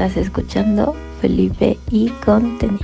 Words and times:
Estás 0.00 0.16
escuchando 0.16 0.96
Felipe 1.20 1.78
y 1.90 2.08
con 2.24 2.56
tenis. 2.56 2.80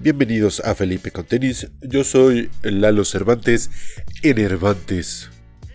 Bienvenidos 0.00 0.58
a 0.58 0.74
Felipe 0.74 1.12
con 1.12 1.24
tenis. 1.24 1.70
Yo 1.82 2.02
soy 2.02 2.50
Lalo 2.64 3.04
Cervantes, 3.04 3.70
Enervantes. 4.24 5.30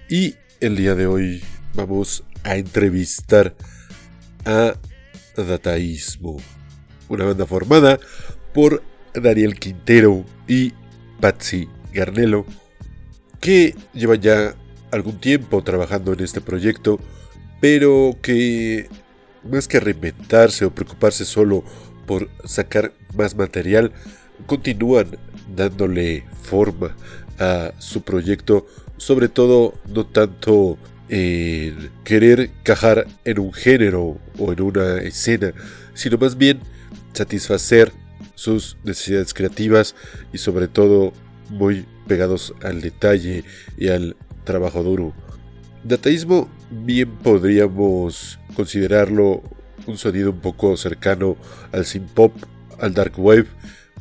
Y 0.10 0.36
el 0.60 0.76
día 0.76 0.96
de 0.96 1.08
hoy 1.08 1.42
vamos 1.74 2.26
a 2.44 2.58
entrevistar 2.58 3.56
a 4.44 4.74
Dataísmo, 5.38 6.36
una 7.08 7.24
banda 7.24 7.46
formada 7.46 7.98
por 8.54 8.84
Daniel 9.14 9.58
Quintero 9.58 10.26
y 10.50 10.74
Patsy 11.22 11.70
Garnelo, 11.94 12.46
que 13.42 13.76
llevan 13.94 14.22
ya 14.22 14.56
algún 14.92 15.20
tiempo 15.20 15.64
trabajando 15.64 16.14
en 16.14 16.22
este 16.22 16.40
proyecto, 16.40 17.00
pero 17.60 18.16
que 18.22 18.88
más 19.50 19.68
que 19.68 19.80
reinventarse 19.80 20.64
o 20.64 20.74
preocuparse 20.74 21.26
solo 21.26 21.64
por 22.06 22.30
sacar 22.46 22.94
más 23.16 23.36
material, 23.36 23.92
continúan 24.46 25.18
dándole 25.56 26.24
forma 26.44 26.96
a 27.40 27.74
su 27.80 28.04
proyecto, 28.04 28.68
sobre 28.98 29.28
todo 29.28 29.74
no 29.88 30.06
tanto 30.06 30.78
en 31.10 31.92
querer 32.04 32.52
cajar 32.64 33.08
en 33.26 33.40
un 33.40 33.52
género 33.52 34.18
o 34.38 34.54
en 34.54 34.62
una 34.62 34.98
escena, 35.00 35.54
sino 35.94 36.18
más 36.18 36.38
bien 36.38 36.60
satisfacer 37.14 37.92
sus 38.36 38.78
necesidades 38.84 39.34
creativas 39.34 39.96
y 40.32 40.38
sobre 40.38 40.68
todo 40.68 41.12
muy 41.50 41.86
pegados 42.12 42.54
al 42.62 42.82
detalle 42.82 43.46
y 43.78 43.88
al 43.88 44.18
trabajo 44.44 44.84
duro. 44.84 45.14
Dataísmo 45.86 46.50
bien 46.70 47.10
podríamos 47.24 48.38
considerarlo 48.54 49.42
un 49.88 49.98
sonido 49.98 50.32
un 50.32 50.42
poco 50.42 50.76
cercano 50.76 51.38
al 51.72 51.86
synth 51.86 52.12
pop, 52.12 52.34
al 52.82 52.94
dark 52.94 53.14
wave, 53.18 53.46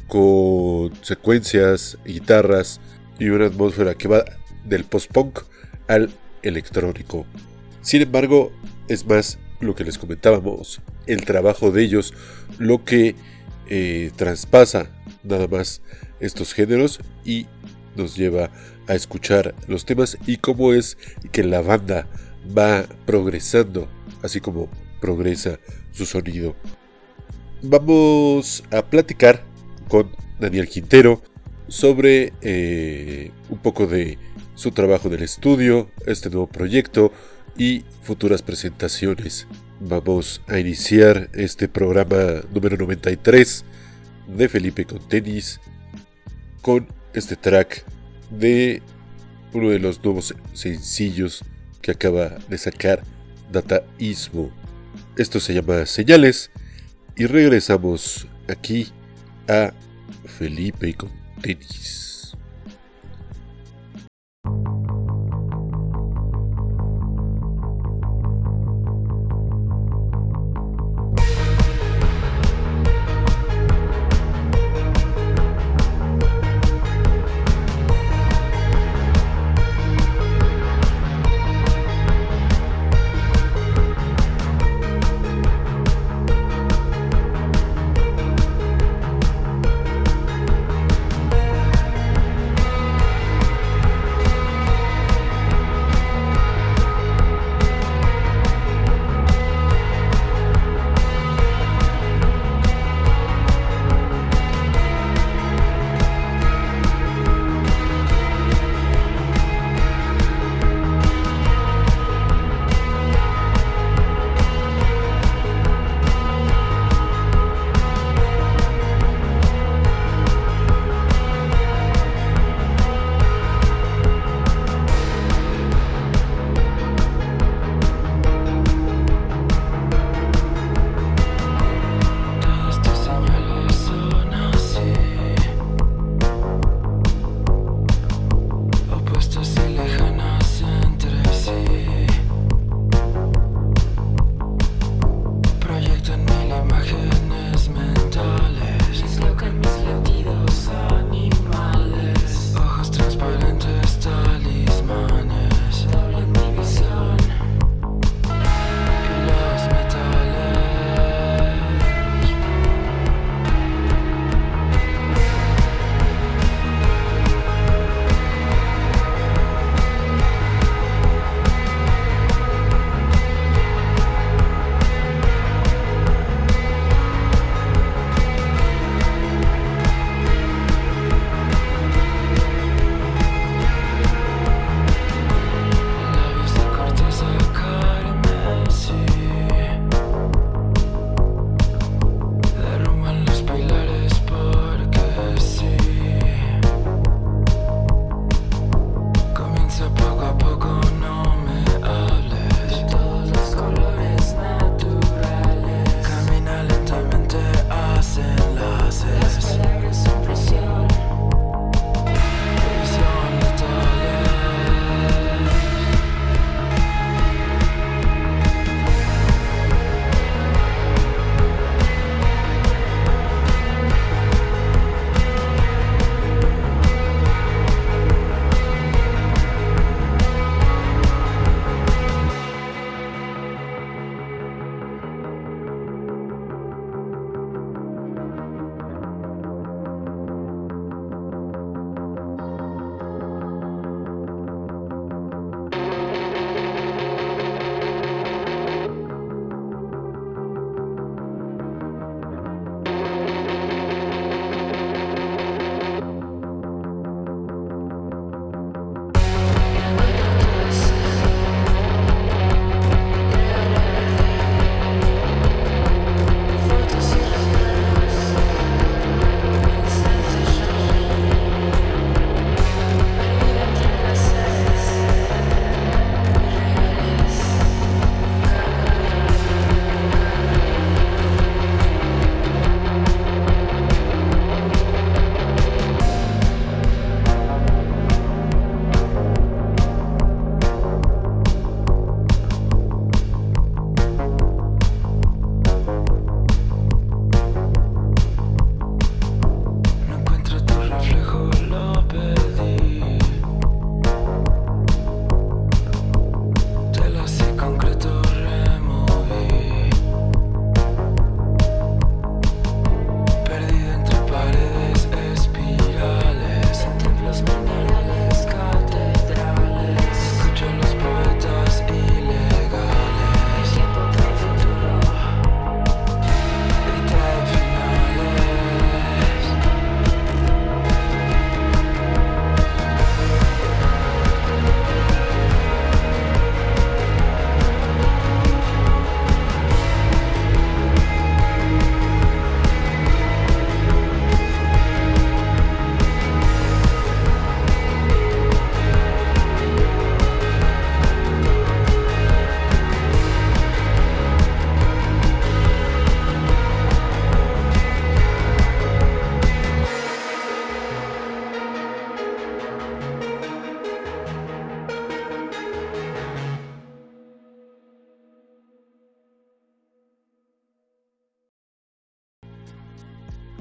con 0.09 0.91
secuencias, 1.05 1.99
guitarras 2.05 2.81
y 3.21 3.29
una 3.29 3.47
atmósfera 3.47 3.95
que 3.95 4.09
va 4.09 4.25
del 4.65 4.83
post-punk 4.83 5.43
al 5.87 6.11
electrónico. 6.43 7.27
Sin 7.81 8.03
embargo, 8.03 8.51
es 8.89 9.07
más 9.07 9.39
lo 9.61 9.77
que 9.77 9.85
les 9.85 9.99
comentábamos, 9.99 10.81
el 11.07 11.25
trabajo 11.25 11.71
de 11.71 11.85
ellos, 11.85 12.13
lo 12.59 12.85
que 12.85 13.15
eh, 13.69 14.11
traspasa 14.17 14.91
nada 15.23 15.47
más 15.47 15.81
estos 16.21 16.53
géneros 16.53 17.01
y 17.25 17.47
nos 17.97 18.17
lleva 18.17 18.51
a 18.87 18.95
escuchar 18.95 19.55
los 19.67 19.85
temas 19.85 20.19
y 20.27 20.37
cómo 20.39 20.73
es 20.73 20.97
que 21.33 21.45
la 21.45 21.63
banda 21.63 22.07
va 22.57 22.85
progresando, 23.07 23.89
así 24.23 24.41
como 24.41 24.69
progresa 25.01 25.59
su 25.93 26.07
sonido. 26.07 26.55
Vamos 27.63 28.65
a 28.71 28.83
platicar 28.83 29.45
con 29.89 30.11
Daniel 30.39 30.69
Quintero 30.69 31.23
sobre 31.69 32.33
eh, 32.41 33.31
un 33.49 33.59
poco 33.59 33.87
de 33.87 34.19
su 34.55 34.73
trabajo 34.73 35.09
en 35.09 35.15
el 35.15 35.23
estudio, 35.23 35.91
este 36.07 36.31
nuevo 36.31 36.47
proyecto 36.47 37.13
y 37.57 37.85
futuras 38.03 38.43
presentaciones. 38.43 39.47
Vamos 39.81 40.43
a 40.47 40.59
iniciar 40.59 41.31
este 41.35 41.69
programa 41.69 42.43
número 42.53 42.77
93 42.77 43.65
de 44.37 44.49
Felipe 44.49 44.85
con 44.85 45.07
tenis 45.09 45.61
con 46.61 46.87
este 47.15 47.37
track 47.37 47.85
de 48.31 48.83
uno 49.53 49.71
de 49.71 49.79
los 49.79 50.03
nuevos 50.05 50.35
sencillos 50.53 51.45
que 51.83 51.91
acaba 51.91 52.39
de 52.49 52.59
sacar 52.59 53.03
Dataísmo. 53.51 54.51
Esto 55.17 55.41
se 55.41 55.55
llama 55.55 55.87
Señales 55.87 56.51
y 57.17 57.27
regresamos 57.27 58.29
aquí 58.49 58.89
a 59.49 59.73
Felipe 60.27 60.95
con 60.95 61.11
tenis. 61.43 62.20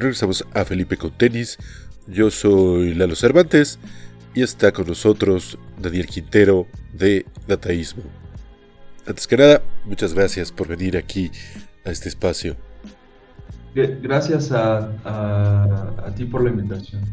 Regresamos 0.10 0.44
a 0.56 0.66
Felipe 0.66 0.98
con 0.98 1.12
tenis. 1.12 1.60
Yo 2.08 2.32
soy 2.32 2.96
Lalo 2.96 3.16
Cervantes 3.16 3.78
y 4.34 4.42
está 4.42 4.72
con 4.72 4.88
nosotros 4.88 5.60
Daniel 5.80 6.08
Quintero 6.08 6.66
de 6.94 7.28
Dataísmo. 7.48 8.02
Antes 9.06 9.28
que 9.28 9.38
nada, 9.38 9.62
muchas 9.86 10.16
gracias 10.16 10.52
por 10.52 10.68
venir 10.68 10.98
aquí 10.98 11.30
a 11.86 11.92
este 11.92 12.10
espacio. 12.10 12.56
Gracias 13.76 14.52
a, 14.52 16.12
ti 16.16 16.26
por 16.26 16.44
la 16.44 16.50
invitación. 16.50 17.04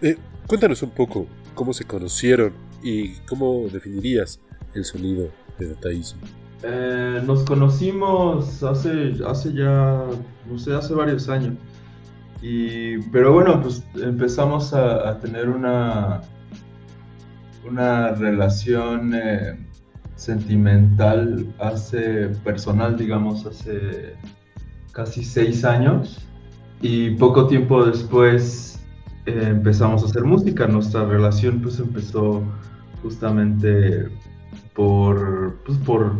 Eh, 0.00 0.16
cuéntanos 0.46 0.84
un 0.84 0.90
poco 0.90 1.26
cómo 1.56 1.72
se 1.72 1.84
conocieron 1.84 2.52
y 2.84 3.14
cómo 3.28 3.66
definirías 3.68 4.38
el 4.74 4.84
sonido 4.84 5.28
de 5.58 5.70
Dataísmo. 5.70 6.20
Eh, 6.62 7.20
nos 7.26 7.42
conocimos 7.42 8.62
hace, 8.62 9.16
hace 9.26 9.52
ya, 9.54 10.04
no 10.48 10.56
sé, 10.56 10.72
hace 10.72 10.94
varios 10.94 11.28
años. 11.28 11.54
Pero 12.42 13.34
bueno, 13.34 13.60
pues 13.60 13.84
empezamos 13.94 14.72
a, 14.72 15.18
tener 15.18 15.48
una, 15.48 16.22
una 17.68 18.10
relación 18.12 19.12
eh, 19.14 19.58
sentimental 20.16 21.46
hace, 21.58 22.28
personal, 22.44 22.96
digamos, 22.96 23.44
hace 23.44 24.14
casi 24.92 25.22
seis 25.22 25.64
años. 25.64 26.26
Y 26.80 27.10
poco 27.16 27.46
tiempo 27.46 27.84
después 27.84 28.80
eh, 29.26 29.48
empezamos 29.48 30.02
a 30.02 30.06
hacer 30.06 30.24
música. 30.24 30.66
Nuestra 30.66 31.04
relación 31.04 31.60
pues 31.60 31.78
empezó 31.78 32.42
justamente 33.02 34.08
por, 34.74 35.56
pues, 35.66 35.76
por 35.78 36.14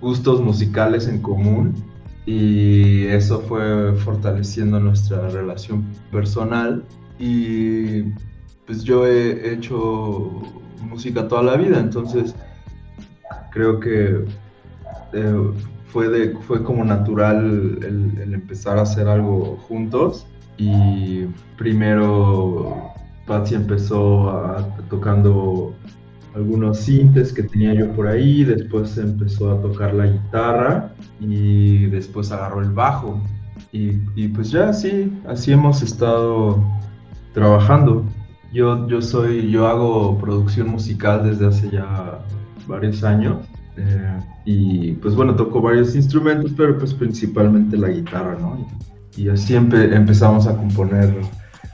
gustos 0.00 0.40
musicales 0.40 1.08
en 1.08 1.20
común 1.20 1.91
y 2.26 3.06
eso 3.06 3.40
fue 3.40 3.94
fortaleciendo 3.96 4.78
nuestra 4.78 5.28
relación 5.28 5.84
personal. 6.10 6.84
Y 7.18 8.02
pues 8.66 8.84
yo 8.84 9.06
he 9.06 9.52
hecho 9.52 10.30
música 10.80 11.28
toda 11.28 11.42
la 11.42 11.56
vida, 11.56 11.78
entonces 11.78 12.34
creo 13.50 13.80
que 13.80 14.24
eh, 15.12 15.52
fue, 15.86 16.08
de, 16.08 16.36
fue 16.38 16.62
como 16.62 16.84
natural 16.84 17.78
el, 17.82 18.34
empezar 18.34 18.78
a 18.78 18.82
hacer 18.82 19.08
algo 19.08 19.56
juntos. 19.68 20.26
Y 20.58 21.24
primero 21.56 22.92
Patsy 23.26 23.54
empezó 23.54 24.56
tocando 24.88 25.74
algunos 26.34 26.78
sintes 26.78 27.32
que 27.32 27.42
tenía 27.42 27.74
yo 27.74 27.92
por 27.92 28.06
ahí, 28.06 28.44
después 28.44 28.96
empezó 28.96 29.52
a 29.52 29.60
tocar 29.60 29.94
la 29.94 30.06
guitarra 30.06 30.92
y 31.20 31.86
después 31.86 32.32
agarró 32.32 32.62
el 32.62 32.70
bajo. 32.70 33.20
Y, 33.74 34.28
pues 34.28 34.50
ya 34.50 34.68
así, 34.68 35.10
así 35.26 35.52
hemos 35.52 35.82
estado 35.82 36.62
trabajando. 37.32 38.04
Yo, 38.52 38.86
yo 38.86 39.00
soy, 39.00 39.50
yo 39.50 39.66
hago 39.66 40.18
producción 40.18 40.68
musical 40.68 41.24
desde 41.24 41.46
hace 41.46 41.70
ya 41.70 42.18
varios 42.66 43.02
años. 43.02 43.46
Eh, 43.78 44.20
y 44.44 44.92
pues 44.92 45.14
bueno, 45.14 45.34
toco 45.36 45.62
varios 45.62 45.94
instrumentos, 45.94 46.52
pero 46.54 46.78
pues 46.78 46.92
principalmente 46.92 47.78
la 47.78 47.88
guitarra, 47.88 48.36
¿no? 48.38 48.66
Y, 49.16 49.28
así 49.28 49.54
empezamos 49.54 50.46
a 50.46 50.56
componer 50.56 51.14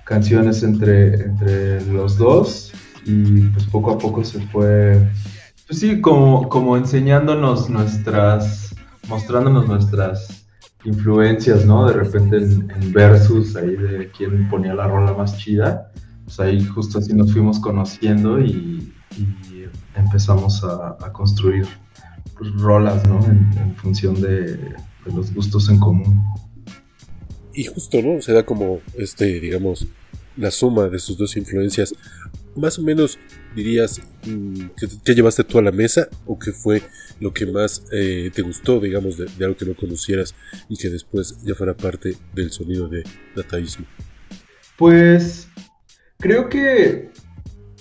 canciones 0.05 0.63
entre, 0.63 1.15
entre 1.23 1.85
los 1.93 2.17
dos 2.17 2.73
y 3.05 3.41
pues 3.49 3.65
poco 3.67 3.93
a 3.93 3.99
poco 3.99 4.25
se 4.25 4.41
fue, 4.49 5.11
pues 5.67 5.81
sí, 5.81 6.01
como, 6.01 6.49
como 6.49 6.77
enseñándonos 6.77 7.69
nuestras, 7.69 8.75
mostrándonos 9.09 9.67
nuestras 9.67 10.47
influencias, 10.85 11.65
¿no? 11.65 11.87
De 11.87 11.95
repente 11.95 12.37
en, 12.39 12.93
versus 12.93 13.57
ahí 13.57 13.77
de 13.77 14.11
quién 14.17 14.49
ponía 14.49 14.75
la 14.75 14.87
rola 14.87 15.13
más 15.13 15.37
chida, 15.39 15.91
pues 16.25 16.41
ahí 16.41 16.65
justo 16.65 16.99
así 16.99 17.15
nos 17.15 17.33
fuimos 17.33 17.59
conociendo 17.59 18.41
y, 18.41 18.93
empezamos 19.97 20.63
a, 20.63 20.97
construir 21.13 21.67
pues, 22.37 22.53
rolas, 22.55 23.05
¿no? 23.09 23.19
En, 23.25 23.75
función 23.77 24.21
de, 24.21 24.57
de 24.57 25.13
los 25.15 25.35
gustos 25.35 25.69
en 25.71 25.81
común. 25.81 26.23
Y 27.55 27.65
justo, 27.65 28.01
¿no? 28.01 28.21
Se 28.23 28.33
da 28.33 28.45
como, 28.45 28.81
este, 28.97 29.41
digamos, 29.41 29.87
la 30.37 30.53
suma 30.53 30.85
de 30.89 31.01
sus 31.01 31.19
dos 31.19 31.37
influencias 31.37 31.93
más 32.57 32.79
o 32.79 32.83
menos 32.83 33.19
dirías 33.55 34.01
mm, 34.27 34.67
que, 35.05 35.15
llevaste 35.15 35.45
tú 35.45 35.59
a 35.59 35.63
la 35.63 35.73
mesa 35.73 36.09
o 36.27 36.39
qué 36.39 36.53
fue 36.53 36.83
lo 37.21 37.33
que 37.33 37.47
más 37.47 37.85
eh, 37.93 38.31
te 38.33 38.43
gustó, 38.43 38.81
digamos, 38.81 39.17
de, 39.17 39.27
algo 39.45 39.57
que 39.57 39.67
no 39.67 39.75
conocieras 39.75 40.35
y 40.69 40.77
que 40.77 40.89
después 40.89 41.39
ya 41.45 41.55
fuera 41.55 41.77
parte 41.77 42.17
del 42.35 42.51
sonido 42.51 42.89
de 42.89 43.05
dataísmo? 43.35 43.87
Pues 44.77 45.49
creo 46.19 46.49
que, 46.49 47.11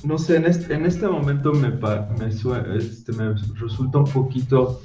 no 0.03 0.17
sé, 0.17 0.37
en 0.37 0.45
este, 0.45 0.73
en 0.73 0.85
este 0.85 1.07
momento 1.07 1.53
me, 1.53 1.69
me, 1.69 2.77
este, 2.77 3.11
me 3.13 3.35
resulta 3.59 3.99
un 3.99 4.11
poquito, 4.11 4.81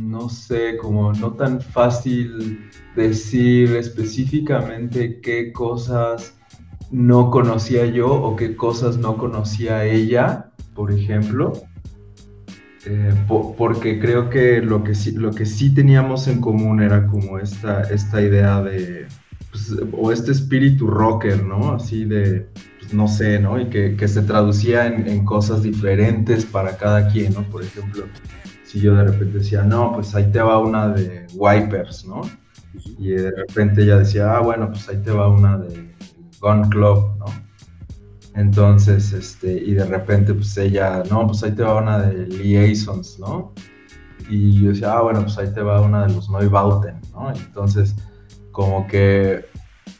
no 0.00 0.28
sé, 0.28 0.76
como 0.76 1.12
no 1.12 1.32
tan 1.32 1.60
fácil 1.60 2.60
decir 2.94 3.74
específicamente 3.74 5.20
qué 5.20 5.52
cosas 5.52 6.35
no 6.90 7.30
conocía 7.30 7.86
yo 7.86 8.12
o 8.12 8.36
qué 8.36 8.56
cosas 8.56 8.96
no 8.98 9.16
conocía 9.16 9.84
ella, 9.84 10.50
por 10.74 10.92
ejemplo. 10.92 11.52
Eh, 12.88 13.12
porque 13.28 13.98
creo 13.98 14.30
que 14.30 14.62
lo 14.62 14.84
que, 14.84 14.94
sí, 14.94 15.10
lo 15.10 15.32
que 15.32 15.44
sí 15.44 15.74
teníamos 15.74 16.28
en 16.28 16.40
común 16.40 16.80
era 16.80 17.08
como 17.08 17.38
esta, 17.38 17.82
esta 17.82 18.22
idea 18.22 18.62
de, 18.62 19.06
pues, 19.50 19.74
o 19.90 20.12
este 20.12 20.30
espíritu 20.30 20.86
rocker, 20.86 21.42
¿no? 21.42 21.72
Así 21.72 22.04
de, 22.04 22.46
pues, 22.78 22.94
no 22.94 23.08
sé, 23.08 23.40
¿no? 23.40 23.60
Y 23.60 23.66
que, 23.70 24.06
se 24.06 24.22
traducía 24.22 24.86
en, 24.86 25.08
en, 25.08 25.24
cosas 25.24 25.64
diferentes 25.64 26.44
para 26.44 26.76
cada 26.76 27.08
quien, 27.08 27.34
¿no? 27.34 27.42
Por 27.42 27.64
ejemplo, 27.64 28.04
si 28.64 28.78
yo 28.80 28.94
de 28.94 29.04
repente 29.04 29.38
decía, 29.38 29.64
no, 29.64 29.92
pues 29.92 30.14
ahí 30.14 30.30
te 30.30 30.40
va 30.40 30.58
una 30.58 30.88
de 30.88 31.26
Wipers, 31.34 32.06
¿no? 32.06 32.22
Y 32.98 33.08
de 33.08 33.32
repente 33.32 33.82
ella 33.82 33.98
decía, 33.98 34.36
ah, 34.36 34.40
bueno, 34.40 34.68
pues 34.68 34.88
ahí 34.88 34.98
te 35.02 35.10
va 35.10 35.28
una 35.28 35.58
de 35.58 35.95
Club, 36.70 37.16
¿no? 37.18 37.26
Entonces, 38.34 39.12
este, 39.12 39.52
y 39.52 39.72
de 39.74 39.84
repente, 39.86 40.34
pues 40.34 40.56
ella, 40.58 41.02
no, 41.10 41.26
pues 41.26 41.42
ahí 41.42 41.52
te 41.52 41.62
va 41.62 41.80
una 41.80 41.98
de 42.00 42.26
Liaisons, 42.26 43.18
¿no? 43.18 43.52
Y 44.28 44.62
yo 44.62 44.70
decía, 44.70 44.92
ah, 44.92 45.02
bueno, 45.02 45.22
pues 45.22 45.38
ahí 45.38 45.48
te 45.52 45.62
va 45.62 45.80
una 45.80 46.06
de 46.06 46.12
los 46.12 46.28
Neubauten, 46.28 47.00
¿no? 47.12 47.32
Entonces, 47.32 47.94
como 48.52 48.86
que, 48.86 49.46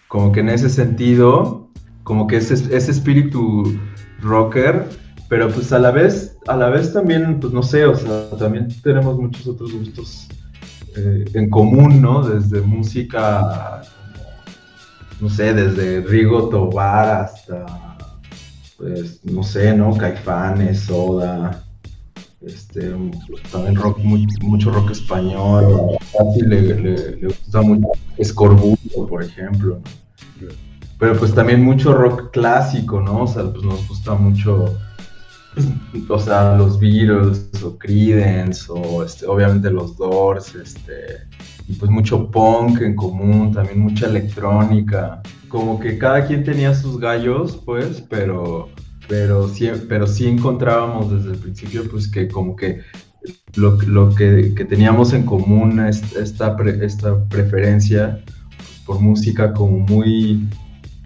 como 0.08 0.32
que 0.32 0.40
en 0.40 0.50
ese 0.50 0.68
sentido, 0.68 1.70
como 2.02 2.26
que 2.26 2.36
ese, 2.36 2.54
ese 2.54 2.90
espíritu 2.90 3.78
rocker, 4.20 4.86
pero 5.28 5.48
pues 5.48 5.72
a 5.72 5.78
la 5.78 5.90
vez, 5.90 6.38
a 6.46 6.56
la 6.56 6.68
vez 6.68 6.92
también, 6.92 7.40
pues 7.40 7.52
no 7.52 7.62
sé, 7.62 7.86
o 7.86 7.96
sea, 7.96 8.30
también 8.38 8.68
tenemos 8.82 9.18
muchos 9.18 9.46
otros 9.46 9.72
gustos 9.72 10.28
eh, 10.96 11.24
en 11.34 11.48
común, 11.50 12.00
¿no? 12.00 12.22
Desde 12.22 12.60
música 12.60 13.82
no 15.20 15.28
sé, 15.28 15.54
desde 15.54 16.00
Rigo 16.02 16.48
Tobar 16.48 17.24
hasta, 17.24 17.66
pues, 18.76 19.24
no 19.24 19.42
sé, 19.42 19.74
¿no? 19.74 19.96
Caifanes, 19.96 20.80
Soda, 20.80 21.64
este, 22.42 22.94
también 23.50 23.76
rock, 23.76 23.98
mucho 23.98 24.70
rock 24.70 24.90
español, 24.90 25.96
le, 26.46 26.60
le, 26.60 27.26
gusta 27.26 27.62
mucho 27.62 27.88
Escorbuto, 28.18 29.06
por 29.08 29.22
ejemplo, 29.22 29.80
Pero 30.98 31.18
pues 31.18 31.34
también 31.34 31.62
mucho 31.62 31.92
rock 31.94 32.30
clásico, 32.32 33.00
¿no? 33.00 33.22
O 33.22 33.26
sea, 33.26 33.50
pues 33.50 33.64
nos 33.64 33.88
gusta 33.88 34.14
mucho, 34.14 34.78
pues, 35.54 35.66
o 36.08 36.18
sea, 36.18 36.56
los 36.56 36.78
Beatles 36.78 37.50
o 37.64 37.76
Creedence 37.78 38.66
o 38.68 39.02
este, 39.02 39.26
obviamente 39.26 39.70
los 39.70 39.96
Doors, 39.96 40.54
este, 40.54 41.26
y 41.68 41.74
pues 41.74 41.90
mucho 41.90 42.30
punk 42.30 42.80
en 42.80 42.94
común, 42.94 43.52
también 43.52 43.80
mucha 43.80 44.06
electrónica. 44.06 45.22
Como 45.48 45.78
que 45.80 45.98
cada 45.98 46.26
quien 46.26 46.44
tenía 46.44 46.74
sus 46.74 46.98
gallos, 46.98 47.60
pues, 47.64 48.02
pero, 48.08 48.68
pero, 49.08 49.48
sí, 49.48 49.68
pero 49.88 50.06
sí 50.06 50.26
encontrábamos 50.26 51.10
desde 51.10 51.32
el 51.32 51.38
principio, 51.38 51.88
pues, 51.90 52.08
que 52.08 52.28
como 52.28 52.54
que 52.54 52.80
lo, 53.56 53.80
lo 53.82 54.14
que, 54.14 54.52
que, 54.54 54.64
teníamos 54.64 55.12
en 55.12 55.24
común, 55.24 55.80
esta, 55.80 56.56
esta 56.82 57.24
preferencia 57.28 58.22
por 58.84 59.00
música 59.00 59.52
como 59.52 59.78
muy, 59.80 60.46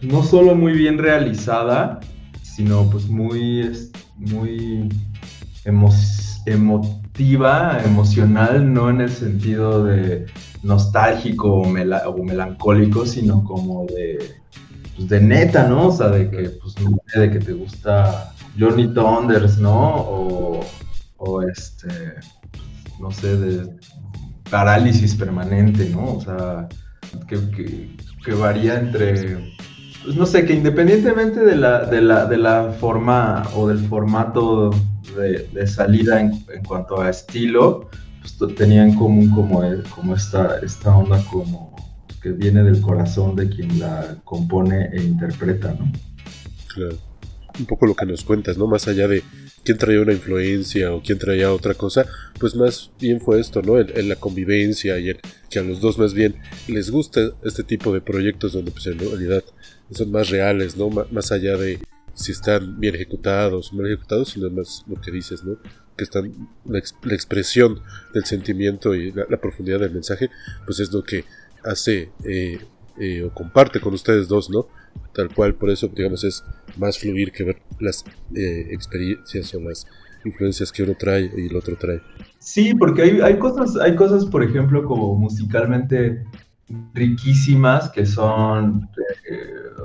no 0.02 0.22
solo 0.22 0.54
muy 0.54 0.72
bien 0.72 0.98
realizada, 0.98 2.00
sino 2.42 2.90
pues 2.90 3.08
muy, 3.08 3.70
muy 4.16 4.88
emotiva, 6.44 7.82
emocional, 7.84 8.72
no 8.72 8.90
en 8.90 9.00
el 9.00 9.10
sentido 9.10 9.84
de 9.84 10.26
nostálgico 10.62 11.62
o, 11.62 12.22
melancólico, 12.24 13.06
sino 13.06 13.44
como 13.44 13.86
de, 13.86 14.18
pues 14.96 15.08
de 15.08 15.20
neta, 15.20 15.66
¿no? 15.66 15.88
O 15.88 15.92
sea, 15.92 16.08
de 16.08 16.30
que, 16.30 16.50
pues, 16.50 16.74
de 17.14 17.30
que 17.30 17.38
te 17.38 17.52
gusta 17.52 18.32
Johnny 18.58 18.92
Thunders, 18.92 19.58
¿no? 19.58 19.96
O, 19.96 20.60
o 21.18 21.42
este, 21.42 21.88
no 23.00 23.10
sé, 23.10 23.36
de 23.36 23.80
parálisis 24.50 25.14
permanente, 25.14 25.88
¿no? 25.90 26.16
O 26.16 26.20
sea, 26.20 26.68
que, 27.26 28.34
varía 28.34 28.78
entre, 28.78 29.54
pues 30.04 30.14
no 30.16 30.26
sé, 30.26 30.44
que 30.44 30.52
independientemente 30.52 31.40
de 31.40 31.56
la, 31.56 31.84
de 31.86 32.00
la, 32.00 32.26
de 32.26 32.36
la 32.36 32.72
forma 32.78 33.44
o 33.54 33.68
del 33.68 33.80
formato 33.80 34.70
de, 35.16 35.66
salida 35.66 36.20
en, 36.20 36.32
cuanto 36.66 37.00
a 37.00 37.10
estilo, 37.10 37.88
pues 38.38 38.54
tenía 38.54 38.84
en 38.84 38.94
común 38.94 39.30
como, 39.30 39.62
como 39.94 40.14
esta, 40.14 40.58
esta 40.58 40.96
onda 40.96 41.22
como 41.30 41.74
que 42.22 42.30
viene 42.30 42.62
del 42.62 42.80
corazón 42.80 43.34
de 43.34 43.48
quien 43.48 43.78
la 43.78 44.18
compone 44.24 44.90
e 44.92 45.02
interpreta, 45.02 45.72
¿no? 45.72 45.90
Claro. 46.74 46.98
Un 47.58 47.66
poco 47.66 47.86
lo 47.86 47.94
que 47.94 48.06
nos 48.06 48.24
cuentas, 48.24 48.56
¿no? 48.56 48.66
Más 48.66 48.86
allá 48.88 49.08
de 49.08 49.22
quién 49.64 49.76
traía 49.76 50.00
una 50.00 50.12
influencia 50.12 50.92
o 50.92 51.02
quién 51.02 51.18
traía 51.18 51.52
otra 51.52 51.74
cosa, 51.74 52.06
pues 52.38 52.54
más 52.54 52.90
bien 53.00 53.20
fue 53.20 53.40
esto, 53.40 53.62
¿no? 53.62 53.78
En, 53.78 54.08
la 54.08 54.16
convivencia 54.16 54.98
y 54.98 55.10
el 55.10 55.20
que 55.48 55.58
a 55.58 55.62
los 55.62 55.80
dos 55.80 55.98
más 55.98 56.14
bien 56.14 56.36
les 56.68 56.90
gusta 56.90 57.20
este 57.44 57.64
tipo 57.64 57.92
de 57.92 58.00
proyectos 58.00 58.52
donde 58.52 58.70
pues 58.70 58.86
en 58.86 58.98
realidad 58.98 59.44
son 59.90 60.10
más 60.10 60.30
reales, 60.30 60.76
¿no? 60.76 60.88
más 60.88 61.32
allá 61.32 61.56
de 61.56 61.80
si 62.14 62.32
están 62.32 62.78
bien 62.78 62.94
ejecutados 62.94 63.72
o 63.72 63.76
mal 63.76 63.86
ejecutados, 63.86 64.30
sino 64.30 64.50
más 64.50 64.84
lo 64.86 65.00
que 65.00 65.10
dices, 65.10 65.42
¿no? 65.42 65.56
Que 66.00 66.04
están 66.04 66.48
la, 66.64 66.78
expresión 66.78 67.82
del 68.14 68.24
sentimiento 68.24 68.94
y 68.94 69.12
la, 69.12 69.36
profundidad 69.38 69.80
del 69.80 69.92
mensaje, 69.92 70.30
pues 70.64 70.80
es 70.80 70.90
lo 70.94 71.02
que 71.02 71.26
hace 71.62 72.10
eh, 72.24 72.58
eh, 72.98 73.22
o 73.22 73.34
comparte 73.34 73.80
con 73.80 73.92
ustedes 73.92 74.26
dos, 74.26 74.48
¿no? 74.48 74.66
Tal 75.12 75.28
cual, 75.34 75.56
por 75.56 75.68
eso, 75.68 75.88
digamos, 75.88 76.24
es 76.24 76.42
más 76.78 76.98
fluir 76.98 77.32
que 77.32 77.44
ver 77.44 77.58
las 77.80 78.02
eh, 78.34 78.68
experiencias 78.70 79.54
o 79.54 79.60
las 79.60 79.86
influencias 80.24 80.72
que 80.72 80.84
uno 80.84 80.94
trae 80.98 81.30
y 81.36 81.48
el 81.48 81.54
otro 81.54 81.76
trae. 81.76 82.00
Sí, 82.38 82.74
porque 82.74 83.02
hay, 83.02 83.20
hay, 83.20 83.38
cosas, 83.38 83.76
hay 83.76 83.94
cosas, 83.94 84.24
por 84.24 84.42
ejemplo, 84.42 84.82
como 84.86 85.14
musicalmente 85.16 86.24
riquísimas 86.94 87.90
que 87.90 88.06
son, 88.06 88.88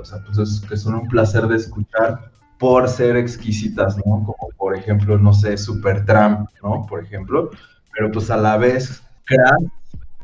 o 0.00 0.02
sea, 0.02 0.24
pues 0.24 0.62
que 0.66 0.78
son 0.78 0.94
un 0.94 1.08
placer 1.08 1.46
de 1.46 1.56
escuchar 1.56 2.32
por 2.58 2.88
ser 2.88 3.16
exquisitas, 3.16 3.96
¿no? 3.98 4.24
Como 4.24 4.50
por 4.56 4.76
ejemplo, 4.76 5.18
no 5.18 5.32
sé, 5.32 5.56
Supertramp, 5.56 6.48
¿no? 6.62 6.86
Por 6.88 7.02
ejemplo, 7.04 7.50
pero 7.92 8.10
pues 8.10 8.30
a 8.30 8.36
la 8.36 8.56
vez 8.56 9.02
Crash 9.24 9.68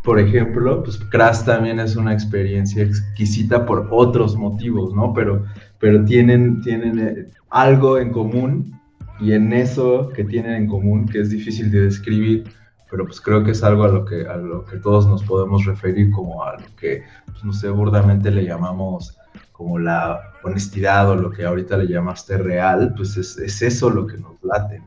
por 0.03 0.19
ejemplo, 0.19 0.83
pues 0.83 0.99
Crash 0.99 1.45
también 1.45 1.79
es 1.79 1.95
una 1.95 2.13
experiencia 2.13 2.83
exquisita 2.83 3.65
por 3.65 3.87
otros 3.91 4.37
motivos, 4.37 4.93
¿no? 4.95 5.15
Pero, 5.15 5.45
pero 5.79 6.05
tienen, 6.05 6.61
tienen 6.61 6.99
eh, 6.99 7.29
algo 7.51 7.99
en 7.99 8.11
común 8.11 8.81
y 9.21 9.33
en 9.33 9.53
eso 9.53 10.09
que 10.09 10.25
tienen 10.25 10.55
en 10.55 10.67
común, 10.67 11.07
que 11.07 11.21
es 11.21 11.31
difícil 11.31 11.71
de 11.71 11.83
describir, 11.83 12.45
pero 12.91 13.07
pues 13.07 13.21
creo 13.21 13.45
que 13.45 13.53
es 13.53 13.63
algo 13.63 13.85
a 13.85 13.89
lo 13.89 14.05
que, 14.05 14.27
a 14.27 14.37
lo 14.37 14.65
que 14.65 14.79
todos 14.79 15.07
nos 15.07 15.23
podemos 15.23 15.65
referir 15.65 16.11
como 16.11 16.43
a 16.43 16.55
lo 16.55 16.67
que, 16.77 17.05
pues, 17.27 17.45
no 17.45 17.53
sé, 17.53 17.69
burdamente 17.69 18.33
le 18.33 18.45
llamamos 18.45 19.17
como 19.63 19.79
la 19.79 20.33
honestidad 20.43 21.11
o 21.11 21.15
lo 21.15 21.31
que 21.31 21.45
ahorita 21.45 21.77
le 21.77 21.87
llamaste 21.87 22.37
real, 22.39 22.93
pues 22.97 23.17
es, 23.17 23.39
es 23.39 23.63
eso 23.63 23.91
lo 23.91 24.07
que 24.07 24.17
nos 24.19 24.43
late. 24.43 24.83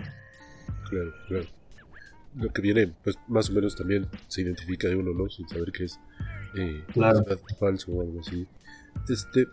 Claro, 0.89 1.13
claro 1.27 1.55
lo 2.37 2.51
que 2.51 2.61
viene, 2.61 2.93
pues 3.03 3.17
más 3.27 3.49
o 3.49 3.53
menos 3.53 3.75
también 3.75 4.07
se 4.27 4.41
identifica 4.41 4.87
de 4.87 4.95
uno, 4.95 5.13
¿no? 5.13 5.29
Sin 5.29 5.47
saber 5.47 5.71
qué 5.71 5.85
es 5.85 5.99
eh, 6.55 6.83
falso 7.59 7.91
o 7.91 8.01
algo 8.01 8.19
así. 8.19 8.45
Este, 9.09 9.47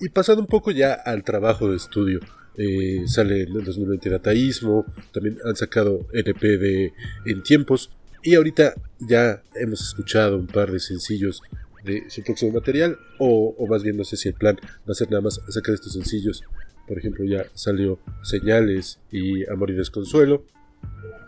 y 0.00 0.08
pasando 0.08 0.40
un 0.40 0.48
poco 0.48 0.70
ya 0.70 0.94
al 0.94 1.24
trabajo 1.24 1.68
de 1.70 1.76
estudio. 1.76 2.20
Eh, 2.58 3.02
sale 3.06 3.42
en 3.42 3.54
el 3.54 3.64
2020 3.64 4.08
Dataísmo, 4.08 4.86
también 5.12 5.36
han 5.44 5.56
sacado 5.56 6.06
NP 6.14 6.56
de 6.56 6.92
En 7.26 7.42
Tiempos, 7.42 7.90
y 8.22 8.34
ahorita 8.34 8.74
ya 8.98 9.42
hemos 9.54 9.82
escuchado 9.82 10.38
un 10.38 10.46
par 10.46 10.72
de 10.72 10.80
sencillos 10.80 11.42
de 11.86 12.10
su 12.10 12.22
próximo 12.22 12.52
material, 12.52 12.98
o, 13.18 13.54
o, 13.56 13.66
más 13.66 13.82
bien 13.82 13.96
no 13.96 14.04
sé 14.04 14.16
si 14.16 14.28
el 14.28 14.34
plan 14.34 14.56
va 14.56 14.92
a 14.92 14.94
ser 14.94 15.10
nada 15.10 15.22
más 15.22 15.40
sacar 15.48 15.74
estos 15.74 15.92
sencillos. 15.92 16.42
Por 16.86 16.98
ejemplo, 16.98 17.24
ya 17.24 17.46
salió 17.54 17.98
Señales 18.22 19.00
y 19.10 19.48
Amor 19.50 19.70
y 19.70 19.74
Desconsuelo, 19.74 20.44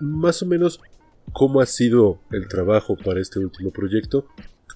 más 0.01 0.43
o 0.43 0.47
menos 0.47 0.81
cómo 1.33 1.61
ha 1.61 1.67
sido 1.67 2.21
el 2.31 2.49
trabajo 2.49 2.97
para 2.97 3.21
este 3.21 3.39
último 3.39 3.71
proyecto. 3.71 4.27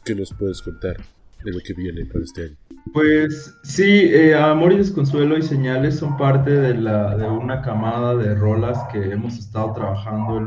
¿Qué 0.04 0.14
nos 0.14 0.32
puedes 0.32 0.62
contar 0.62 0.96
de 1.44 1.52
lo 1.52 1.60
que 1.60 1.74
viene 1.74 2.04
para 2.06 2.24
este 2.24 2.44
año? 2.44 2.56
Pues 2.92 3.54
sí, 3.62 4.10
eh, 4.12 4.34
Amor 4.34 4.72
y 4.72 4.78
Desconsuelo 4.78 5.38
y 5.38 5.42
Señales 5.42 5.96
son 5.96 6.16
parte 6.16 6.50
de, 6.50 6.74
la, 6.74 7.16
de 7.16 7.26
una 7.28 7.62
camada 7.62 8.16
de 8.16 8.34
rolas 8.34 8.78
que 8.92 8.98
hemos 8.98 9.38
estado 9.38 9.72
trabajando 9.72 10.40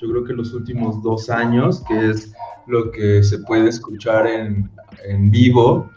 yo 0.00 0.08
creo 0.08 0.24
que 0.24 0.32
los 0.32 0.52
últimos 0.54 1.02
dos 1.02 1.28
años, 1.28 1.82
que 1.86 2.10
es 2.10 2.32
lo 2.68 2.90
que 2.90 3.22
se 3.22 3.38
puede 3.40 3.68
escuchar 3.68 4.26
en, 4.26 4.70
en 5.04 5.30
vivo, 5.30 5.90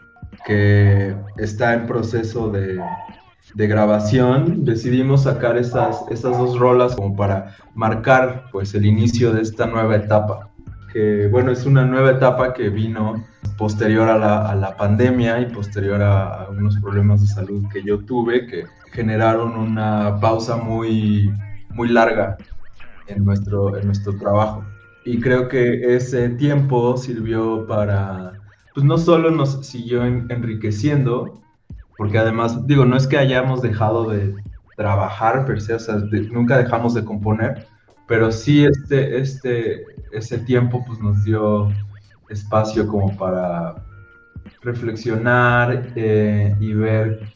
que 0.45 1.15
está 1.37 1.73
en 1.73 1.85
proceso 1.85 2.49
de, 2.49 2.79
de 3.55 3.67
grabación, 3.67 4.63
decidimos 4.63 5.23
sacar 5.23 5.57
estas, 5.57 6.03
estas 6.09 6.37
dos 6.37 6.57
rolas 6.57 6.95
como 6.95 7.15
para 7.15 7.55
marcar 7.75 8.45
pues 8.51 8.73
el 8.73 8.85
inicio 8.85 9.33
de 9.33 9.41
esta 9.41 9.65
nueva 9.65 9.95
etapa. 9.95 10.49
Que 10.91 11.27
bueno, 11.27 11.51
es 11.51 11.65
una 11.65 11.85
nueva 11.85 12.11
etapa 12.11 12.53
que 12.53 12.69
vino 12.69 13.23
posterior 13.57 14.09
a 14.09 14.17
la, 14.17 14.49
a 14.49 14.55
la 14.55 14.75
pandemia 14.75 15.39
y 15.39 15.45
posterior 15.47 16.01
a, 16.01 16.43
algunos 16.43 16.77
problemas 16.79 17.21
de 17.21 17.27
salud 17.27 17.63
que 17.71 17.83
yo 17.83 17.99
tuve 17.99 18.47
que 18.47 18.65
generaron 18.91 19.55
una 19.55 20.19
pausa 20.19 20.57
muy, 20.57 21.31
muy 21.69 21.89
larga 21.89 22.37
en 23.07 23.23
nuestro, 23.23 23.77
en 23.77 23.85
nuestro 23.85 24.17
trabajo. 24.17 24.63
Y 25.03 25.19
creo 25.19 25.47
que 25.47 25.95
ese 25.95 26.29
tiempo 26.29 26.95
sirvió 26.97 27.65
para, 27.67 28.33
pues 28.73 28.85
no 28.85 28.97
solo 28.97 29.31
nos 29.31 29.65
siguió 29.65 30.05
enriqueciendo, 30.05 31.41
porque 31.97 32.19
además, 32.19 32.67
digo, 32.67 32.85
no 32.85 32.97
es 32.97 33.07
que 33.07 33.17
hayamos 33.17 33.61
dejado 33.61 34.09
de 34.09 34.35
trabajar 34.77 35.45
per 35.45 35.61
se, 35.61 35.77
nunca 36.31 36.57
dejamos 36.57 36.93
de 36.93 37.05
componer, 37.05 37.67
pero 38.07 38.31
sí 38.31 38.65
este, 38.65 39.19
este, 39.19 39.85
ese 40.11 40.39
tiempo 40.39 40.83
pues 40.85 40.99
nos 40.99 41.23
dio 41.23 41.71
espacio 42.29 42.87
como 42.87 43.15
para 43.17 43.75
reflexionar 44.61 45.93
eh, 45.95 46.55
y 46.59 46.73
ver 46.73 47.33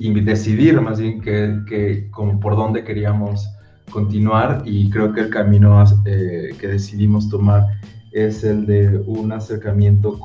y 0.00 0.20
decidir 0.20 0.80
más 0.80 1.00
bien 1.00 1.20
que, 1.20 1.60
que, 1.68 2.10
como 2.10 2.40
por 2.40 2.56
dónde 2.56 2.82
queríamos 2.82 3.48
continuar 3.90 4.62
y 4.64 4.90
creo 4.90 5.12
que 5.12 5.20
el 5.22 5.30
camino 5.30 5.82
eh, 6.04 6.54
que 6.58 6.68
decidimos 6.68 7.28
tomar 7.28 7.66
es 8.12 8.44
el 8.44 8.66
de 8.66 9.02
un 9.06 9.32
acercamiento 9.32 10.18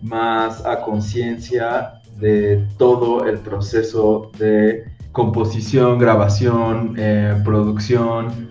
más 0.00 0.64
a 0.64 0.80
conciencia 0.82 2.00
de 2.18 2.66
todo 2.78 3.26
el 3.26 3.38
proceso 3.38 4.30
de 4.38 4.84
composición, 5.12 5.98
grabación, 5.98 6.94
eh, 6.98 7.40
producción, 7.44 8.50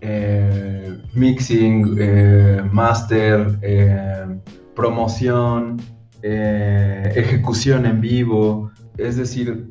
eh, 0.00 0.98
mixing, 1.14 1.96
eh, 1.98 2.62
master, 2.70 3.58
promoción, 4.74 5.80
ejecución 6.22 7.86
en 7.86 8.00
vivo. 8.00 8.70
Es 8.96 9.16
decir, 9.16 9.66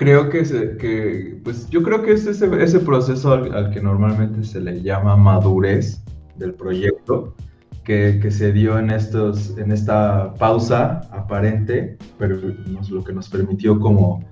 creo 0.00 0.30
que, 0.30 0.42
que, 0.78 1.38
pues 1.44 1.68
yo 1.68 1.82
creo 1.82 2.02
que 2.02 2.12
es 2.12 2.26
ese, 2.26 2.48
ese 2.62 2.80
proceso 2.80 3.34
al 3.34 3.70
que 3.70 3.82
normalmente 3.82 4.42
se 4.44 4.58
le 4.58 4.80
llama 4.80 5.14
madurez 5.14 6.02
del 6.36 6.54
proyecto 6.54 7.34
que, 7.84 8.30
se 8.30 8.50
dio 8.50 8.78
en, 8.78 8.88
estos, 8.88 9.58
en 9.58 9.72
esta 9.72 10.32
pausa 10.38 11.02
aparente, 11.12 11.98
pero 12.18 12.38
lo 12.88 13.04
que 13.04 13.12
nos 13.12 13.28
permitió 13.28 13.78
como 13.78 14.24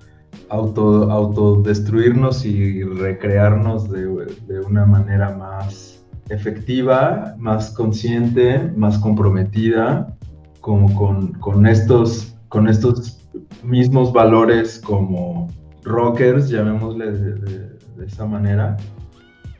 auto, 0.49 1.11
autodestruirnos 1.11 2.45
y 2.45 2.83
recrearnos 2.83 3.91
de, 3.91 4.07
de 4.47 4.61
una 4.61 4.87
manera 4.87 5.37
más 5.37 6.03
efectiva, 6.29 7.35
más 7.37 7.69
consciente, 7.69 8.71
más 8.75 8.97
comprometida, 8.97 10.17
como 10.61 10.95
con, 10.95 11.33
con, 11.33 11.67
estos, 11.67 12.35
con 12.47 12.67
estos 12.67 13.19
mismos 13.63 14.11
valores 14.11 14.79
como 14.79 15.47
rockers, 15.83 16.49
llamémosle 16.49 17.11
de, 17.11 18.05
esa 18.05 18.25
manera, 18.25 18.77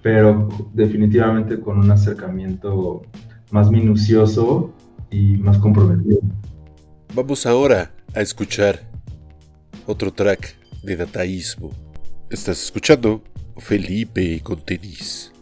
pero 0.02 0.48
definitivamente 0.74 1.60
con 1.60 1.78
un 1.78 1.92
acercamiento 1.92 3.02
más 3.52 3.70
minucioso 3.70 4.74
y 5.12 5.38
más 5.38 5.58
comprometido. 5.58 6.20
Vamos 7.14 7.46
ahora 7.46 7.92
a 8.16 8.22
escuchar 8.22 8.80
otro 9.86 10.12
track 10.14 10.56
de 10.84 10.96
Dataísmo. 10.96 11.72
Estás 12.30 12.64
escuchando 12.64 13.22
Felipe 13.58 14.40
con 14.42 14.64
tenis. 14.64 15.34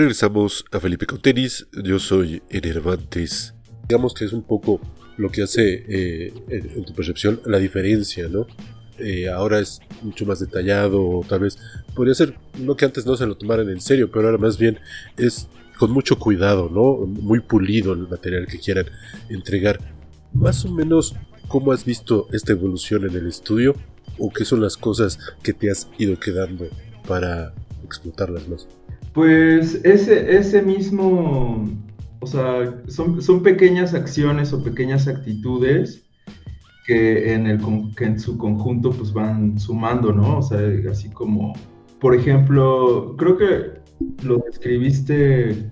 Regresamos 0.00 0.64
a 0.72 0.80
Felipe 0.80 1.04
con 1.04 1.20
tenis. 1.20 1.66
Yo 1.84 1.98
soy 1.98 2.42
Enervantes. 2.48 3.52
Digamos 3.86 4.14
que 4.14 4.24
es 4.24 4.32
un 4.32 4.42
poco 4.42 4.80
lo 5.18 5.30
que 5.30 5.42
hace 5.42 5.84
eh, 5.88 6.32
en, 6.48 6.84
tu 6.86 6.94
percepción 6.94 7.42
la 7.44 7.58
diferencia, 7.58 8.26
¿no? 8.26 8.46
Eh, 8.98 9.28
ahora 9.28 9.58
es 9.58 9.78
mucho 10.00 10.24
más 10.24 10.40
detallado, 10.40 11.20
tal 11.28 11.40
vez 11.40 11.58
podría 11.94 12.14
ser, 12.14 12.34
no 12.58 12.76
que 12.76 12.86
antes 12.86 13.04
no 13.04 13.14
se 13.14 13.26
lo 13.26 13.36
tomaran 13.36 13.68
en 13.68 13.82
serio, 13.82 14.10
pero 14.10 14.26
ahora 14.26 14.38
más 14.38 14.56
bien 14.56 14.78
es 15.18 15.48
con 15.78 15.90
mucho 15.90 16.18
cuidado, 16.18 16.70
¿no? 16.72 17.06
Muy 17.06 17.40
pulido 17.40 17.92
el 17.92 18.08
material 18.08 18.46
que 18.46 18.58
quieran 18.58 18.86
entregar. 19.28 19.80
Más 20.32 20.64
o 20.64 20.70
menos, 20.70 21.14
¿cómo 21.46 21.72
has 21.72 21.84
visto 21.84 22.26
esta 22.32 22.52
evolución 22.52 23.04
en 23.04 23.14
el 23.16 23.26
estudio? 23.26 23.74
¿O 24.18 24.30
qué 24.30 24.46
son 24.46 24.62
las 24.62 24.78
cosas 24.78 25.18
que 25.42 25.52
te 25.52 25.70
has 25.70 25.88
ido 25.98 26.18
quedando 26.18 26.68
para 27.06 27.52
explotarlas 27.84 28.48
más? 28.48 28.66
Pues 29.12 29.80
ese, 29.84 30.36
ese 30.36 30.62
mismo, 30.62 31.64
o 32.20 32.26
sea, 32.26 32.80
son, 32.86 33.20
son 33.20 33.42
pequeñas 33.42 33.94
acciones 33.94 34.52
o 34.52 34.62
pequeñas 34.62 35.08
actitudes 35.08 36.04
que 36.86 37.32
en, 37.34 37.46
el, 37.46 37.60
que 37.96 38.04
en 38.04 38.20
su 38.20 38.38
conjunto 38.38 38.90
pues 38.90 39.12
van 39.12 39.58
sumando, 39.58 40.12
¿no? 40.12 40.38
O 40.38 40.42
sea, 40.42 40.60
así 40.90 41.10
como, 41.10 41.54
por 42.00 42.14
ejemplo, 42.14 43.14
creo 43.16 43.36
que 43.36 43.80
lo 44.24 44.38
describiste 44.38 45.70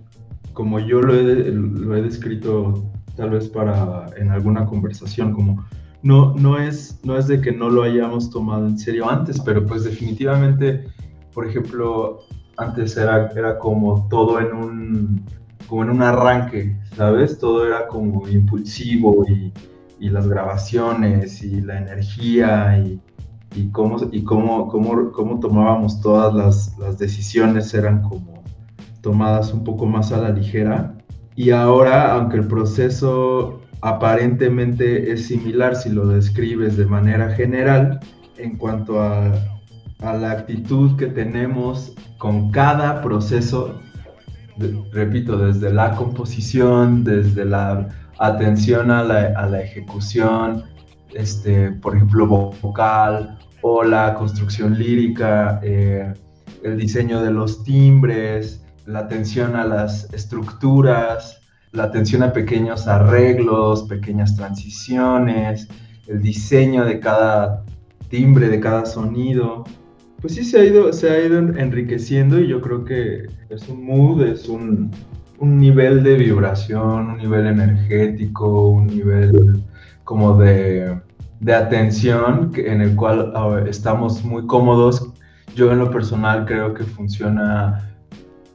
como 0.53 0.81
yo 0.81 1.01
lo 1.01 1.14
he, 1.14 1.53
lo 1.53 1.96
he 1.96 2.03
descrito 2.03 2.90
tal 3.16 3.31
vez 3.31 3.48
para 3.48 4.07
en 4.16 4.31
alguna 4.31 4.66
conversación, 4.66 5.33
como 5.33 5.64
no, 6.03 6.35
no, 6.35 6.59
es, 6.59 7.01
no 7.05 7.16
es 7.16 7.27
de 7.29 7.40
que 7.40 7.53
no 7.53 7.70
lo 7.70 7.83
hayamos 7.83 8.31
tomado 8.31 8.66
en 8.66 8.79
serio 8.79 9.09
antes, 9.09 9.40
pero 9.40 9.64
pues 9.66 9.85
definitivamente, 9.85 10.85
por 11.35 11.46
ejemplo, 11.46 12.20
antes 12.59 12.97
era, 12.97 13.31
era 13.35 13.59
como 13.59 14.09
todo 14.09 14.40
en 14.40 14.53
un, 14.53 15.25
como 15.66 15.85
en 15.85 15.90
un 15.90 16.03
arranque, 16.03 16.77
¿sabes? 16.97 17.38
Todo 17.38 17.66
era 17.66 17.87
como 17.87 18.29
impulsivo 18.29 19.25
y, 19.29 19.53
y 20.01 20.11
las 20.11 20.29
grabaciones 20.29 21.42
y 21.42 21.61
la 21.61 21.79
energía 21.79 22.79
y, 22.79 23.01
y 23.55 23.71
cómo, 23.71 23.99
y 24.11 24.23
cómo, 24.25 24.68
cómo, 24.68 25.12
cómo 25.12 25.40
tomábamos 25.40 26.01
todas 26.01 26.35
las, 26.35 26.79
las, 26.79 26.99
decisiones 26.99 27.73
eran 27.75 28.03
como 28.03 28.42
tomadas 29.01 29.53
un 29.53 29.64
poco 29.64 29.87
más 29.87 30.12
a 30.12 30.18
la 30.18 30.31
ligera. 30.31 30.94
Y 31.37 31.51
ahora, 31.51 32.14
aunque 32.14 32.38
el 32.38 32.49
proceso 32.49 33.61
aparentemente 33.81 35.12
es 35.12 35.27
similar 35.27 35.77
si 35.77 35.90
lo 35.90 36.09
describes 36.09 36.77
de 36.77 36.87
manera 36.87 37.31
general, 37.31 38.01
en 38.37 38.57
cuanto 38.57 39.01
a, 39.01 39.58
a 40.00 40.12
la 40.14 40.32
actitud 40.32 40.96
que 40.96 41.06
tenemos 41.06 41.92
con 42.18 42.50
cada 42.50 43.02
proceso, 43.02 43.80
repito, 44.92 45.38
desde 45.38 45.72
la 45.72 45.94
composición, 45.96 47.04
desde 47.04 47.44
la 47.44 47.88
atención 48.18 48.90
a 48.90 49.02
la, 49.02 49.61
ejecución, 49.61 50.64
este, 51.14 51.72
por 51.72 51.96
ejemplo, 51.96 52.26
vocal 52.26 53.38
o 53.62 53.82
la 53.82 54.14
construcción 54.14 54.78
lírica, 54.78 55.61
eh, 55.62 56.12
el 56.62 56.76
diseño 56.76 57.22
de 57.22 57.30
los 57.30 57.64
timbres, 57.64 58.64
la 58.87 59.00
atención 59.00 59.56
a 59.56 59.64
las 59.64 60.12
estructuras, 60.12 61.40
la 61.72 61.84
atención 61.84 62.22
a 62.22 62.32
pequeños 62.32 62.88
arreglos, 62.88 63.82
pequeñas 63.82 64.37
transiciones, 64.37 65.68
el 66.06 66.22
diseño 66.22 66.84
de 66.84 66.98
cada 66.98 67.64
timbre, 68.08 68.48
de 68.48 68.61
cada 68.61 68.87
sonido. 68.87 69.64
Pues 70.20 70.35
sí 70.35 70.44
se 70.44 70.59
ha 70.59 70.64
ido, 70.64 70.92
se 70.92 71.11
ha 71.11 71.24
ido 71.24 71.38
enriqueciendo 71.38 72.40
y 72.40 72.48
yo 72.48 72.61
creo 72.61 72.85
que 72.85 73.26
es 73.50 73.68
un 73.68 73.85
mood, 73.85 74.22
es 74.22 74.48
un, 74.48 74.90
un 75.38 75.59
nivel 75.59 76.02
de 76.02 76.16
vibración, 76.16 77.11
un 77.11 77.18
nivel 77.18 77.46
energético, 77.46 78.68
un 78.68 78.88
nivel 78.88 79.62
como 80.02 80.37
de, 80.37 80.98
de 81.40 81.54
atención 81.54 82.50
en 82.57 82.81
el 82.81 82.96
cual 82.96 83.33
estamos 83.68 84.24
muy 84.24 84.46
cómodos. 84.46 85.12
Yo 85.54 85.70
en 85.70 85.78
lo 85.78 85.90
personal 85.90 86.46
creo 86.46 86.74
que 86.74 86.85
funciona 86.85 87.88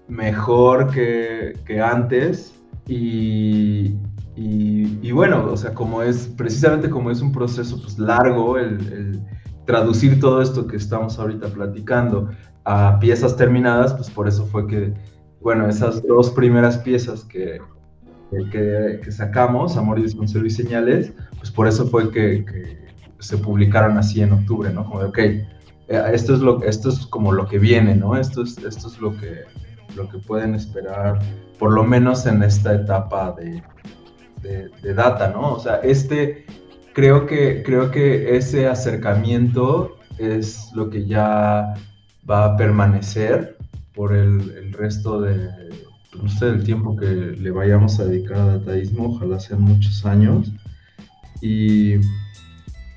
mejor 0.08 0.92
que, 0.92 1.58
que 1.66 1.82
antes 1.82 2.54
y, 2.88 3.96
y, 4.36 5.12
bueno, 5.12 5.46
o 5.46 5.56
sea, 5.56 5.74
como 5.74 6.02
es, 6.02 6.28
precisamente 6.38 6.90
como 6.90 7.12
es 7.12 7.22
un 7.22 7.32
proceso 7.32 7.80
pues, 7.82 7.98
largo, 8.00 8.58
el, 8.58 9.22
traducir 9.66 10.20
todo 10.20 10.42
esto 10.42 10.68
que 10.68 10.78
estamos 10.78 11.20
ahorita 11.20 11.48
platicando 11.48 12.30
a 12.66 13.00
piezas 13.00 13.36
terminadas, 13.36 13.94
pues 13.94 14.10
por 14.10 14.28
eso 14.28 14.46
fue 14.46 14.68
que, 14.68 14.94
bueno, 15.42 15.68
esas 15.68 16.06
dos 16.06 16.32
primeras 16.32 16.78
piezas 16.78 17.24
que, 17.24 17.60
que, 18.52 19.00
que 19.04 19.12
sacamos, 19.12 19.78
Amor 19.78 20.00
y 20.00 20.04
Desconsuelo 20.04 20.48
y 20.48 20.52
Señales, 20.52 21.14
pues 21.38 21.52
por 21.52 21.68
eso 21.68 21.86
fue 21.88 22.12
que, 22.12 22.46
que, 22.46 22.84
se 23.20 23.38
publicaron 23.38 23.98
así 23.98 24.22
en 24.22 24.34
octubre, 24.34 24.70
¿no? 24.74 24.84
Como 24.86 25.00
de, 25.00 25.06
ok, 25.06 25.18
eh, 25.18 25.46
esto 26.12 26.34
es, 26.34 26.42
lo, 26.42 26.62
esto 26.64 26.90
es 26.90 27.06
como 27.08 27.32
lo 27.32 27.48
que 27.48 27.58
viene, 27.58 27.96
¿no? 27.96 28.18
Esto 28.18 28.44
es, 28.44 28.58
esto 28.58 28.90
es 28.90 29.00
lo, 29.00 29.16
que, 29.16 29.44
lo 29.96 30.10
que 30.10 30.18
pueden 30.18 30.56
esperar, 30.56 31.20
por 31.58 31.72
lo 31.72 31.86
menos 31.86 32.26
en 32.26 32.44
esta 32.44 32.74
etapa 32.74 33.32
de, 33.32 33.64
de, 34.42 34.70
de 34.82 34.94
data, 34.94 35.30
¿no? 35.30 35.54
O 35.54 35.60
sea, 35.60 35.78
este, 35.78 36.46
creo 36.94 37.26
que, 37.26 37.64
creo 37.64 37.92
que 37.92 38.38
ese 38.38 38.68
acercamiento 38.68 39.98
es 40.18 40.70
lo 40.74 40.90
que 40.90 41.06
ya 41.06 41.74
va 42.30 42.46
a 42.46 42.58
permanecer 42.58 43.58
por 43.94 44.16
el, 44.16 44.52
el 44.52 44.74
resto 44.74 45.22
de, 45.22 45.50
no 46.22 46.30
sé, 46.30 46.46
del 46.46 46.64
tiempo 46.64 46.96
que 46.96 47.06
le 47.06 47.52
vayamos 47.52 48.00
a 48.00 48.06
dedicar 48.06 48.38
a 48.38 48.58
dataísmo, 48.58 49.16
ojalá 49.16 49.40
sean 49.40 49.62
muchos 49.62 50.06
años. 50.06 50.52
Y, 51.42 51.96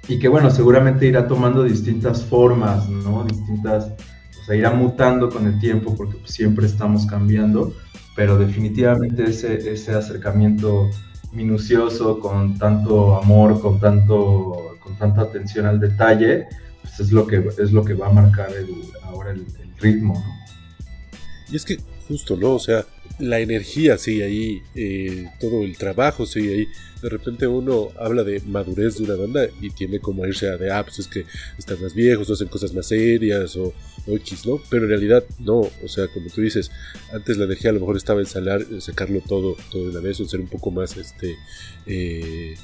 y 0.09 0.19
que 0.19 0.29
bueno, 0.29 0.51
seguramente 0.51 1.07
irá 1.07 1.27
tomando 1.27 1.65
distintas 1.65 2.25
formas, 2.25 2.89
¿no? 2.89 3.25
Distintas, 3.25 3.93
o 4.41 4.45
sea, 4.45 4.57
irá 4.57 4.71
mutando 4.73 5.31
con 5.31 5.47
el 5.47 5.59
tiempo 5.59 5.97
porque 5.97 6.17
siempre 6.25 6.67
estamos 6.67 7.07
cambiando, 7.07 7.73
pero 8.15 8.39
definitivamente 8.39 9.25
ese, 9.25 9.73
ese 9.73 9.93
acercamiento 9.93 10.89
minucioso, 11.33 12.19
con 12.21 12.59
tanto 12.59 13.17
amor, 13.17 13.61
con, 13.61 13.79
tanto, 13.81 14.77
con 14.81 14.97
tanta 14.97 15.23
atención 15.23 15.67
al 15.67 15.81
detalle, 15.81 16.47
pues 16.83 17.01
es 17.01 17.13
lo 17.13 17.27
que, 17.27 17.45
es 17.59 17.73
lo 17.73 17.85
que 17.85 17.95
va 17.95 18.09
a 18.09 18.13
marcar 18.13 18.51
el, 18.53 18.69
ahora 19.03 19.33
el, 19.33 19.47
ritmo, 19.79 20.15
¿no? 20.15 20.37
Y 21.53 21.57
es 21.57 21.65
que 21.67 21.79
justo, 22.09 22.35
¿no? 22.35 22.55
O 22.55 22.59
sea, 22.59 22.87
la 23.19 23.41
energía 23.41 23.99
sigue 23.99 24.25
ahí, 24.25 24.63
eh, 24.75 25.31
todo 25.41 25.63
el 25.63 25.77
trabajo 25.77 26.27
sigue 26.27 26.55
ahí. 26.55 26.69
De 27.03 27.09
repente 27.09 27.47
uno 27.47 27.91
habla 27.99 28.25
de 28.25 28.41
madurez 28.41 28.97
de 28.97 29.05
una 29.05 29.15
banda 29.15 29.49
y 29.61 29.71
tiene 29.71 30.01
como 30.01 30.27
irse 30.27 30.49
a 30.49 30.57
de, 30.57 30.71
ah, 30.73 30.83
pues 30.83 30.99
es 30.99 31.09
que 31.09 31.25
están 31.59 31.81
más 31.81 31.95
viejos, 31.95 32.29
o 32.29 32.33
hacen 32.33 32.49
cosas 32.49 32.73
más 32.75 32.87
serias 32.87 33.57
o, 33.57 33.75
o, 34.07 34.17
X, 34.17 34.47
¿no? 34.47 34.61
Pero 34.71 34.85
en 34.85 34.91
realidad 34.91 35.25
no, 35.39 35.61
o 35.61 35.89
sea, 35.89 36.09
como 36.09 36.29
tú 36.31 36.41
dices, 36.41 36.71
antes 37.13 37.37
la 37.37 37.45
energía 37.45 37.71
a 37.71 37.75
lo 37.75 37.81
mejor 37.81 37.97
estaba 37.97 38.21
en 38.21 38.27
salar, 38.27 38.65
sacarlo 38.81 39.21
todo, 39.21 39.57
todo 39.71 39.85
de 39.85 39.91
una 39.91 40.01
vez, 40.01 40.21
o 40.21 40.25
ser 40.27 40.41
un 40.41 40.49
poco 40.49 40.71
más, 40.71 40.97
este, 40.97 41.37
eh, 41.87 42.55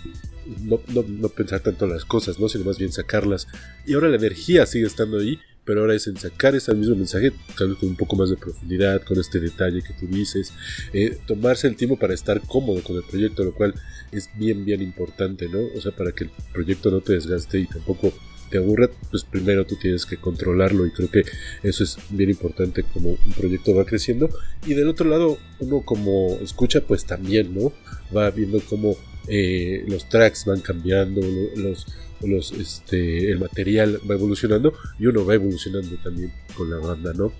no, 0.63 0.81
no, 0.89 1.05
no 1.07 1.29
pensar 1.29 1.61
tanto 1.61 1.85
en 1.85 1.93
las 1.93 2.05
cosas, 2.05 2.39
¿no? 2.39 2.49
Sino 2.49 2.65
más 2.65 2.79
bien 2.79 2.93
sacarlas. 2.93 3.47
Y 3.87 3.95
ahora 3.95 4.09
la 4.09 4.17
energía 4.17 4.67
sigue 4.67 4.87
estando 4.87 5.19
ahí 5.19 5.39
pero 5.64 5.81
ahora 5.81 5.94
es 5.94 6.07
en 6.07 6.16
sacar 6.16 6.55
ese 6.55 6.75
mismo 6.75 6.96
mensaje, 6.96 7.33
tal 7.57 7.68
vez 7.68 7.79
con 7.79 7.90
un 7.90 7.96
poco 7.96 8.16
más 8.16 8.31
de 8.31 8.37
profundidad, 8.37 9.03
con 9.03 9.18
este 9.18 9.40
detalle 9.40 9.83
que 9.83 9.92
tú 9.94 10.07
dices, 10.07 10.53
eh, 10.92 11.18
tomarse 11.27 11.68
el 11.68 11.77
tiempo 11.77 11.98
para 11.98 12.14
estar 12.14 12.40
cómodo 12.40 12.83
con 12.83 12.96
el 12.96 13.05
proyecto, 13.05 13.44
lo 13.44 13.55
cual 13.55 13.75
es 14.11 14.29
bien, 14.37 14.64
bien 14.64 14.83
importante, 14.83 15.48
¿no? 15.48 15.61
O 15.77 15.81
sea, 15.81 15.92
para 15.92 16.12
que 16.12 16.25
el 16.25 16.31
proyecto 16.53 16.90
no 16.90 17.01
te 17.01 17.12
desgaste 17.14 17.61
y 17.61 17.66
tampoco 17.66 18.12
te 18.51 18.59
aburra, 18.59 18.90
pues 19.11 19.25
primero 19.25 19.64
tú 19.64 19.77
tienes 19.77 20.05
que 20.05 20.18
controlarlo 20.18 20.87
y 20.87 20.90
creo 20.90 21.11
que 21.11 21.25
eso 21.62 21.85
es 21.85 21.96
bien 22.11 22.29
importante 22.31 22.83
como 22.83 23.11
un 23.12 23.33
proyecto 23.35 23.75
va 23.75 23.87
creciendo. 23.87 24.29
Y 24.66 24.75
del 24.75 24.88
otro 24.88 25.09
lado, 25.09 25.38
uno 25.61 25.81
como 25.81 26.38
escucha, 26.42 26.83
pues 26.83 27.07
también, 27.07 27.55
¿no? 27.55 27.72
Va 28.14 28.31
viendo 28.31 28.61
cómo 28.68 28.96
eh, 29.29 29.85
los 29.89 30.09
tracks 30.09 30.45
van 30.45 30.61
cambiando, 30.61 31.21
los 31.57 31.87
los, 32.27 32.53
este, 32.53 33.31
el 33.31 33.41
material 33.41 34.01
va 34.09 34.15
evolucionando 34.15 34.75
y 34.99 35.07
uno 35.07 35.25
va 35.25 35.35
evolucionando 35.35 35.97
también 36.03 36.33
con 36.57 36.71
la 36.71 36.79
banda, 36.79 37.13
¿no? 37.15 37.33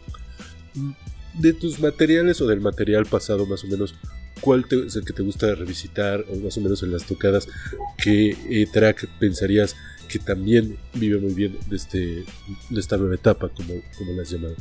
De 1.35 1.53
tus 1.53 1.81
materiales 1.81 2.41
o 2.41 2.47
del 2.47 2.61
material 2.61 3.07
pasado 3.07 3.47
más 3.47 3.65
o 3.65 3.67
menos, 3.67 3.95
¿cuál 4.41 4.67
te, 4.67 4.87
es 4.87 4.97
el 4.97 5.05
que 5.05 5.13
te 5.13 5.23
gusta 5.23 5.55
revisitar 5.55 6.25
o 6.29 6.37
más 6.37 6.57
o 6.57 6.61
menos 6.61 6.83
en 6.83 6.93
las 6.93 7.05
tocadas? 7.05 7.49
¿Qué 7.97 8.37
eh, 8.51 8.67
track 8.73 9.09
pensarías 9.19 9.77
que 10.09 10.19
también 10.19 10.77
vive 10.95 11.19
muy 11.19 11.33
bien 11.33 11.59
de, 11.69 11.77
este, 11.77 12.25
de 12.71 12.81
esta 12.81 12.97
nueva 12.97 13.15
etapa, 13.15 13.49
como, 13.49 13.75
como 13.97 14.13
la 14.13 14.23
has 14.23 14.31
llamado? 14.31 14.57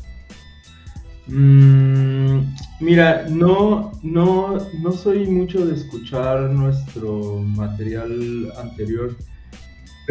Mm, 1.28 2.54
mira, 2.80 3.28
no, 3.30 3.92
no, 4.02 4.58
no 4.82 4.92
soy 4.92 5.28
mucho 5.28 5.66
de 5.66 5.76
escuchar 5.76 6.50
nuestro 6.50 7.42
material 7.42 8.52
anterior 8.58 9.16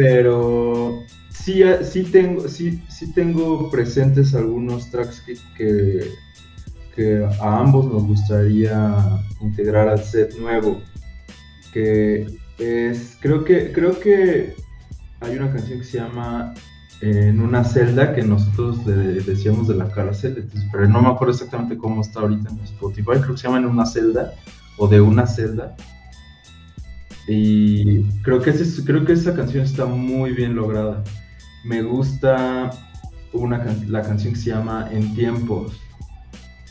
pero 0.01 1.03
sí, 1.29 1.61
sí, 1.83 2.03
tengo, 2.03 2.47
sí, 2.47 2.81
sí 2.89 3.13
tengo 3.13 3.69
presentes 3.69 4.33
algunos 4.33 4.89
tracks 4.89 5.21
que, 5.21 5.35
que, 5.55 6.11
que 6.95 7.23
a 7.23 7.59
ambos 7.59 7.85
nos 7.85 8.07
gustaría 8.07 8.97
integrar 9.41 9.89
al 9.89 10.03
set 10.03 10.35
nuevo, 10.39 10.81
que 11.73 12.25
es, 12.57 13.17
creo 13.21 13.43
que, 13.43 13.71
creo 13.71 13.99
que 13.99 14.55
hay 15.19 15.37
una 15.37 15.51
canción 15.51 15.77
que 15.77 15.85
se 15.85 15.97
llama 15.99 16.53
eh, 16.55 16.61
En 17.01 17.41
una 17.41 17.63
celda 17.63 18.13
que 18.13 18.21
nosotros 18.21 18.85
decíamos 18.85 19.67
de 19.67 19.75
la 19.75 19.89
cárcel, 19.89 20.47
pero 20.71 20.87
no 20.87 21.01
me 21.01 21.09
acuerdo 21.09 21.33
exactamente 21.33 21.75
cómo 21.75 22.01
está 22.01 22.19
ahorita 22.19 22.49
en 22.51 22.59
Spotify, 22.59 23.19
creo 23.19 23.31
que 23.31 23.37
se 23.37 23.47
llama 23.47 23.57
En 23.57 23.65
una 23.65 23.87
celda 23.87 24.33
o 24.77 24.87
de 24.87 25.01
una 25.01 25.25
celda. 25.25 25.75
Y 27.27 28.03
creo 28.21 28.39
que, 28.41 28.51
ese, 28.51 28.83
creo 28.83 29.03
que 29.03 29.13
esa 29.13 29.33
canción 29.35 29.63
está 29.63 29.85
muy 29.85 30.31
bien 30.33 30.55
lograda. 30.55 31.03
Me 31.63 31.81
gusta 31.81 32.71
una, 33.33 33.63
la 33.87 34.01
canción 34.01 34.33
que 34.33 34.39
se 34.39 34.49
llama 34.51 34.87
En 34.91 35.15
tiempos. 35.15 35.79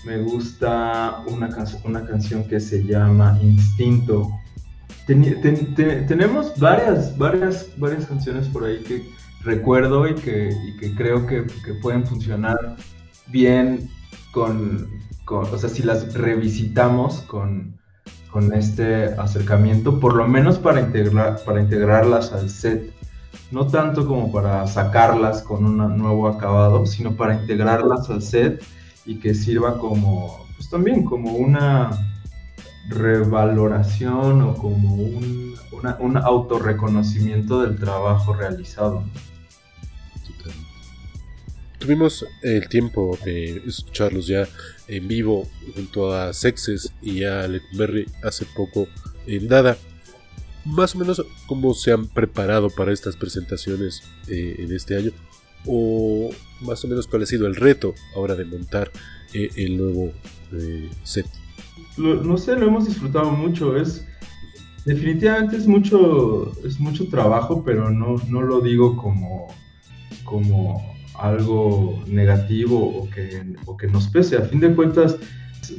Me 0.05 0.19
gusta 0.23 1.23
una, 1.27 1.49
una 1.85 2.07
canción 2.07 2.45
que 2.45 2.61
se 2.61 2.85
llama 2.85 3.39
Instinto. 3.43 4.31
tenemos 5.07 6.57
varias, 6.59 7.17
varias, 7.19 7.69
varias 7.79 8.07
canciones 8.07 8.47
por 8.49 8.65
ahí 8.65 8.83
que 8.83 9.20
recuerdo 9.43 10.09
y 10.09 10.15
que, 10.15 10.51
y 10.51 10.77
que 10.77 10.95
creo 10.95 11.27
que, 11.27 11.47
que, 11.65 11.75
pueden 11.75 12.07
funcionar 12.07 12.77
bien 13.29 13.89
con, 14.33 14.89
con, 15.25 15.45
o 15.53 15.59
sea, 15.59 15.69
si 15.69 15.83
las 15.83 16.15
revisitamos 16.15 17.23
con, 17.23 17.81
con 18.31 18.53
este 18.53 19.07
acercamiento, 19.19 19.99
por 19.99 20.15
lo 20.15 20.27
menos 20.27 20.59
para, 20.59 20.81
integrar, 20.81 21.43
para 21.45 21.61
integrarlas 21.61 22.33
al 22.33 22.49
set. 22.49 22.93
No 23.51 23.67
tanto 23.67 24.07
como 24.07 24.31
para 24.31 24.67
sacarlas 24.69 25.43
con 25.43 25.65
un 25.65 25.99
nuevo 25.99 26.29
acabado, 26.29 26.87
sino 26.87 27.17
para 27.17 27.35
integrarlas 27.35 28.09
al 28.09 28.23
set 28.23 28.63
y 29.05 29.19
que 29.19 29.35
sirva 29.35 29.79
como, 29.79 30.47
pues 30.57 30.71
también 30.71 31.05
como 31.05 31.33
una 31.33 31.91
revaloración 32.89 34.43
o 34.43 34.55
como 34.55 34.95
un, 34.95 35.55
un 35.99 36.17
autorreconocimiento 36.17 37.63
del 37.63 37.77
trabajo 37.77 38.35
realizado. 38.35 39.03
Tuvimos 41.81 42.27
el 42.43 42.69
tiempo 42.69 43.19
de 43.25 43.63
escucharlos 43.67 44.27
ya 44.27 44.47
en 44.87 45.09
vivo 45.09 45.49
junto 45.75 46.13
a 46.13 46.35
Sexes 46.35 46.93
y 47.01 47.25
a 47.25 47.49
Lecumberri 47.49 48.07
hace 48.23 48.45
poco 48.55 48.87
en 49.27 49.49
Dada. 49.49 49.79
Más 50.67 50.95
o 50.95 50.99
menos 50.99 51.25
cómo 51.47 51.73
se 51.73 51.91
han 51.91 52.07
preparado 52.07 52.69
para 52.69 52.93
estas 52.93 53.17
presentaciones 53.17 54.03
eh, 54.29 54.57
en 54.59 54.77
este 54.77 54.95
año 54.95 55.11
o 55.65 56.29
más 56.61 56.85
o 56.85 56.89
menos 56.89 57.07
cuál 57.07 57.23
ha 57.23 57.27
sido 57.27 57.47
el 57.47 57.57
reto 57.57 57.95
ahora 58.15 58.35
de 58.35 58.45
montar 58.45 58.91
eh, 59.33 59.49
el 59.57 59.79
nuevo 59.79 60.13
eh, 60.53 60.91
set. 61.03 61.27
no 61.97 62.37
sé, 62.37 62.57
lo 62.57 62.67
hemos 62.67 62.89
disfrutado 62.89 63.31
mucho. 63.31 63.75
Es 63.75 64.07
definitivamente 64.85 65.57
es 65.57 65.67
mucho 65.67 66.53
es 66.63 66.79
mucho 66.79 67.09
trabajo, 67.09 67.65
pero 67.65 67.91
no, 67.91 68.17
no 68.29 68.43
lo 68.43 68.61
digo 68.61 68.99
como 68.99 69.49
como 70.25 71.00
algo 71.21 72.03
negativo 72.07 72.79
o 72.79 73.11
que, 73.11 73.55
o 73.67 73.77
que 73.77 73.87
nos 73.87 74.09
pese. 74.09 74.37
A 74.37 74.43
fin 74.43 74.61
de 74.61 74.75
cuentas, 74.75 75.17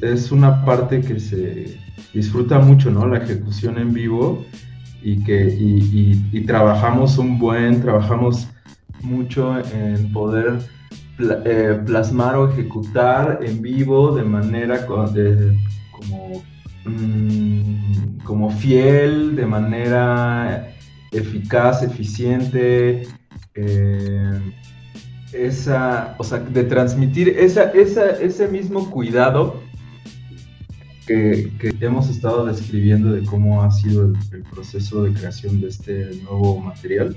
es 0.01 0.31
una 0.31 0.63
parte 0.63 1.01
que 1.01 1.19
se 1.19 1.77
disfruta 2.13 2.59
mucho, 2.59 2.91
¿no? 2.91 3.07
La 3.07 3.17
ejecución 3.17 3.77
en 3.77 3.93
vivo 3.93 4.45
y 5.01 5.23
que 5.23 5.47
y, 5.59 6.41
trabajamos 6.45 7.17
un 7.17 7.39
buen, 7.39 7.81
trabajamos 7.81 8.47
mucho 9.01 9.57
en 9.73 10.11
poder 10.11 10.59
eh, 11.45 11.79
plasmar 11.85 12.35
o 12.35 12.51
ejecutar 12.51 13.39
en 13.41 13.61
vivo 13.61 14.15
de 14.15 14.23
manera 14.23 14.85
como, 14.85 16.43
mm, 16.85 18.19
como 18.23 18.51
fiel, 18.51 19.35
de 19.35 19.45
manera 19.45 20.73
eficaz, 21.11 21.83
eficiente. 21.83 23.03
Eh, 23.55 24.39
esa, 25.33 26.15
o 26.17 26.23
sea, 26.23 26.39
de 26.39 26.63
transmitir 26.63 27.29
esa, 27.29 27.71
ese 27.71 28.47
mismo 28.47 28.89
cuidado 28.89 29.61
que, 31.07 31.51
hemos 31.81 32.09
estado 32.09 32.45
describiendo 32.45 33.11
de 33.11 33.23
cómo 33.23 33.63
ha 33.63 33.71
sido 33.71 34.05
el, 34.05 34.43
proceso 34.43 35.03
de 35.03 35.13
creación 35.13 35.61
de 35.61 35.67
este 35.67 36.11
nuevo 36.23 36.59
material. 36.59 37.15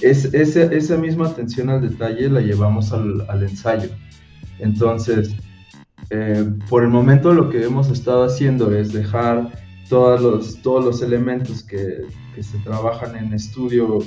Es, 0.00 0.24
esa 0.26 0.96
misma 0.96 1.28
atención 1.28 1.70
al 1.70 1.88
detalle 1.88 2.28
la 2.28 2.40
llevamos 2.40 2.92
al, 2.92 3.42
ensayo. 3.42 3.90
Entonces, 4.58 5.34
eh, 6.10 6.48
por 6.68 6.82
el 6.82 6.90
momento 6.90 7.32
lo 7.32 7.50
que 7.50 7.64
hemos 7.64 7.90
estado 7.90 8.24
haciendo 8.24 8.74
es 8.74 8.92
dejar 8.92 9.52
todos 9.88 10.20
los, 10.20 10.62
todos 10.62 10.84
los 10.84 11.02
elementos 11.02 11.62
que, 11.62 12.04
que 12.34 12.42
se 12.42 12.58
trabajan 12.58 13.16
en 13.16 13.32
estudio 13.32 13.98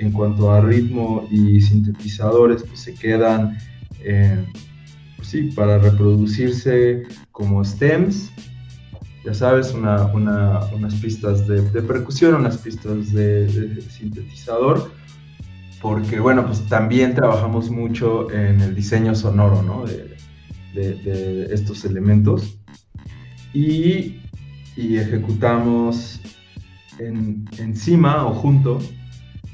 en 0.00 0.12
cuanto 0.12 0.50
a 0.50 0.62
ritmo 0.62 1.28
y 1.30 1.60
sintetizadores, 1.60 2.62
pues 2.62 2.80
se 2.80 2.94
quedan, 2.94 3.58
eh, 4.00 4.42
pues 5.16 5.28
sí, 5.28 5.42
para 5.54 5.76
reproducirse 5.76 7.02
como 7.30 7.62
stems, 7.62 8.32
ya 9.26 9.34
sabes, 9.34 9.74
unas 9.74 10.94
pistas 11.02 11.46
de, 11.46 11.60
percusión, 11.82 12.34
unas 12.34 12.56
pistas 12.56 13.12
de, 13.12 13.82
sintetizador, 13.90 14.90
porque 15.82 16.18
bueno, 16.18 16.46
pues 16.46 16.66
también 16.66 17.14
trabajamos 17.14 17.70
mucho 17.70 18.30
en 18.30 18.58
el 18.62 18.74
diseño 18.74 19.14
sonoro, 19.14 19.62
¿no? 19.62 19.84
De, 19.84 20.08
estos 21.52 21.84
elementos. 21.84 22.58
Y, 23.52 24.20
y 24.76 24.96
ejecutamos 24.96 26.20
en, 26.98 27.44
encima 27.58 28.24
o 28.24 28.32
junto 28.32 28.78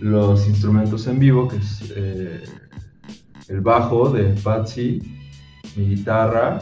los 0.00 0.46
instrumentos 0.46 1.06
en 1.06 1.18
vivo, 1.18 1.48
que 1.48 1.56
es 1.56 1.92
eh, 1.94 2.44
el 3.48 3.60
bajo 3.60 4.10
de 4.10 4.24
Patsy, 4.42 5.02
mi 5.76 5.94
guitarra, 5.94 6.60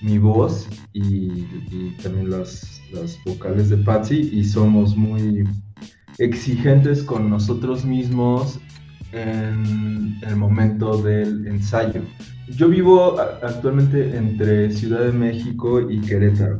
mi 0.00 0.18
voz 0.18 0.68
y, 0.92 1.44
también 2.02 2.30
las, 2.30 2.80
las, 2.92 3.18
vocales 3.24 3.68
de 3.68 3.78
Patsy 3.78 4.30
y 4.32 4.44
somos 4.44 4.96
muy 4.96 5.44
exigentes 6.18 7.02
con 7.02 7.30
nosotros 7.30 7.84
mismos 7.84 8.58
en 9.12 10.18
el 10.22 10.36
momento 10.36 11.00
del 11.02 11.46
ensayo. 11.46 12.02
Yo 12.48 12.68
vivo 12.68 13.18
actualmente 13.20 14.16
entre 14.16 14.70
Ciudad 14.70 15.04
de 15.04 15.12
México 15.12 15.90
y 15.90 16.00
Querétaro. 16.00 16.58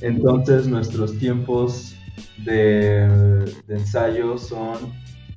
Entonces 0.00 0.66
nuestros 0.66 1.18
tiempos 1.18 1.96
de, 2.44 3.44
ensayo 3.68 4.38
son 4.38 4.78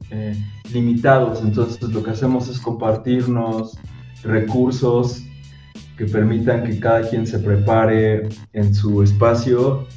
eh, 0.09 0.35
limitados, 0.71 1.41
entonces 1.41 1.81
lo 1.91 2.03
que 2.03 2.11
hacemos 2.11 2.47
es 2.49 2.59
compartirnos 2.59 3.77
recursos 4.23 5.23
que 5.97 6.05
permitan 6.05 6.63
que 6.63 6.79
cada 6.79 7.07
quien 7.09 7.27
se 7.27 7.39
prepare 7.39 8.29
en 8.53 8.73
su 8.73 9.03
espacio, 9.03 9.87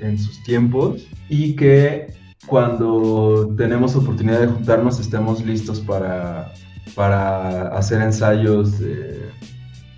en 0.00 0.18
sus 0.18 0.42
tiempos 0.42 1.06
y 1.28 1.56
que 1.56 2.12
cuando 2.46 3.54
tenemos 3.56 3.96
oportunidad 3.96 4.40
de 4.40 4.46
juntarnos 4.48 5.00
estemos 5.00 5.44
listos 5.44 5.80
para, 5.80 6.52
para 6.94 7.68
hacer 7.68 8.02
ensayos 8.02 8.80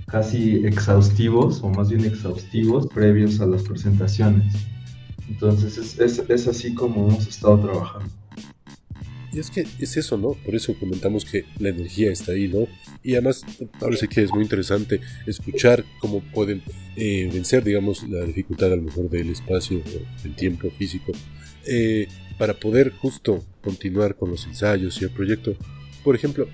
casi 0.08 0.66
exhaustivos 0.66 1.62
o 1.62 1.68
más 1.68 1.90
bien 1.90 2.04
exhaustivos 2.04 2.86
previos 2.88 3.40
a 3.40 3.46
las 3.46 3.62
presentaciones. 3.62 4.54
Entonces 5.28 5.98
es, 5.98 6.48
así 6.48 6.74
como 6.74 7.08
hemos 7.08 7.26
estado 7.26 7.60
trabajando. 7.60 8.08
Y 9.30 9.40
es 9.40 9.50
que 9.50 9.66
es 9.78 9.96
eso, 9.96 10.16
¿no? 10.16 10.32
Por 10.32 10.54
eso 10.54 10.74
comentamos 10.78 11.24
que 11.26 11.44
la 11.58 11.68
energía 11.68 12.10
está 12.10 12.32
ahí, 12.32 12.48
¿no? 12.48 12.66
Y 13.02 13.12
además, 13.12 13.44
parece 13.78 14.08
que 14.08 14.22
es 14.22 14.32
muy 14.32 14.42
interesante 14.42 15.00
escuchar 15.26 15.84
cómo 16.00 16.20
pueden 16.20 16.62
eh, 16.96 17.28
vencer, 17.32 17.62
digamos, 17.62 18.08
la 18.08 18.24
dificultad 18.24 18.72
a 18.72 18.76
lo 18.76 18.82
mejor 18.82 19.10
del 19.10 19.28
espacio, 19.30 19.82
del 20.22 20.34
tiempo 20.34 20.70
físico, 20.70 21.12
eh, 21.66 22.08
para 22.38 22.54
poder 22.54 22.90
justo 22.90 23.44
continuar 23.62 24.16
con 24.16 24.30
los 24.30 24.46
ensayos 24.46 25.00
y 25.00 25.04
el 25.04 25.10
proyecto. 25.10 25.54
Por 26.02 26.14
ejemplo, 26.14 26.48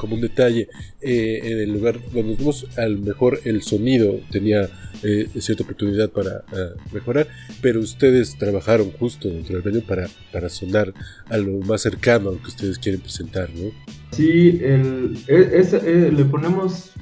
como 0.00 0.14
un 0.14 0.22
detalle, 0.22 0.68
eh, 1.02 1.40
en 1.44 1.58
el 1.58 1.72
lugar 1.72 2.00
donde 2.00 2.22
nos 2.30 2.38
vimos, 2.38 2.66
al 2.78 2.98
mejor 2.98 3.40
el 3.44 3.60
sonido 3.60 4.18
tenía 4.30 4.70
eh, 5.02 5.28
cierta 5.38 5.62
oportunidad 5.62 6.08
para 6.08 6.42
mejorar, 6.90 7.28
pero 7.60 7.80
ustedes 7.80 8.36
trabajaron 8.38 8.90
justo 8.92 9.28
dentro 9.28 9.60
del 9.60 9.72
baño 9.72 9.86
para, 9.86 10.08
para 10.32 10.48
sonar 10.48 10.94
a 11.28 11.36
lo 11.36 11.58
más 11.66 11.82
cercano 11.82 12.30
a 12.30 12.32
lo 12.32 12.40
que 12.40 12.48
ustedes 12.48 12.78
quieren 12.78 13.02
presentar, 13.02 13.50
¿no? 13.50 13.70
Sí, 14.12 14.58
el, 14.62 15.18
e, 15.28 15.62
eh, 15.62 16.10
le 16.10 16.24
ponemos 16.24 16.92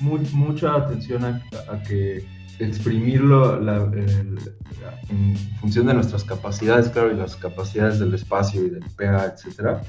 mucha 0.00 0.76
atención 0.76 1.24
a, 1.24 1.42
que 1.88 2.24
exprimirlo 2.60 3.60
en 5.10 5.36
función 5.60 5.86
de 5.86 5.94
nuestras 5.94 6.22
capacidades, 6.22 6.88
claro, 6.88 7.12
y 7.12 7.16
las 7.16 7.34
capacidades 7.34 7.98
del 7.98 8.14
espacio 8.14 8.64
y 8.64 8.70
del 8.70 8.84
PA, 8.96 9.34
etcétera 9.34 9.82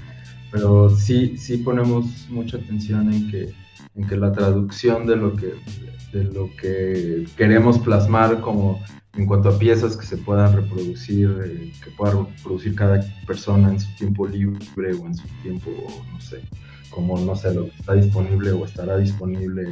pero 0.52 0.90
sí, 0.90 1.38
sí 1.38 1.58
ponemos 1.58 2.28
mucha 2.30 2.58
atención 2.58 3.12
en 3.12 3.30
que 3.30 3.54
en 3.96 4.08
que 4.08 4.18
la 4.18 4.32
traducción 4.32 5.06
de 5.06 5.16
lo 5.16 5.36
que, 5.36 5.54
de 6.12 6.24
lo 6.26 6.50
que 6.56 7.26
queremos 7.38 7.80
plasmar 7.80 8.42
como 8.42 8.82
en 9.14 9.26
cuanto 9.26 9.50
a 9.50 9.58
piezas 9.58 9.96
que 9.96 10.06
se 10.06 10.18
puedan 10.18 10.54
reproducir, 10.54 11.34
eh, 11.46 11.72
que 11.82 11.92
pueda 11.92 12.12
reproducir 12.12 12.76
cada 12.76 13.02
persona 13.26 13.70
en 13.70 13.80
su 13.80 13.96
tiempo 13.96 14.28
libre 14.28 14.94
o 14.94 15.06
en 15.06 15.16
su 15.16 15.28
tiempo, 15.42 15.72
no 16.12 16.20
sé, 16.20 16.42
como 16.90 17.18
no 17.18 17.36
sé, 17.36 17.54
lo 17.54 17.66
que 17.66 17.76
está 17.78 17.94
disponible 17.94 18.52
o 18.52 18.66
estará 18.66 18.98
disponible 18.98 19.70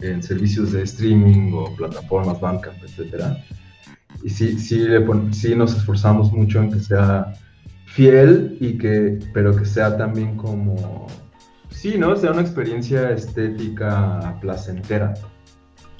en, 0.00 0.22
servicios 0.22 0.72
de 0.72 0.82
streaming 0.82 1.52
o 1.52 1.76
plataformas, 1.76 2.40
Bandcamp, 2.40 2.82
etcétera. 2.82 3.44
Y 4.22 4.30
sí, 4.30 4.58
sí, 4.58 4.86
sí 5.32 5.54
nos 5.54 5.76
esforzamos 5.76 6.32
mucho 6.32 6.60
en 6.62 6.72
que 6.72 6.80
sea 6.80 7.34
fiel 7.90 8.56
y 8.60 8.78
que, 8.78 9.18
pero 9.34 9.54
que 9.54 9.64
sea 9.64 9.96
también 9.96 10.36
como, 10.36 11.06
sí, 11.70 11.98
¿no? 11.98 12.16
Sea 12.16 12.30
una 12.30 12.42
experiencia 12.42 13.10
estética 13.10 14.38
placentera. 14.40 15.14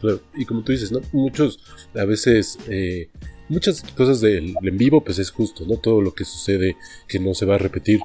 Claro, 0.00 0.20
y 0.34 0.44
como 0.44 0.62
tú 0.62 0.72
dices, 0.72 0.92
¿no? 0.92 1.00
Muchos, 1.12 1.58
a 1.94 2.04
veces, 2.04 2.58
eh, 2.68 3.10
muchas 3.48 3.82
cosas 3.82 4.20
del 4.20 4.54
en 4.62 4.78
vivo, 4.78 5.02
pues 5.02 5.18
es 5.18 5.30
justo, 5.30 5.64
¿no? 5.66 5.76
Todo 5.76 6.00
lo 6.00 6.14
que 6.14 6.24
sucede 6.24 6.76
que 7.08 7.18
no 7.18 7.34
se 7.34 7.44
va 7.44 7.56
a 7.56 7.58
repetir 7.58 8.00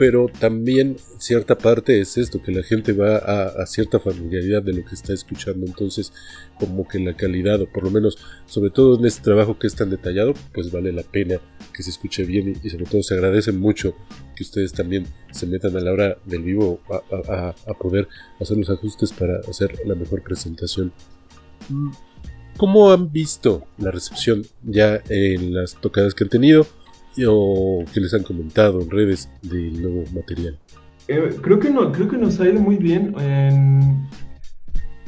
pero 0.00 0.30
también 0.40 0.96
cierta 1.18 1.58
parte 1.58 2.00
es 2.00 2.16
esto, 2.16 2.40
que 2.40 2.52
la 2.52 2.62
gente 2.62 2.94
va 2.94 3.16
a, 3.18 3.66
cierta 3.66 4.00
familiaridad 4.00 4.62
de 4.62 4.72
lo 4.72 4.82
que 4.82 4.94
está 4.94 5.12
escuchando, 5.12 5.66
entonces 5.66 6.10
como 6.58 6.88
que 6.88 6.98
la 6.98 7.14
calidad, 7.14 7.60
o 7.60 7.66
por 7.70 7.84
lo 7.84 7.90
menos, 7.90 8.16
sobre 8.46 8.70
todo 8.70 8.98
en 8.98 9.04
este 9.04 9.20
trabajo 9.20 9.58
que 9.58 9.66
es 9.66 9.74
tan 9.74 9.90
detallado, 9.90 10.32
pues 10.54 10.72
vale 10.72 10.90
la 10.90 11.02
pena 11.02 11.38
que 11.74 11.82
se 11.82 11.90
escuche 11.90 12.24
bien 12.24 12.58
y, 12.64 12.70
sobre 12.70 12.86
todo 12.86 13.02
se 13.02 13.12
agradece 13.12 13.52
mucho 13.52 13.94
que 14.34 14.42
ustedes 14.42 14.72
también 14.72 15.06
se 15.32 15.46
metan 15.46 15.76
a 15.76 15.80
la 15.80 15.92
hora 15.92 16.16
del 16.24 16.44
vivo 16.44 16.80
a, 17.28 17.54
a 17.66 17.74
poder 17.74 18.08
hacer 18.40 18.56
los 18.56 18.70
ajustes 18.70 19.12
para 19.12 19.40
hacer 19.40 19.80
la 19.84 19.94
mejor 19.94 20.22
presentación. 20.22 20.94
¿Cómo 22.56 22.90
han 22.90 23.12
visto 23.12 23.66
la 23.76 23.90
recepción 23.90 24.46
ya 24.62 25.02
en 25.10 25.52
las 25.52 25.78
tocadas 25.78 26.14
que 26.14 26.24
han 26.24 26.30
tenido? 26.30 26.66
O 27.26 27.84
que 27.92 28.00
les 28.00 28.14
han 28.14 28.22
comentado 28.22 28.80
en 28.80 28.90
redes 28.90 29.28
del 29.42 29.82
nuevo 29.82 30.04
material? 30.14 30.58
Eh, 31.08 31.36
creo, 31.42 31.58
que 31.58 31.70
no, 31.70 31.90
creo 31.92 32.08
que 32.08 32.16
nos 32.16 32.40
ha 32.40 32.48
ido 32.48 32.60
muy 32.60 32.76
bien. 32.76 33.14
En, 33.18 34.08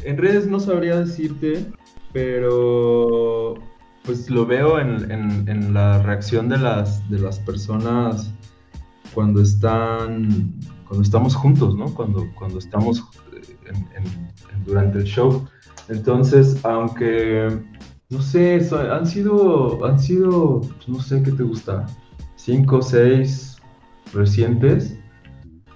en 0.04 0.16
redes 0.16 0.46
no 0.46 0.58
sabría 0.58 0.98
decirte, 0.98 1.64
pero 2.12 3.54
pues 4.04 4.28
lo 4.28 4.44
veo 4.44 4.80
en, 4.80 5.10
en, 5.48 5.72
la 5.72 6.02
reacción 6.02 6.48
de 6.48 6.58
las, 6.58 7.08
de 7.08 7.20
las 7.20 7.38
personas 7.38 8.32
cuando 9.14 9.40
están 9.40 10.54
cuando 10.88 11.04
estamos 11.04 11.34
juntos, 11.34 11.76
¿no? 11.76 11.86
Cuando, 11.94 12.28
cuando 12.34 12.58
estamos 12.58 13.02
durante 14.66 14.98
el 14.98 15.04
show. 15.04 15.46
Entonces, 15.88 16.62
aunque 16.64 17.48
no 18.12 18.20
sé, 18.20 18.60
han 18.90 19.06
sido, 19.06 19.84
han 19.86 19.98
sido, 19.98 20.60
pues, 20.60 20.86
no 20.88 21.00
sé 21.00 21.22
qué 21.22 21.32
te 21.32 21.42
gusta, 21.42 21.86
cinco 22.36 22.76
o 22.76 22.82
seis 22.82 23.56
recientes, 24.12 24.98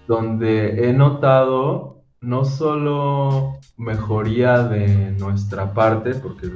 donde 0.07 0.87
he 0.87 0.93
notado 0.93 2.03
no 2.21 2.45
solo 2.45 3.59
mejoría 3.79 4.65
de 4.65 5.13
nuestra 5.13 5.73
parte, 5.73 6.15
porque 6.15 6.51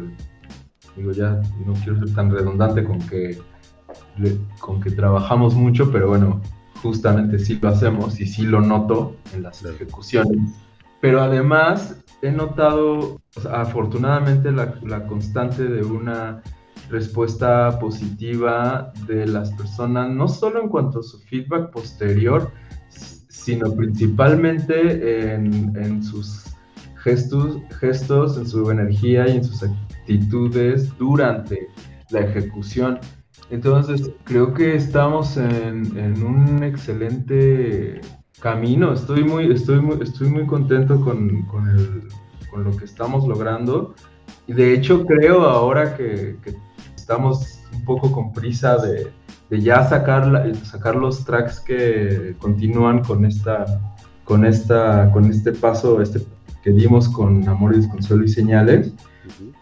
digo 0.97 1.12
ya, 1.12 1.40
no 1.64 1.73
quiero 1.73 1.99
ser 1.99 2.14
tan 2.14 2.31
redundante 2.31 2.85
con 2.85 2.99
que, 2.99 3.38
con 4.59 4.83
que 4.83 4.90
trabajamos 4.90 5.55
mucho, 5.55 5.90
pero 5.90 6.09
bueno, 6.09 6.43
justamente 6.83 7.38
sí 7.38 7.59
lo 7.61 7.71
hacemos 7.71 8.21
y 8.21 8.27
sí 8.27 8.43
lo 8.43 8.61
noto 8.61 9.16
en 9.33 9.45
las 9.45 9.64
ejecuciones. 9.64 10.53
Pero 11.00 11.22
además 11.22 11.96
he 12.22 12.30
notado, 12.30 13.20
afortunadamente, 13.50 14.52
la, 14.52 15.06
constante 15.06 15.64
de 15.64 15.82
una 15.82 16.42
respuesta 16.90 17.78
positiva 17.78 18.92
de 19.06 19.26
las 19.26 19.50
personas, 19.52 20.10
no 20.10 20.28
solo 20.28 20.62
en 20.62 20.68
cuanto 20.68 21.00
a 21.00 21.02
su 21.02 21.18
feedback 21.20 21.70
posterior, 21.70 22.50
sino 23.28 23.72
principalmente 23.72 25.34
en, 25.34 26.02
sus 26.02 26.44
gestos, 27.02 27.58
gestos, 27.78 28.36
en 28.36 28.46
su 28.46 28.70
energía 28.70 29.26
y 29.28 29.38
en 29.38 29.44
sus 29.44 29.62
actitudes 29.62 30.96
durante 30.98 31.68
la 32.10 32.20
ejecución. 32.20 32.98
Entonces, 33.48 34.10
creo 34.24 34.52
que 34.52 34.76
estamos 34.76 35.38
en, 35.38 35.96
en 35.96 36.22
un 36.22 36.62
excelente 36.62 38.00
camino. 38.40 38.92
Estoy 38.92 39.24
muy, 39.24 39.53
estoy 39.53 39.81
muy, 39.81 39.98
estoy 40.03 40.29
muy 40.29 40.46
contento 40.46 41.00
con, 41.00 41.42
con, 41.42 41.68
el, 41.68 42.09
con 42.50 42.64
lo 42.64 42.76
que 42.76 42.85
estamos 42.85 43.26
logrando. 43.26 43.94
Y 44.46 44.53
de 44.53 44.74
hecho 44.74 45.05
creo 45.05 45.44
ahora 45.44 45.96
que, 45.96 46.37
que 46.42 46.57
estamos 46.96 47.61
un 47.72 47.85
poco 47.85 48.11
con 48.11 48.33
prisa 48.33 48.76
de, 48.79 49.12
de 49.50 49.61
ya 49.61 49.85
sacar, 49.85 50.53
sacar 50.64 50.96
los 50.96 51.24
tracks 51.24 51.61
que 51.61 52.35
continúan 52.38 53.03
con 53.05 53.24
esta, 53.24 53.64
con 54.24 54.44
esta, 54.44 55.11
con 55.12 55.26
este 55.26 55.53
paso 55.53 56.00
este, 56.00 56.20
que 56.62 56.70
dimos 56.70 57.09
con 57.09 57.48
Amor 57.48 57.74
y 57.74 57.79
Desconsuelo 57.79 58.24
y 58.24 58.29
Señales. 58.29 58.92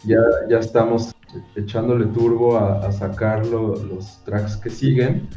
Ya, 0.03 0.21
ya 0.49 0.59
estamos 0.59 1.13
echándole 1.55 2.05
turbo 2.07 2.57
a, 2.57 2.85
a 2.85 2.91
sacar 2.91 3.45
los 3.45 4.23
tracks 4.25 4.57
que 4.57 4.69
siguen, 4.69 5.27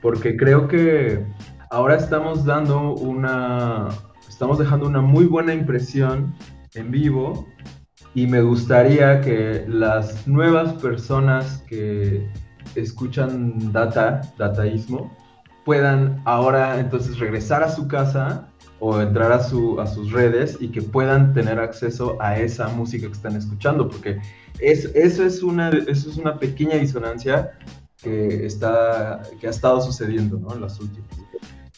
porque 0.00 0.36
creo 0.36 0.68
que 0.68 1.24
ahora 1.70 1.96
estamos 1.96 2.44
dando 2.44 2.94
una, 2.94 3.88
estamos 4.28 4.58
dejando 4.58 4.86
una 4.86 5.00
muy 5.00 5.24
buena 5.24 5.54
impresión 5.54 6.34
en 6.74 6.90
vivo 6.90 7.46
y 8.14 8.26
me 8.26 8.42
gustaría 8.42 9.20
que 9.20 9.64
las 9.68 10.26
nuevas 10.26 10.74
personas 10.74 11.64
que 11.68 12.28
escuchan 12.74 13.72
data, 13.72 14.20
dataísmo, 14.36 15.16
puedan 15.64 16.20
ahora 16.24 16.80
entonces 16.80 17.18
regresar 17.18 17.62
a 17.62 17.70
su 17.70 17.86
casa 17.86 18.48
o 18.80 19.00
entrar 19.00 19.30
a, 19.30 19.40
su, 19.40 19.80
a 19.80 19.86
sus 19.86 20.10
redes 20.10 20.56
y 20.58 20.68
que 20.68 20.82
puedan 20.82 21.32
tener 21.34 21.60
acceso 21.60 22.16
a 22.20 22.38
esa 22.38 22.68
música 22.68 23.06
que 23.06 23.12
están 23.12 23.36
escuchando, 23.36 23.88
porque 23.88 24.18
es, 24.58 24.86
eso, 24.94 25.24
es 25.24 25.42
una, 25.42 25.68
eso 25.68 26.10
es 26.10 26.16
una 26.16 26.38
pequeña 26.38 26.76
disonancia 26.76 27.52
que, 28.02 28.46
está, 28.46 29.22
que 29.40 29.46
ha 29.46 29.50
estado 29.50 29.80
sucediendo 29.82 30.38
¿no? 30.38 30.54
en 30.54 30.62
las 30.62 30.80
últimas 30.80 31.10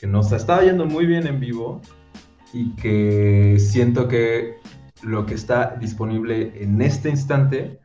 que 0.03 0.09
nos 0.09 0.33
está 0.33 0.61
yendo 0.65 0.85
muy 0.85 1.07
bien 1.07 1.29
en 1.29 1.39
vivo 1.39 1.81
y 2.53 2.75
que 2.75 3.57
siento 3.61 4.09
que 4.09 4.57
lo 5.01 5.27
que 5.27 5.35
está 5.35 5.77
disponible 5.77 6.61
en 6.61 6.83
este 6.83 7.09
instante 7.09 7.79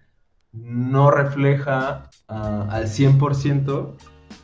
no 0.52 1.12
refleja 1.12 2.10
ah, 2.28 2.68
al 2.72 2.86
100% 2.86 3.96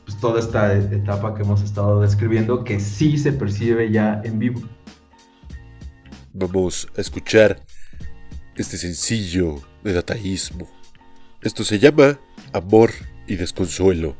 pues, 0.06 0.18
toda 0.20 0.40
esta 0.40 0.72
etapa 0.78 1.34
que 1.34 1.42
hemos 1.42 1.64
estado 1.64 2.00
describiendo, 2.00 2.64
que 2.64 2.80
sí 2.80 3.18
se 3.18 3.34
percibe 3.34 3.90
ya 3.90 4.22
en 4.24 4.38
vivo. 4.38 4.62
Vamos 6.32 6.88
a 6.96 7.02
escuchar 7.02 7.60
este 8.56 8.78
sencillo 8.78 9.56
de 9.84 9.94
dataísmo. 9.94 10.68
Esto 11.42 11.64
se 11.64 11.80
llama 11.80 12.20
Amor 12.54 12.92
y 13.26 13.36
Desconsuelo. 13.36 14.16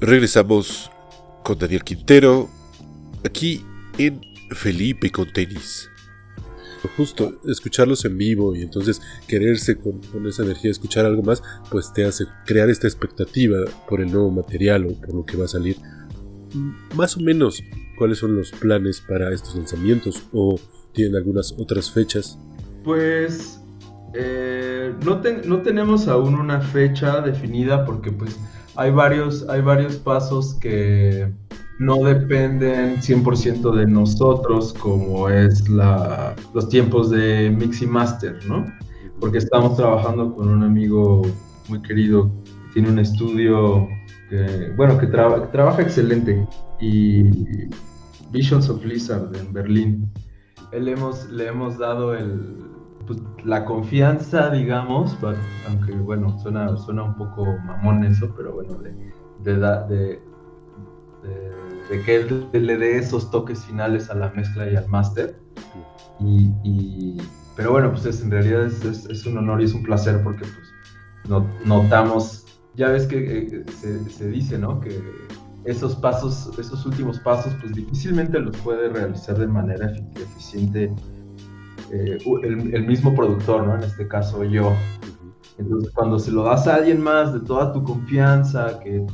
Regresamos 0.00 0.90
con 1.44 1.58
Daniel 1.58 1.84
Quintero 1.84 2.48
aquí 3.24 3.64
en 3.98 4.20
Felipe 4.50 5.10
con 5.10 5.30
tenis. 5.32 5.90
Justo 6.96 7.38
escucharlos 7.46 8.06
en 8.06 8.16
vivo 8.16 8.56
y 8.56 8.62
entonces 8.62 9.02
quererse 9.28 9.76
con, 9.76 10.00
esa 10.26 10.42
energía 10.42 10.70
escuchar 10.70 11.04
algo 11.04 11.22
más, 11.22 11.42
pues 11.70 11.92
te 11.92 12.06
hace 12.06 12.24
crear 12.46 12.70
esta 12.70 12.86
expectativa 12.86 13.58
por 13.86 14.00
el 14.00 14.10
nuevo 14.10 14.30
material 14.30 14.86
o 14.86 14.94
por 14.94 15.14
lo 15.14 15.26
que 15.26 15.36
va 15.36 15.44
a 15.44 15.48
salir. 15.48 15.76
Más 16.94 17.16
o 17.18 17.20
menos, 17.20 17.62
¿cuáles 17.98 18.18
son 18.18 18.34
los 18.34 18.50
planes 18.52 19.02
para 19.06 19.32
estos 19.32 19.54
lanzamientos 19.54 20.22
o 20.32 20.58
tienen 20.94 21.16
algunas 21.16 21.52
otras 21.58 21.90
fechas? 21.90 22.38
Pues 22.82 23.60
eh, 24.14 24.94
no, 25.04 25.20
no 25.44 25.60
tenemos 25.60 26.08
aún 26.08 26.34
una 26.34 26.62
fecha 26.62 27.20
definida 27.20 27.84
porque 27.84 28.10
pues 28.10 28.38
hay 28.76 28.90
varios, 28.90 29.48
hay 29.48 29.60
varios 29.60 29.96
pasos 29.96 30.54
que 30.54 31.30
no 31.78 31.96
dependen 32.04 33.00
100% 33.00 33.74
de 33.74 33.86
nosotros, 33.86 34.74
como 34.74 35.28
es 35.30 35.68
la, 35.68 36.36
los 36.54 36.68
tiempos 36.68 37.10
de 37.10 37.50
mix 37.50 37.80
y 37.82 37.86
master, 37.86 38.38
¿no? 38.46 38.66
Porque 39.18 39.38
estamos 39.38 39.76
trabajando 39.76 40.34
con 40.34 40.48
un 40.48 40.62
amigo 40.62 41.22
muy 41.68 41.80
querido 41.82 42.30
que 42.44 42.74
tiene 42.74 42.90
un 42.90 42.98
estudio, 42.98 43.88
que, 44.28 44.72
bueno, 44.76 44.98
que, 44.98 45.06
trabaja 45.06 45.80
excelente, 45.80 46.46
y 46.80 47.22
Visions 48.30 48.68
of 48.68 48.84
Lizard 48.84 49.34
en 49.34 49.52
Berlín. 49.52 50.12
Él 50.72 50.88
hemos, 50.88 51.28
le 51.30 51.48
hemos 51.48 51.78
dado 51.78 52.14
el, 52.14 52.69
la 53.44 53.64
confianza, 53.64 54.50
digamos, 54.50 55.16
aunque 55.68 55.92
bueno, 55.92 56.38
suena, 56.38 56.76
suena 56.76 57.04
un 57.04 57.14
poco 57.14 57.44
mamón 57.64 58.04
eso, 58.04 58.32
pero 58.36 58.52
bueno, 58.52 58.74
de, 58.74 58.92
de, 59.42 60.20
de, 61.88 62.02
que 62.04 62.16
él 62.16 62.48
le 62.52 62.76
dé 62.76 62.98
esos 62.98 63.30
toques 63.30 63.64
finales 63.64 64.10
a 64.10 64.14
la 64.14 64.30
mezcla 64.30 64.70
y 64.70 64.76
al 64.76 64.88
máster. 64.88 65.38
Y, 66.20 67.18
pero 67.56 67.72
bueno, 67.72 67.90
pues 67.90 68.04
es, 68.06 68.22
en 68.22 68.30
realidad 68.30 68.66
es, 68.66 68.84
es, 68.84 69.26
un 69.26 69.38
honor 69.38 69.60
y 69.60 69.64
es 69.64 69.74
un 69.74 69.82
placer 69.82 70.22
porque 70.22 70.44
pues 70.44 71.40
notamos, 71.64 72.46
ya 72.74 72.88
ves 72.88 73.06
que 73.06 73.46
eh, 73.46 73.64
se, 73.70 74.08
se, 74.10 74.28
dice, 74.28 74.58
¿no? 74.58 74.80
Que 74.80 75.00
esos 75.64 75.94
pasos, 75.96 76.50
esos 76.58 76.84
últimos 76.86 77.18
pasos, 77.20 77.54
pues 77.60 77.74
difícilmente 77.74 78.38
los 78.38 78.56
puede 78.58 78.88
realizar 78.88 79.38
de 79.38 79.46
manera 79.46 79.92
eficiente 80.14 80.92
eh, 81.92 82.18
el, 82.42 82.86
mismo 82.86 83.14
productor, 83.14 83.66
¿no? 83.66 83.74
En 83.74 83.82
este 83.82 84.06
caso 84.06 84.44
yo. 84.44 84.72
Entonces, 85.58 85.92
cuando 85.92 86.18
se 86.18 86.30
lo 86.30 86.44
das 86.44 86.66
a 86.66 86.76
alguien 86.76 87.02
más 87.02 87.32
de 87.32 87.40
toda 87.40 87.72
tu 87.72 87.82
confianza, 87.82 88.78
que, 88.80 89.04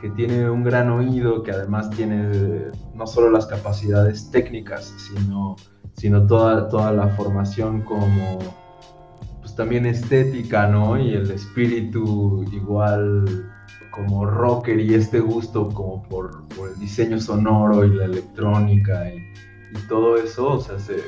que 0.00 0.10
tiene 0.10 0.48
un 0.48 0.62
gran 0.62 0.90
oído, 0.90 1.42
que 1.42 1.50
además 1.50 1.90
tiene 1.90 2.70
no 2.94 3.06
solo 3.06 3.30
las 3.30 3.46
capacidades 3.46 4.30
técnicas, 4.30 4.94
sino, 4.96 5.56
sino 5.94 6.26
toda, 6.26 6.68
toda 6.68 6.92
la 6.92 7.08
formación 7.08 7.82
como, 7.82 8.38
pues 9.40 9.54
también 9.54 9.84
estética, 9.84 10.66
¿no? 10.68 10.98
Y 10.98 11.14
el 11.14 11.30
espíritu 11.30 12.44
igual 12.52 13.50
como 13.90 14.24
rocker 14.24 14.78
y 14.80 14.94
este 14.94 15.20
gusto 15.20 15.68
como 15.68 16.02
por, 16.04 16.48
por 16.48 16.70
el 16.70 16.78
diseño 16.78 17.20
sonoro 17.20 17.84
y 17.84 17.90
la 17.94 18.04
electrónica 18.04 19.12
y, 19.12 19.16
y 19.76 19.88
todo 19.88 20.16
eso, 20.16 20.52
o 20.52 20.60
sea, 20.60 20.78
se, 20.78 21.02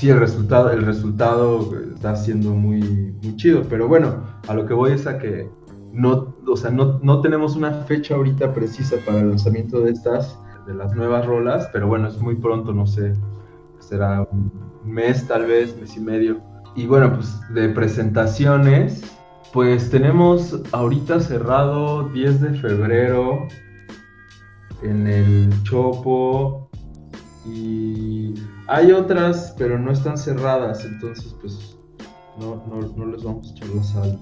sí, 0.00 0.08
el 0.08 0.18
resultado, 0.18 0.70
el 0.70 0.86
resultado 0.86 1.70
está 1.94 2.16
siendo 2.16 2.52
muy, 2.52 2.80
muy 3.22 3.36
chido. 3.36 3.64
Pero 3.68 3.86
bueno, 3.86 4.24
a 4.48 4.54
lo 4.54 4.64
que 4.64 4.72
voy 4.72 4.92
es 4.92 5.06
a 5.06 5.18
que 5.18 5.50
no, 5.92 6.34
o 6.46 6.56
sea, 6.56 6.70
no, 6.70 6.98
no 7.02 7.20
tenemos 7.20 7.54
una 7.54 7.70
fecha 7.84 8.14
ahorita 8.14 8.54
precisa 8.54 8.96
para 9.04 9.20
el 9.20 9.28
lanzamiento 9.28 9.80
de 9.80 9.90
estas, 9.90 10.38
de 10.66 10.72
las 10.72 10.94
nuevas 10.96 11.26
rolas, 11.26 11.68
pero 11.72 11.86
bueno, 11.86 12.08
es 12.08 12.18
muy 12.18 12.36
pronto, 12.36 12.72
no 12.72 12.86
sé, 12.86 13.12
será 13.78 14.26
un 14.32 14.50
mes 14.84 15.28
tal 15.28 15.44
vez, 15.44 15.76
mes 15.78 15.94
y 15.94 16.00
medio. 16.00 16.40
Y 16.74 16.86
bueno, 16.86 17.12
pues 17.12 17.38
de 17.50 17.68
presentaciones, 17.68 19.02
pues 19.52 19.90
tenemos 19.90 20.62
ahorita 20.72 21.20
cerrado 21.20 22.08
10 22.08 22.40
de 22.40 22.54
febrero 22.54 23.48
en 24.82 25.06
el 25.06 25.62
Chopo 25.64 26.70
y 27.52 28.34
hay 28.66 28.92
otras, 28.92 29.54
pero 29.58 29.78
no 29.78 29.92
están 29.92 30.16
cerradas, 30.16 30.84
entonces 30.84 31.34
pues 31.40 31.76
no, 32.38 32.64
no, 32.96 33.06
les 33.06 33.22
vamos 33.22 33.48
a 33.48 33.50
echar 33.50 33.68
la 33.68 33.82
sal. 33.82 34.18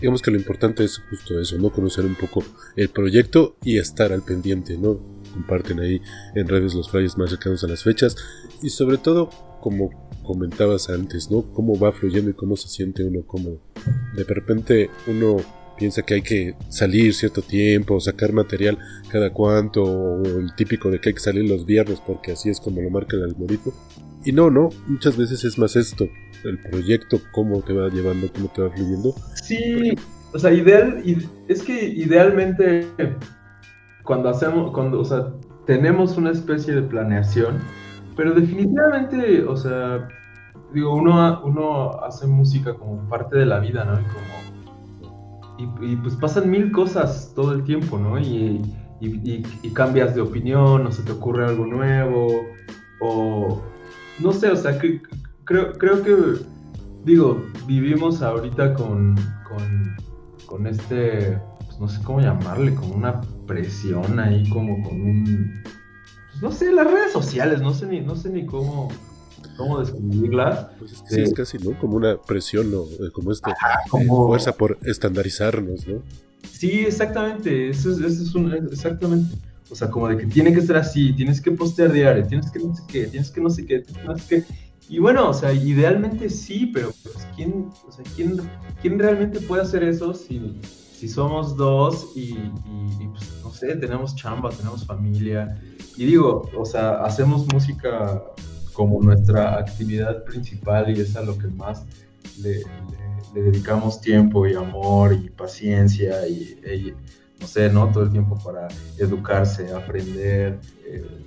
Digamos 0.00 0.22
que 0.22 0.30
lo 0.30 0.38
importante 0.38 0.84
es 0.84 0.98
justo 1.10 1.38
eso, 1.38 1.58
¿no? 1.58 1.70
Conocer 1.70 2.04
un 2.04 2.14
poco 2.14 2.42
el 2.76 2.88
proyecto 2.88 3.56
y 3.62 3.78
estar 3.78 4.12
al 4.12 4.22
pendiente, 4.22 4.78
¿no? 4.78 4.98
Comparten 5.34 5.80
ahí 5.80 6.00
en 6.34 6.48
redes 6.48 6.74
los 6.74 6.90
flyers 6.90 7.18
más 7.18 7.30
cercanos 7.30 7.62
a 7.64 7.68
las 7.68 7.82
fechas 7.82 8.16
y 8.62 8.70
sobre 8.70 8.98
todo, 8.98 9.30
como 9.60 10.10
comentabas 10.22 10.88
antes, 10.88 11.30
¿no? 11.30 11.42
Cómo 11.52 11.78
va 11.78 11.92
fluyendo 11.92 12.30
y 12.30 12.34
cómo 12.34 12.56
se 12.56 12.68
siente 12.68 13.04
uno, 13.04 13.22
como 13.26 13.58
de 14.16 14.24
repente 14.24 14.90
uno 15.06 15.36
piensa 15.82 16.02
que 16.02 16.14
hay 16.14 16.22
que 16.22 16.54
salir 16.68 17.12
cierto 17.12 17.42
tiempo, 17.42 17.98
sacar 17.98 18.32
material 18.32 18.78
cada 19.10 19.32
cuanto, 19.32 19.82
o 19.82 20.22
el 20.22 20.54
típico 20.54 20.88
de 20.90 21.00
que 21.00 21.08
hay 21.08 21.14
que 21.14 21.20
salir 21.20 21.50
los 21.50 21.66
viernes 21.66 22.00
porque 22.06 22.30
así 22.30 22.50
es 22.50 22.60
como 22.60 22.80
lo 22.80 22.88
marca 22.88 23.16
el 23.16 23.24
algoritmo. 23.24 23.72
Y 24.24 24.30
no, 24.30 24.48
no, 24.48 24.68
muchas 24.86 25.16
veces 25.16 25.42
es 25.42 25.58
más 25.58 25.74
esto, 25.74 26.08
el 26.44 26.60
proyecto, 26.60 27.18
cómo 27.32 27.62
te 27.62 27.72
va 27.72 27.88
llevando, 27.88 28.28
cómo 28.32 28.46
te 28.54 28.62
va 28.62 28.70
fluyendo. 28.70 29.12
Sí, 29.42 29.92
o 30.32 30.38
sea, 30.38 30.52
ideal, 30.52 31.02
es 31.48 31.62
que 31.64 31.84
idealmente 31.84 32.86
cuando 34.04 34.28
hacemos, 34.28 34.70
cuando, 34.70 35.00
o 35.00 35.04
sea, 35.04 35.32
tenemos 35.66 36.16
una 36.16 36.30
especie 36.30 36.76
de 36.76 36.82
planeación, 36.82 37.58
pero 38.16 38.32
definitivamente, 38.34 39.42
o 39.42 39.56
sea, 39.56 40.06
digo, 40.72 40.94
uno, 40.94 41.42
uno 41.42 41.90
hace 42.04 42.28
música 42.28 42.72
como 42.74 43.08
parte 43.08 43.36
de 43.36 43.46
la 43.46 43.58
vida, 43.58 43.84
¿no? 43.84 44.00
Y 44.00 44.04
como 44.04 44.61
y, 45.80 45.96
pues 45.96 46.16
pasan 46.16 46.50
mil 46.50 46.72
cosas 46.72 47.32
todo 47.34 47.52
el 47.52 47.64
tiempo, 47.64 47.98
¿no? 47.98 48.18
Y, 48.18 48.62
cambias 49.74 50.14
de 50.14 50.20
opinión, 50.20 50.86
o 50.86 50.92
se 50.92 51.02
te 51.02 51.12
ocurre 51.12 51.46
algo 51.46 51.66
nuevo, 51.66 52.46
o 53.00 53.60
no 54.20 54.32
sé, 54.32 54.50
o 54.50 54.56
sea, 54.56 54.78
que, 54.78 55.00
creo, 55.44 55.72
creo 55.72 56.02
que, 56.02 56.14
digo, 57.04 57.42
vivimos 57.66 58.22
ahorita 58.22 58.74
con, 58.74 59.16
con, 60.46 60.66
este, 60.66 61.40
pues 61.64 61.80
no 61.80 61.88
sé 61.88 62.02
cómo 62.02 62.20
llamarle, 62.20 62.74
como 62.74 62.94
una 62.94 63.20
presión 63.46 64.20
ahí, 64.20 64.48
como 64.50 64.82
con 64.82 65.00
un, 65.00 65.62
pues 66.30 66.42
no 66.42 66.52
sé, 66.52 66.70
las 66.70 66.90
redes 66.90 67.12
sociales, 67.12 67.60
no 67.60 67.72
sé 67.72 67.86
ni, 67.86 68.00
no 68.00 68.14
sé 68.14 68.30
ni 68.30 68.46
cómo 68.46 68.88
cómo 69.62 69.80
describirla. 69.80 70.72
Pues 70.78 70.92
es 70.92 71.02
que 71.02 71.14
sí, 71.14 71.20
es 71.20 71.34
casi, 71.34 71.58
¿no? 71.58 71.78
Como 71.78 71.96
una 71.96 72.16
presión, 72.20 72.70
¿no? 72.70 72.82
Eh, 72.82 73.10
como 73.12 73.32
esta 73.32 73.50
eh, 73.50 74.06
fuerza 74.06 74.52
por 74.52 74.78
estandarizarnos, 74.82 75.86
¿no? 75.86 76.02
Sí, 76.50 76.80
exactamente, 76.80 77.70
eso 77.70 77.92
es, 77.92 77.98
eso 77.98 78.22
es 78.22 78.34
un, 78.34 78.52
exactamente. 78.52 79.36
O 79.70 79.74
sea, 79.74 79.88
como 79.88 80.08
de 80.08 80.18
que 80.18 80.26
tiene 80.26 80.52
que 80.52 80.60
ser 80.60 80.76
así, 80.76 81.12
tienes 81.14 81.40
que 81.40 81.50
postear 81.50 81.92
diario, 81.92 82.26
tienes 82.26 82.50
que 82.50 82.58
no 82.58 82.74
sé 82.74 82.82
qué, 82.88 83.06
tienes 83.06 83.30
que 83.30 83.40
no 83.40 83.50
sé 83.50 83.64
qué, 83.64 83.84
no 84.04 84.18
sé 84.18 84.24
qué. 84.28 84.44
Y 84.88 84.98
bueno, 84.98 85.30
o 85.30 85.34
sea, 85.34 85.52
idealmente 85.52 86.28
sí, 86.28 86.70
pero 86.74 86.92
pues, 87.02 87.26
¿quién, 87.34 87.70
o 87.88 87.92
sea, 87.92 88.04
¿quién, 88.14 88.40
quién 88.82 88.98
realmente 88.98 89.40
puede 89.40 89.62
hacer 89.62 89.82
eso 89.84 90.12
si, 90.12 90.60
si 90.94 91.08
somos 91.08 91.56
dos 91.56 92.08
y, 92.14 92.32
y, 92.32 93.08
pues, 93.10 93.40
no 93.42 93.50
sé, 93.52 93.74
tenemos 93.76 94.14
chamba, 94.14 94.50
tenemos 94.50 94.84
familia? 94.84 95.58
Y 95.96 96.04
digo, 96.04 96.50
o 96.56 96.66
sea, 96.66 97.02
hacemos 97.04 97.46
música 97.52 98.22
como 98.72 99.00
nuestra 99.02 99.58
actividad 99.58 100.24
principal 100.24 100.96
y 100.96 101.00
es 101.00 101.16
a 101.16 101.22
lo 101.22 101.36
que 101.38 101.48
más 101.48 101.84
le, 102.40 102.62
dedicamos 103.34 104.00
tiempo 104.00 104.46
y 104.46 104.54
amor 104.54 105.12
y 105.14 105.30
paciencia 105.30 106.26
y, 106.28 106.92
no 107.40 107.46
sé, 107.46 107.70
¿no? 107.70 107.90
Todo 107.90 108.04
el 108.04 108.10
tiempo 108.10 108.38
para 108.44 108.68
educarse, 108.98 109.72
aprender 109.72 110.60
eh, 110.86 111.24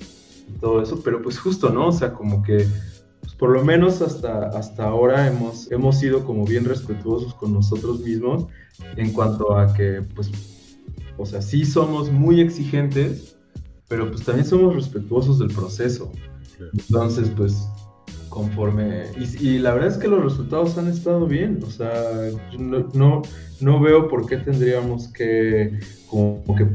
y 0.48 0.52
todo 0.60 0.82
eso, 0.82 1.02
pero 1.04 1.22
pues 1.22 1.40
justo, 1.40 1.70
¿no? 1.70 1.88
O 1.88 1.92
sea, 1.92 2.14
como 2.14 2.44
que 2.44 2.68
pues 3.26 3.34
por 3.36 3.50
lo 3.50 3.66
menos 3.66 4.04
hasta, 4.04 4.50
hasta 4.50 4.84
ahora 4.84 5.28
hemos, 5.28 5.72
hemos 5.72 5.98
sido 5.98 6.24
como 6.24 6.46
bien 6.46 6.64
respetuosos 6.64 7.34
con 7.34 7.54
nosotros 7.54 8.02
mismos 8.02 8.46
en 8.98 9.12
cuanto 9.14 9.58
a 9.58 9.74
que, 9.74 10.04
pues, 10.14 10.30
o 11.18 11.26
sea, 11.26 11.42
sí 11.42 11.66
somos 11.66 12.12
muy 12.12 12.40
exigentes, 12.40 13.36
pero 13.88 14.12
pues 14.12 14.24
también 14.24 14.46
somos 14.46 14.76
respetuosos 14.76 15.40
del 15.40 15.48
proceso. 15.48 16.12
Entonces, 16.74 17.30
pues, 17.36 17.68
conforme... 18.30 19.06
Y, 19.40 19.60
la 19.60 19.74
verdad 19.74 19.92
es 19.92 19.98
que 19.98 20.08
los 20.08 20.24
resultados 20.24 20.78
han 20.78 20.88
estado 20.88 21.26
bien, 21.26 21.60
o 21.66 21.70
sea, 21.70 21.92
no, 22.58 23.22
no, 23.62 23.80
veo 23.80 24.08
por 24.08 24.26
qué 24.26 24.38
tendríamos 24.38 25.08
que 25.08 25.80
como 26.10 26.44
que 26.56 26.68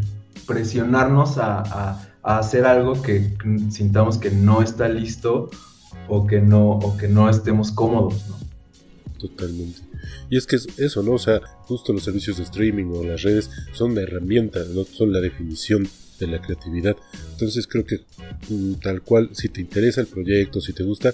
presionarnos 0.46 1.38
a, 1.38 2.06
hacer 2.22 2.66
algo 2.66 3.00
que 3.00 3.34
sintamos 3.70 4.18
que 4.18 4.30
no 4.30 4.60
está 4.60 4.88
listo 4.88 5.48
o 6.06 6.26
que 6.26 6.40
no, 6.40 6.72
o 6.72 6.96
que 6.98 7.08
no 7.08 7.30
estemos 7.30 7.72
cómodos, 7.72 8.28
¿no? 8.28 8.36
Totalmente. 9.18 9.80
Y 10.28 10.36
es 10.36 10.46
que 10.46 10.56
es 10.56 10.66
eso, 10.78 11.02
¿no? 11.02 11.12
O 11.12 11.18
sea, 11.18 11.40
justo 11.62 11.92
los 11.92 12.04
servicios 12.04 12.38
de 12.38 12.44
streaming 12.44 12.86
o 12.94 13.04
las 13.04 13.22
redes 13.22 13.50
son 13.72 13.92
una 13.92 14.02
herramienta, 14.02 14.60
no 14.74 14.84
son 14.84 15.12
la 15.12 15.20
definición 15.20 15.88
de 16.20 16.26
la 16.26 16.40
creatividad. 16.40 16.96
Entonces 17.32 17.66
creo 17.66 17.84
que 17.84 18.00
mm, 18.48 18.74
tal 18.74 19.02
cual, 19.02 19.30
si 19.32 19.48
te 19.48 19.60
interesa 19.60 20.00
el 20.00 20.06
proyecto, 20.06 20.60
si 20.60 20.72
te 20.72 20.84
gusta, 20.84 21.12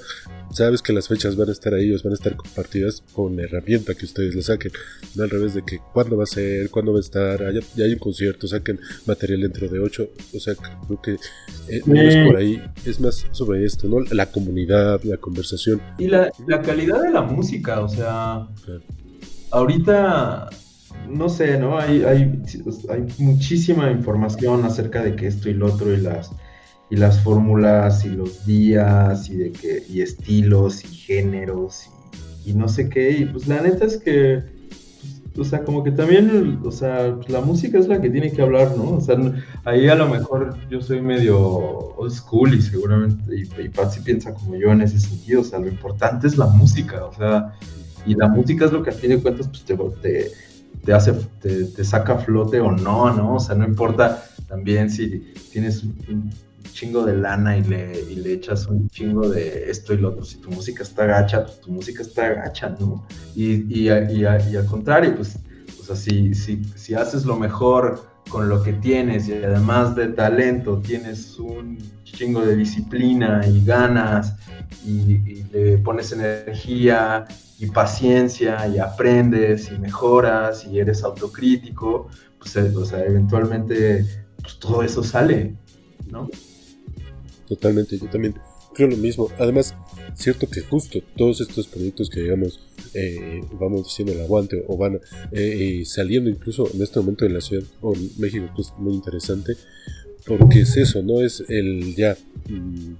sabes 0.52 0.82
que 0.82 0.92
las 0.92 1.08
fechas 1.08 1.36
van 1.36 1.48
a 1.48 1.52
estar 1.52 1.72
ahí, 1.74 1.90
van 1.90 2.12
a 2.12 2.14
estar 2.14 2.36
compartidas 2.36 3.02
con 3.12 3.36
la 3.36 3.44
herramienta 3.44 3.94
que 3.94 4.04
ustedes 4.04 4.34
le 4.34 4.42
saquen. 4.42 4.72
No 5.14 5.24
al 5.24 5.30
revés 5.30 5.54
de 5.54 5.62
que 5.62 5.78
cuándo 5.92 6.16
va 6.16 6.24
a 6.24 6.26
ser, 6.26 6.70
cuándo 6.70 6.92
va 6.92 6.98
a 6.98 7.00
estar, 7.00 7.40
ya, 7.52 7.84
hay 7.84 7.92
un 7.92 7.98
concierto, 7.98 8.46
saquen 8.46 8.78
material 9.06 9.40
dentro 9.40 9.68
de 9.68 9.78
ocho. 9.78 10.10
O 10.34 10.40
sea, 10.40 10.54
creo 10.54 11.00
que 11.00 11.12
eh, 11.68 11.80
no 11.86 12.00
es 12.00 12.26
por 12.26 12.36
ahí, 12.36 12.60
es 12.84 13.00
más 13.00 13.26
sobre 13.32 13.64
esto, 13.64 13.88
¿no? 13.88 14.00
La 14.12 14.26
comunidad, 14.30 15.02
la 15.04 15.16
conversación. 15.16 15.80
Y 15.98 16.08
la, 16.08 16.30
calidad 16.62 17.02
de 17.02 17.10
la 17.10 17.22
música, 17.22 17.80
o 17.80 17.88
sea, 17.88 18.48
ahorita 19.50 20.50
no 21.08 21.28
sé, 21.28 21.58
¿no? 21.58 21.78
Hay, 21.78 22.02
hay, 22.04 22.42
hay 22.90 23.06
muchísima 23.18 23.90
información 23.90 24.64
acerca 24.64 25.02
de 25.02 25.16
que 25.16 25.26
esto 25.26 25.48
y 25.48 25.54
lo 25.54 25.66
otro 25.66 25.92
y 25.92 25.98
las, 25.98 26.30
y 26.90 26.96
las 26.96 27.20
fórmulas 27.20 28.04
y 28.04 28.10
los 28.10 28.44
días 28.46 29.28
y 29.28 29.36
de 29.36 29.52
que, 29.52 29.82
y 29.88 30.00
estilos 30.02 30.84
y 30.84 30.88
géneros 30.88 31.88
y, 32.44 32.52
no 32.52 32.68
sé 32.68 32.88
qué. 32.88 33.10
Y 33.10 33.24
pues 33.26 33.46
la 33.48 33.60
neta 33.60 33.84
es 33.84 33.96
que, 33.96 34.42
pues, 35.34 35.48
o 35.48 35.50
sea, 35.50 35.64
como 35.64 35.82
que 35.82 35.90
también, 35.90 36.60
o 36.64 36.70
sea, 36.70 37.14
pues, 37.16 37.28
la 37.28 37.40
música 37.40 37.78
es 37.78 37.88
la 37.88 38.00
que 38.00 38.10
tiene 38.10 38.30
que 38.32 38.42
hablar, 38.42 38.76
¿no? 38.76 38.92
O 38.96 39.00
sea, 39.00 39.16
ahí 39.64 39.88
a 39.88 39.96
lo 39.96 40.08
mejor 40.08 40.56
yo 40.70 40.80
soy 40.80 41.00
medio 41.00 41.38
old 41.38 42.12
school 42.12 42.54
y 42.54 42.62
seguramente, 42.62 43.36
y, 43.36 43.42
y 43.42 44.00
piensa 44.04 44.32
como 44.34 44.56
yo 44.56 44.70
en 44.70 44.82
ese 44.82 45.00
sentido, 45.00 45.40
o 45.40 45.44
sea, 45.44 45.58
lo 45.58 45.68
importante 45.68 46.26
es 46.26 46.38
la 46.38 46.46
música, 46.46 47.04
o 47.04 47.12
sea, 47.12 47.52
y 48.06 48.14
la 48.14 48.28
música 48.28 48.66
es 48.66 48.72
lo 48.72 48.82
que 48.82 48.90
a 48.90 48.92
fin 48.92 49.10
de 49.10 49.20
cuentas, 49.20 49.48
pues 49.48 49.64
te 49.64 49.74
te 50.86 50.92
hace, 50.94 51.12
te, 51.40 51.84
saca 51.84 52.16
flote 52.16 52.60
o 52.60 52.70
no, 52.70 53.12
¿no? 53.12 53.34
O 53.34 53.40
sea, 53.40 53.56
no 53.56 53.64
importa 53.66 54.24
también 54.48 54.88
si 54.88 55.34
tienes 55.50 55.82
un 55.82 56.30
chingo 56.72 57.04
de 57.04 57.16
lana 57.16 57.56
y 57.56 57.64
le, 57.64 58.00
y 58.08 58.14
le 58.16 58.34
echas 58.34 58.66
un 58.68 58.88
chingo 58.88 59.28
de 59.28 59.68
esto 59.68 59.94
y 59.94 59.96
lo 59.96 60.10
otro. 60.10 60.24
Si 60.24 60.38
tu 60.38 60.48
música 60.50 60.84
está 60.84 61.04
gacha, 61.04 61.44
pues 61.44 61.60
tu 61.60 61.72
música 61.72 62.02
está 62.02 62.28
gacha, 62.34 62.76
¿no? 62.78 63.04
Y, 63.34 63.64
y, 63.68 63.88
y, 63.88 64.24
al 64.24 64.66
contrario, 64.66 65.16
pues, 65.16 65.36
o 65.80 65.84
sea, 65.84 65.96
si, 65.96 66.34
si, 66.34 66.62
si 66.76 66.94
haces 66.94 67.24
lo 67.24 67.36
mejor 67.36 68.04
con 68.28 68.48
lo 68.48 68.62
que 68.62 68.72
tienes 68.72 69.28
y 69.28 69.32
además 69.34 69.96
de 69.96 70.08
talento 70.08 70.78
tienes 70.78 71.36
un 71.38 71.78
chingo 72.04 72.42
de 72.42 72.54
disciplina 72.54 73.44
y 73.44 73.64
ganas 73.64 74.36
y, 74.84 75.42
le 75.52 75.78
pones 75.78 76.12
energía 76.12 77.24
y 77.58 77.66
paciencia 77.66 78.66
y 78.68 78.78
aprendes 78.78 79.70
y 79.70 79.78
mejoras 79.78 80.66
y 80.66 80.78
eres 80.78 81.02
autocrítico, 81.04 82.08
pues 82.38 82.56
eh, 82.56 82.72
o 82.74 82.84
sea, 82.84 83.04
eventualmente 83.04 84.04
pues, 84.40 84.58
todo 84.58 84.82
eso 84.82 85.02
sale, 85.02 85.54
¿no? 86.10 86.28
Totalmente, 87.48 87.98
yo 87.98 88.08
también 88.08 88.34
creo 88.74 88.88
lo 88.88 88.96
mismo. 88.96 89.28
Además, 89.38 89.74
cierto 90.14 90.48
que 90.48 90.60
justo 90.60 91.00
todos 91.16 91.40
estos 91.40 91.66
proyectos 91.68 92.10
que 92.10 92.20
digamos 92.20 92.60
eh, 92.94 93.42
vamos 93.60 93.84
diciendo 93.84 94.12
el 94.12 94.22
aguante 94.22 94.64
o 94.66 94.76
van 94.76 95.00
eh, 95.32 95.82
saliendo 95.84 96.30
incluso 96.30 96.68
en 96.72 96.82
este 96.82 96.98
momento 97.00 97.26
en 97.26 97.34
la 97.34 97.40
ciudad 97.40 97.64
o 97.80 97.94
en 97.94 98.10
México, 98.18 98.48
que 98.54 98.62
es 98.62 98.72
muy 98.78 98.94
interesante, 98.94 99.56
porque 100.26 100.60
es 100.60 100.76
eso, 100.76 101.02
no 101.02 101.20
es 101.20 101.44
el 101.48 101.94
ya 101.94 102.16
mm, 102.48 102.92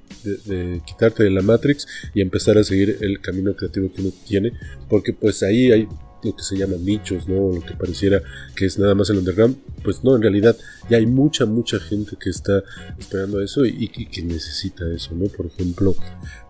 de, 0.46 0.82
quitarte 0.86 1.24
de 1.24 1.30
la 1.30 1.42
Matrix 1.42 1.86
y 2.14 2.20
empezar 2.20 2.58
a 2.58 2.64
seguir 2.64 2.98
el 3.00 3.20
camino 3.20 3.54
creativo 3.54 3.92
que 3.92 4.02
uno 4.02 4.12
tiene, 4.26 4.52
porque 4.88 5.12
pues 5.12 5.42
ahí 5.42 5.72
hay 5.72 5.88
lo 6.22 6.34
que 6.34 6.42
se 6.42 6.56
llama 6.56 6.76
nichos, 6.76 7.28
¿no? 7.28 7.52
Lo 7.52 7.60
que 7.60 7.74
pareciera 7.74 8.20
que 8.56 8.66
es 8.66 8.78
nada 8.78 8.94
más 8.94 9.10
el 9.10 9.18
underground, 9.18 9.56
pues 9.84 10.02
no, 10.02 10.16
en 10.16 10.22
realidad 10.22 10.56
ya 10.90 10.96
hay 10.96 11.06
mucha, 11.06 11.46
mucha 11.46 11.78
gente 11.78 12.16
que 12.18 12.30
está 12.30 12.62
esperando 12.98 13.40
eso 13.40 13.64
y 13.64 13.88
que 13.88 14.22
necesita 14.22 14.84
eso, 14.92 15.14
¿no? 15.14 15.26
Por 15.26 15.46
ejemplo, 15.46 15.94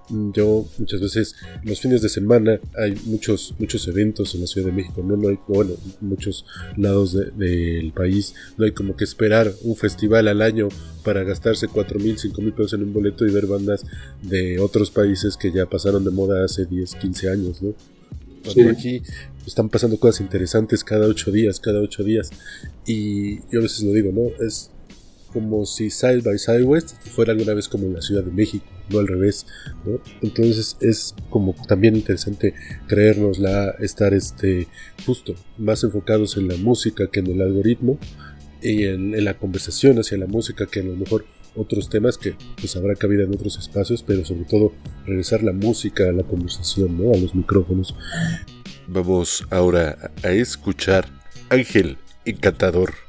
yo 0.09 0.67
muchas 0.79 1.01
veces 1.01 1.37
los 1.65 1.81
fines 1.81 2.03
de 2.03 2.09
semana 2.09 2.61
hay 2.79 2.95
muchos 3.07 3.55
muchos 3.59 3.87
eventos 3.89 4.35
en 4.35 4.43
la 4.43 4.47
Ciudad 4.47 4.69
de 4.69 4.73
México 4.73 5.03
no, 5.03 5.17
no 5.17 5.29
hay 5.29 5.39
bueno 5.49 5.73
muchos 6.01 6.45
lados 6.77 7.17
del 7.37 7.93
país 7.93 8.35
no 8.57 8.65
hay 8.65 8.73
como 8.73 8.97
que 8.97 9.05
esperar 9.05 9.53
un 9.63 9.77
festival 9.77 10.29
al 10.29 10.43
año 10.43 10.69
para 11.05 11.25
gastarse 11.25 11.69
cuatro 11.69 11.99
mil 11.99 12.19
cinco 12.19 12.43
mil 12.43 12.53
pesos 12.53 12.75
en 12.75 12.83
un 12.83 12.93
boleto 12.93 13.27
y 13.27 13.33
ver 13.33 13.47
bandas 13.47 13.85
de 14.23 14.59
otros 14.61 14.91
países 14.91 15.37
que 15.37 15.53
ya 15.53 15.67
pasaron 15.67 16.05
de 16.05 16.11
moda 16.11 16.45
hace 16.45 16.67
10 16.67 16.95
15 16.95 17.31
años 17.31 17.63
no 17.63 17.75
aquí 18.71 19.03
están 19.47 19.69
pasando 19.69 19.99
cosas 19.99 20.21
interesantes 20.21 20.85
cada 20.85 21.07
ocho 21.07 21.31
días 21.31 21.61
cada 21.61 21.81
ocho 21.81 22.05
días. 22.05 22.31
Y 22.87 23.41
yo 23.51 23.61
a 23.61 23.63
veces 23.63 23.83
lo 23.83 23.93
digo 23.93 24.13
no 24.13 24.45
es 24.45 24.71
como 25.37 25.67
si 25.67 25.91
Side 25.91 26.23
by 26.23 26.39
Sidewest 26.39 26.97
fuera 27.09 27.33
alguna 27.33 27.53
vez 27.53 27.69
como 27.69 27.85
en 27.85 27.93
la 27.93 28.01
Ciudad 28.01 28.25
de 28.25 28.33
México 28.33 28.65
no 28.89 29.01
al 29.01 29.07
revés. 29.07 29.47
Entonces 30.23 30.79
es 30.81 31.15
como 31.29 31.55
también 31.69 31.95
interesante 31.95 32.55
creernos 32.87 33.39
la 33.39 33.73
estar 33.81 34.15
este, 34.15 34.67
justo 35.05 35.35
más 35.59 35.85
enfocados 35.85 36.39
en 36.39 36.49
la 36.49 36.57
música 36.57 37.09
que 37.13 37.21
en 37.21 37.27
el 37.27 37.43
algoritmo 37.43 37.99
y 38.63 38.85
en, 38.85 39.23
la 39.23 39.35
conversación 39.35 39.99
hacia 39.99 40.17
la 40.17 40.27
música 40.27 40.65
que 40.65 40.81
en 40.81 40.89
lo 40.89 40.97
mejor 40.97 41.27
otros 41.55 41.91
temas 41.91 42.17
que 42.17 42.35
pues 42.59 42.75
habrá 42.77 42.95
cabida 42.95 43.25
en 43.25 43.35
otros 43.35 43.59
espacios, 43.59 44.03
pero 44.03 44.25
sobre 44.25 44.45
todo 44.45 44.73
regresar 45.05 45.43
la 45.43 45.53
música 45.53 46.09
a 46.09 46.13
la 46.13 46.23
conversación, 46.23 46.97
¿no? 46.97 47.13
a 47.13 47.19
los 47.19 47.35
micrófonos. 47.35 47.95
Vamos 48.89 49.45
ahora 49.51 50.13
a 50.23 50.31
escuchar 50.31 51.11
Ángel 51.51 51.99
Encantador. 52.25 53.06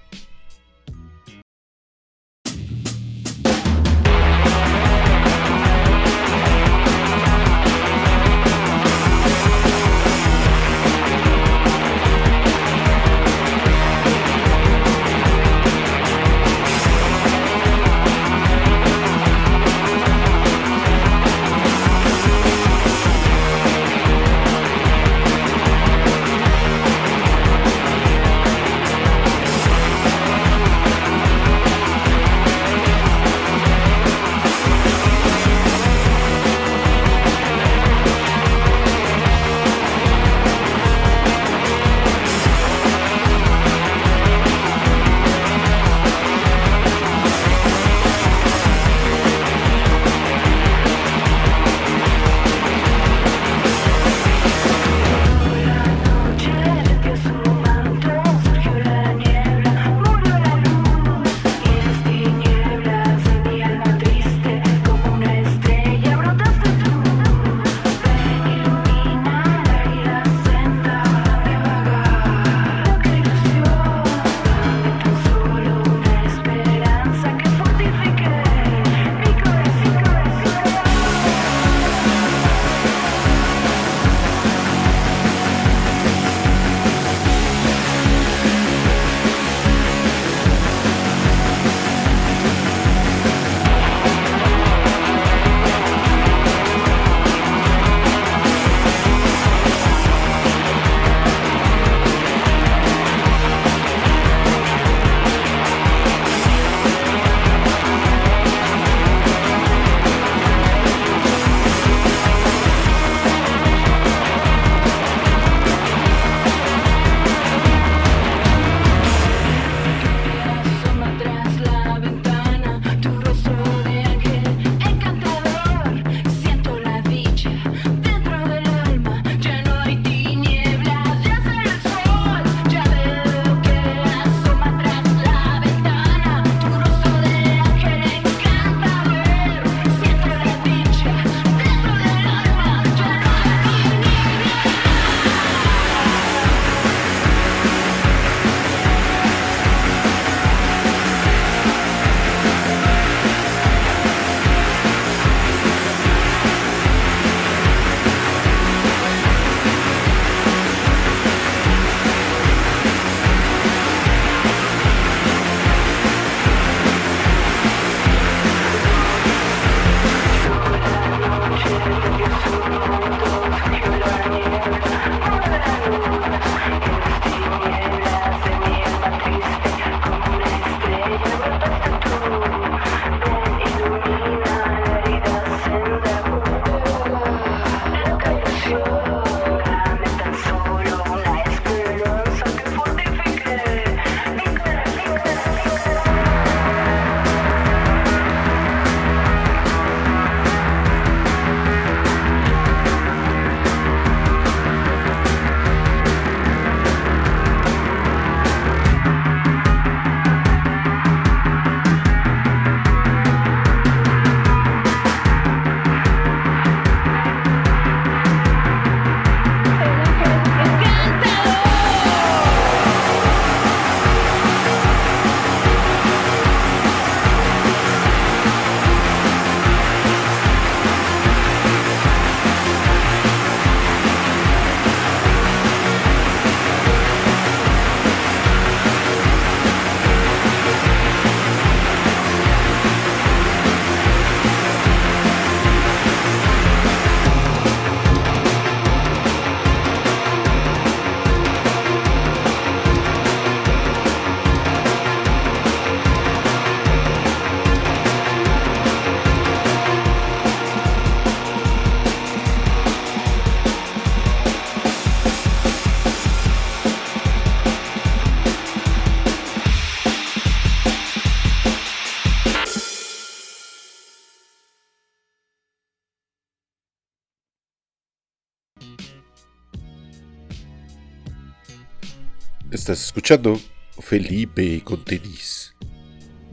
Estás 282.88 283.08
escuchando 283.08 283.60
Felipe 284.00 284.82
con 284.82 285.04
tenis. 285.04 285.76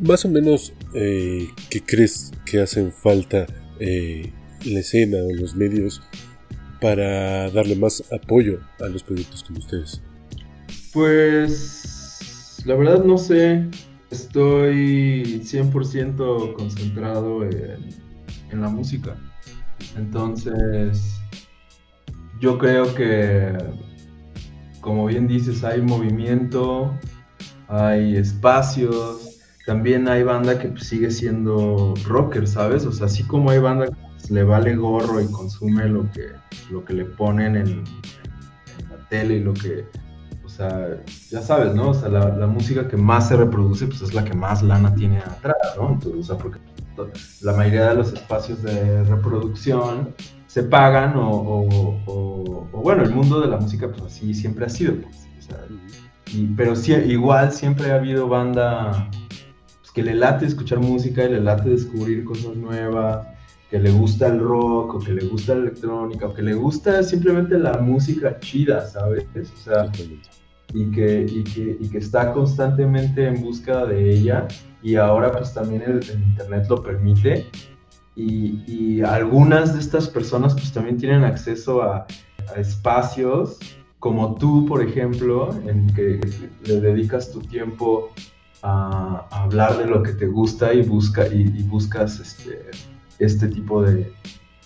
Más 0.00 0.24
o 0.24 0.28
menos, 0.28 0.72
eh, 0.92 1.46
¿qué 1.70 1.80
crees 1.80 2.32
que 2.44 2.60
hacen 2.60 2.90
falta 2.90 3.46
eh, 3.78 4.32
la 4.64 4.80
escena 4.80 5.18
o 5.18 5.32
los 5.32 5.54
medios 5.54 6.02
para 6.80 7.48
darle 7.52 7.76
más 7.76 8.02
apoyo 8.12 8.58
a 8.80 8.88
los 8.88 9.04
proyectos 9.04 9.44
como 9.44 9.60
ustedes? 9.60 10.02
Pues 10.92 12.64
la 12.64 12.74
verdad 12.74 13.04
no 13.04 13.16
sé, 13.16 13.68
estoy 14.10 15.40
100% 15.40 16.52
concentrado 16.54 17.44
en, 17.44 17.90
en 18.50 18.60
la 18.60 18.68
música. 18.70 19.16
Entonces, 19.96 21.14
yo 22.40 22.58
creo 22.58 22.92
que 22.92 23.56
como 24.84 25.06
bien 25.06 25.26
dices, 25.26 25.64
hay 25.64 25.80
movimiento, 25.80 26.92
hay 27.68 28.18
espacios, 28.18 29.40
también 29.64 30.06
hay 30.08 30.22
banda 30.22 30.58
que 30.58 30.68
pues, 30.68 30.86
sigue 30.86 31.10
siendo 31.10 31.94
rocker, 32.04 32.46
¿sabes? 32.46 32.84
O 32.84 32.92
sea, 32.92 33.06
así 33.06 33.22
como 33.24 33.48
hay 33.48 33.60
banda 33.60 33.86
que 33.86 33.96
pues, 34.12 34.30
le 34.30 34.44
vale 34.44 34.76
gorro 34.76 35.22
y 35.22 35.26
consume 35.28 35.88
lo 35.88 36.10
que, 36.12 36.26
lo 36.70 36.84
que 36.84 36.92
le 36.92 37.06
ponen 37.06 37.56
en, 37.56 37.84
la 38.90 39.08
tele 39.08 39.36
y 39.36 39.40
lo 39.40 39.54
que, 39.54 39.86
o 40.44 40.50
sea, 40.50 41.02
ya 41.30 41.40
sabes, 41.40 41.74
¿no? 41.74 41.88
O 41.88 41.94
sea, 41.94 42.10
la, 42.10 42.46
música 42.46 42.86
que 42.86 42.98
más 42.98 43.28
se 43.28 43.38
reproduce, 43.38 43.86
pues 43.86 44.02
es 44.02 44.12
la 44.12 44.22
que 44.22 44.34
más 44.34 44.62
lana 44.62 44.94
tiene 44.94 45.16
atrás, 45.20 45.56
¿no? 45.78 45.92
Entonces, 45.92 46.20
o 46.20 46.22
sea, 46.24 46.36
porque 46.36 46.58
la 47.40 47.54
mayoría 47.54 47.88
de 47.88 47.94
los 47.94 48.12
espacios 48.12 48.62
de 48.62 49.02
reproducción 49.04 50.14
se 50.54 50.62
pagan 50.62 51.14
o, 51.16 51.66
bueno, 52.72 53.02
el 53.02 53.10
mundo 53.10 53.40
de 53.40 53.48
la 53.48 53.56
música 53.56 53.90
pues 53.90 54.02
así 54.02 54.32
siempre 54.32 54.66
ha 54.66 54.68
sido. 54.68 54.94
Pues, 55.02 55.26
pero 56.56 56.76
sí, 56.76 56.92
igual 56.92 57.50
siempre 57.50 57.90
ha 57.90 57.96
habido 57.96 58.28
banda 58.28 59.10
pues, 59.80 59.90
que 59.92 60.04
le 60.04 60.14
late 60.14 60.46
escuchar 60.46 60.78
música 60.78 61.24
y 61.24 61.32
le 61.32 61.40
late 61.40 61.70
descubrir 61.70 62.22
cosas 62.22 62.54
nuevas, 62.54 63.26
que 63.68 63.80
le 63.80 63.90
gusta 63.90 64.28
el 64.28 64.38
rock 64.38 64.94
o 64.94 64.98
que 65.00 65.14
le 65.14 65.26
gusta 65.26 65.56
la 65.56 65.62
electrónica 65.62 66.26
o 66.26 66.34
que 66.34 66.42
le 66.42 66.54
gusta 66.54 67.02
simplemente 67.02 67.58
la 67.58 67.78
música 67.78 68.38
chida, 68.38 68.86
¿sabes? 68.86 69.26
O 69.34 69.56
sea, 69.56 69.90
y 70.72 70.88
que, 70.92 71.26
y 71.28 71.42
que, 71.42 71.78
y 71.80 71.88
que 71.88 71.98
está 71.98 72.32
constantemente 72.32 73.26
en 73.26 73.42
busca 73.42 73.86
de 73.86 74.08
ella 74.08 74.46
y 74.84 74.94
ahora 74.94 75.32
pues 75.32 75.52
también 75.52 75.82
el 75.82 76.00
internet 76.28 76.66
lo 76.68 76.80
permite 76.80 77.44
y, 78.16 79.02
algunas 79.02 79.74
de 79.74 79.80
estas 79.80 80.08
personas 80.08 80.54
pues 80.54 80.72
también 80.72 80.96
tienen 80.96 81.24
acceso 81.24 81.82
a, 81.82 82.06
espacios 82.56 83.58
como 83.98 84.34
tú, 84.34 84.66
por 84.66 84.82
ejemplo, 84.82 85.48
en 85.66 85.86
que 85.94 86.20
le 86.66 86.80
dedicas 86.80 87.32
tu 87.32 87.40
tiempo 87.40 88.10
a, 88.62 89.26
hablar 89.30 89.78
de 89.78 89.86
lo 89.86 90.02
que 90.02 90.12
te 90.12 90.26
gusta 90.26 90.74
y, 90.74 90.82
busca, 90.82 91.26
y, 91.26 91.62
buscas 91.62 92.20
este, 92.20 92.70
este 93.18 93.48
tipo 93.48 93.82
de, 93.82 94.12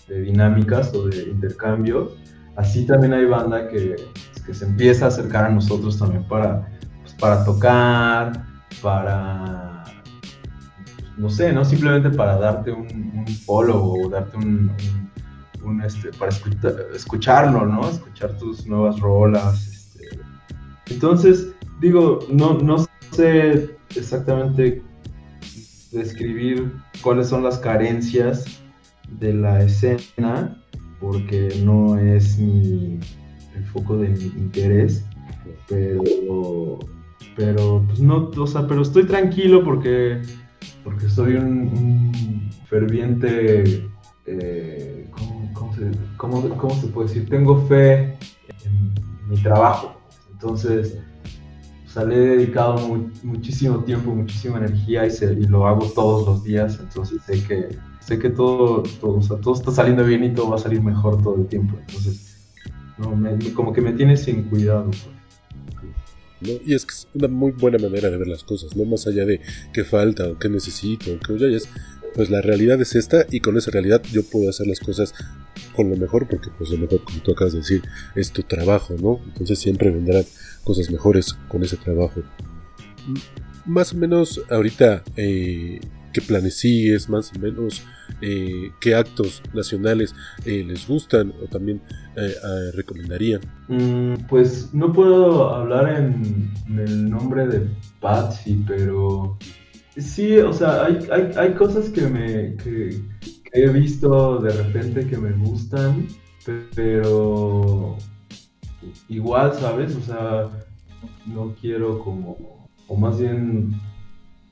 dinámicas 0.07 0.93
o 0.93 1.07
de 1.07 1.29
intercambios. 1.29 2.17
Así 2.57 2.85
también 2.85 3.13
hay 3.13 3.25
banda 3.25 3.69
que, 3.69 3.95
que 4.45 4.53
se 4.53 4.65
empieza 4.65 5.05
a 5.05 5.07
acercar 5.07 5.45
a 5.45 5.49
nosotros 5.49 5.97
también 5.97 6.27
para, 6.27 6.67
pues, 7.01 7.13
para 7.13 7.45
tocar, 7.45 8.45
para 8.81 9.85
no 11.19 11.29
sé, 11.29 11.51
¿no? 11.51 11.65
Simplemente 11.65 12.09
para 12.09 12.37
darte 12.37 12.71
un, 12.71 12.87
un 13.13 13.27
follow 13.27 14.05
o 14.05 14.09
darte 14.09 14.37
un, 14.37 14.71
este, 15.85 16.11
para 16.17 16.31
escucharlo, 16.95 17.65
¿no? 17.65 17.89
Escuchar 17.89 18.37
tus 18.37 18.65
nuevas 18.65 18.99
rolas. 19.01 19.67
Este. 19.67 20.19
Entonces, 20.89 21.53
digo, 21.81 22.19
no, 22.31 22.53
no 22.53 22.85
sé 23.11 23.77
exactamente 23.95 24.81
describir 25.91 26.71
cuáles 27.03 27.27
son 27.27 27.43
las 27.43 27.57
carencias 27.57 28.61
de 29.19 29.33
la 29.33 29.61
escena, 29.61 30.57
porque 31.01 31.49
no 31.63 31.97
es 31.97 32.39
mi, 32.39 32.97
el 33.55 33.65
foco 33.65 33.97
de 33.97 34.09
mi 34.09 34.23
interés, 34.23 35.03
pero, 35.67 36.79
pero, 37.35 37.83
pues 37.87 37.99
no, 37.99 38.31
o 38.37 38.47
sea, 38.47 38.67
pero 38.67 38.83
estoy 38.83 39.03
tranquilo 39.03 39.63
porque 39.65 40.21
porque 40.83 41.09
soy 41.09 41.35
un, 41.35 42.49
ferviente, 42.67 43.89
eh, 44.25 45.09
¿cómo, 46.17 46.41
se, 46.81 46.87
puede 46.87 47.07
decir? 47.07 47.29
Tengo 47.29 47.65
fe 47.67 48.17
en 48.65 48.93
mi 49.27 49.41
trabajo. 49.41 49.99
Entonces, 50.31 50.99
pues, 51.93 52.07
le 52.07 52.15
he 52.15 52.27
dedicado 52.37 52.77
muchísimo 53.23 53.83
tiempo, 53.83 54.13
muchísima 54.13 54.57
energía 54.59 55.05
y, 55.07 55.09
y, 55.09 55.45
lo 55.47 55.67
hago 55.67 55.85
todos 55.87 56.27
los 56.27 56.43
días. 56.43 56.79
Entonces, 56.79 57.21
sé 57.23 57.43
que, 57.43 57.77
sé 57.99 58.19
que 58.19 58.29
todo, 58.29 58.83
todo, 59.01 59.19
todo 59.37 59.53
está 59.53 59.71
saliendo 59.71 60.03
bien 60.03 60.23
y 60.23 60.33
todo 60.33 60.51
va 60.51 60.55
a 60.55 60.59
salir 60.59 60.81
mejor 60.81 61.21
todo 61.21 61.35
el 61.35 61.47
tiempo. 61.47 61.77
Entonces, 61.79 62.53
no, 62.97 63.13
como 63.55 63.73
que 63.73 63.81
me 63.81 63.93
tiene 63.93 64.17
sin 64.17 64.43
cuidado. 64.43 64.85
Pues. 64.85 65.19
Y 66.41 66.73
es 66.73 66.85
que 66.85 66.93
es 66.93 67.07
una 67.13 67.27
muy 67.27 67.51
buena 67.51 67.77
manera 67.77 68.09
de 68.09 68.17
ver 68.17 68.27
las 68.27 68.43
cosas, 68.43 68.75
no 68.75 68.85
más 68.85 69.07
allá 69.07 69.25
de 69.25 69.41
qué 69.73 69.83
falta 69.83 70.27
o 70.27 70.39
qué 70.39 70.49
necesito 70.49 71.17
qué 71.25 71.33
oyes. 71.33 71.67
Pues 72.15 72.29
la 72.29 72.41
realidad 72.41 72.81
es 72.81 72.95
esta 72.95 73.25
y 73.29 73.39
con 73.39 73.57
esa 73.57 73.71
realidad 73.71 74.01
yo 74.11 74.23
puedo 74.23 74.49
hacer 74.49 74.67
las 74.67 74.79
cosas 74.79 75.13
con 75.75 75.89
lo 75.89 75.95
mejor 75.95 76.27
porque 76.27 76.49
pues 76.57 76.69
lo 76.71 76.77
mejor, 76.77 77.03
como 77.03 77.19
tú 77.19 77.31
acabas 77.31 77.53
de 77.53 77.59
decir, 77.59 77.83
es 78.15 78.31
tu 78.31 78.43
trabajo, 78.43 78.95
¿no? 78.99 79.19
Entonces 79.27 79.59
siempre 79.59 79.91
vendrán 79.91 80.25
cosas 80.63 80.89
mejores 80.89 81.33
con 81.47 81.63
ese 81.63 81.77
trabajo. 81.77 82.23
Más 83.65 83.93
o 83.93 83.97
menos 83.97 84.41
ahorita 84.49 85.03
eh, 85.17 85.79
qué 86.13 86.21
planes 86.21 86.55
sigues, 86.55 87.09
más 87.09 87.31
o 87.35 87.39
menos 87.39 87.83
eh, 88.21 88.71
qué 88.79 88.95
actos 88.95 89.41
nacionales 89.53 90.15
eh, 90.45 90.63
les 90.65 90.87
gustan 90.87 91.33
o 91.41 91.47
también 91.47 91.81
eh, 92.15 92.33
recomendarían. 92.73 93.41
Mm, 93.67 94.27
pues 94.27 94.73
no 94.73 94.91
puedo 94.91 95.53
hablar 95.53 95.97
en, 95.97 96.51
el 96.67 97.09
nombre 97.09 97.47
de 97.47 97.67
Patsy, 97.99 98.63
pero 98.67 99.37
sí, 99.97 100.37
o 100.37 100.53
sea, 100.53 100.85
hay, 100.85 100.99
hay, 101.35 101.53
cosas 101.53 101.89
que, 101.89 102.01
me, 102.01 102.55
que, 102.55 103.01
he 103.53 103.67
visto 103.69 104.39
de 104.39 104.51
repente 104.51 105.07
que 105.07 105.17
me 105.17 105.31
gustan, 105.31 106.07
pero 106.75 107.97
igual, 109.07 109.53
¿sabes? 109.53 109.95
O 109.95 110.01
sea, 110.01 110.49
no 111.25 111.55
quiero 111.59 111.99
como, 111.99 112.67
o 112.87 112.95
más 112.95 113.19
bien 113.19 113.73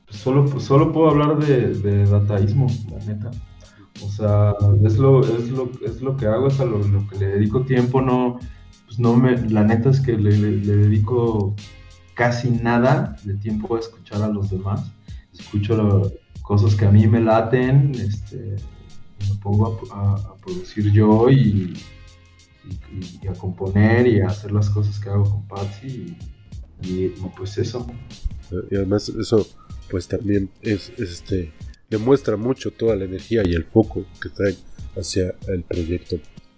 solo, 0.09 0.59
solo 0.59 0.91
puedo 0.91 1.09
hablar 1.09 1.37
de, 1.37 1.73
de, 1.73 2.05
dataísmo, 2.05 2.67
la 2.91 3.05
neta. 3.05 3.31
O 4.03 4.09
sea, 4.09 4.55
es 4.83 4.97
lo, 4.97 5.21
es 5.21 5.49
lo, 5.49 5.71
es 5.85 6.01
lo 6.01 6.17
que 6.17 6.27
hago, 6.27 6.47
es 6.47 6.59
a 6.59 6.65
lo, 6.65 6.81
que 7.07 7.17
le 7.17 7.27
dedico 7.27 7.61
tiempo, 7.61 8.01
no, 8.01 8.39
pues 8.85 8.99
no 8.99 9.15
me, 9.15 9.37
la 9.49 9.63
neta 9.63 9.89
es 9.89 9.99
que 9.99 10.13
le, 10.13 10.31
dedico 10.31 11.55
casi 12.13 12.49
nada 12.51 13.15
de 13.23 13.35
tiempo 13.35 13.75
a 13.75 13.79
escuchar 13.79 14.21
a 14.21 14.27
los 14.27 14.49
demás. 14.49 14.91
Escucho 15.33 16.11
cosas 16.41 16.75
que 16.75 16.85
a 16.85 16.91
mí 16.91 17.07
me 17.07 17.21
laten, 17.21 17.91
este, 17.95 18.55
me 19.29 19.35
pongo 19.41 19.77
a, 19.91 20.35
producir 20.43 20.91
yo 20.91 21.29
y, 21.29 21.73
a 23.29 23.33
componer 23.33 24.07
y 24.07 24.21
a 24.21 24.27
hacer 24.27 24.51
las 24.51 24.69
cosas 24.69 24.99
que 24.99 25.09
hago 25.09 25.23
con 25.23 25.47
Patsy 25.47 26.17
y, 26.81 26.89
y 26.89 27.15
pues 27.35 27.57
eso. 27.57 27.85
Y 28.71 28.75
además 28.75 29.09
eso 29.09 29.45
pues 29.89 30.07
también 30.07 30.49
es, 30.61 30.91
este 30.97 31.51
demuestra 31.89 32.37
mucho 32.37 32.71
toda 32.71 32.95
la 32.95 33.05
energía 33.05 33.43
y 33.45 33.53
el 33.53 33.63
foco 33.63 34.05
que 34.21 34.29
trae 34.29 34.55
hacia 34.95 35.33
el 35.47 35.63
proyecto. 35.63 36.17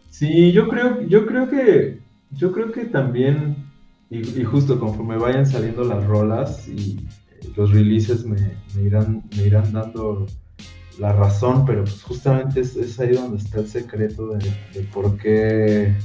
Sí, 0.10 0.52
yo 0.52 0.68
creo, 0.68 1.02
yo 1.08 1.26
creo 1.26 1.50
que 1.50 2.00
yo 2.32 2.52
creo 2.52 2.72
que 2.72 2.86
también 2.86 3.70
y, 4.10 4.44
justo 4.44 4.80
conforme 4.80 5.18
vayan 5.18 5.46
saliendo 5.46 5.84
las 5.84 6.04
rolas 6.06 6.68
y 6.68 7.08
los 7.56 7.72
releases 7.72 8.26
me, 8.26 8.38
irán 8.84 9.24
me 9.38 9.44
irán 9.44 9.72
dando 9.72 10.26
la 10.98 11.14
razón, 11.14 11.64
pero 11.66 11.84
pues 11.84 12.02
justamente 12.04 12.62
es, 12.62 13.00
ahí 13.00 13.12
donde 13.12 13.38
está 13.38 13.60
el 13.60 13.68
secreto 13.68 14.30
de, 14.30 14.40
de, 14.74 14.82
por 14.92 15.16
qué 15.18 15.96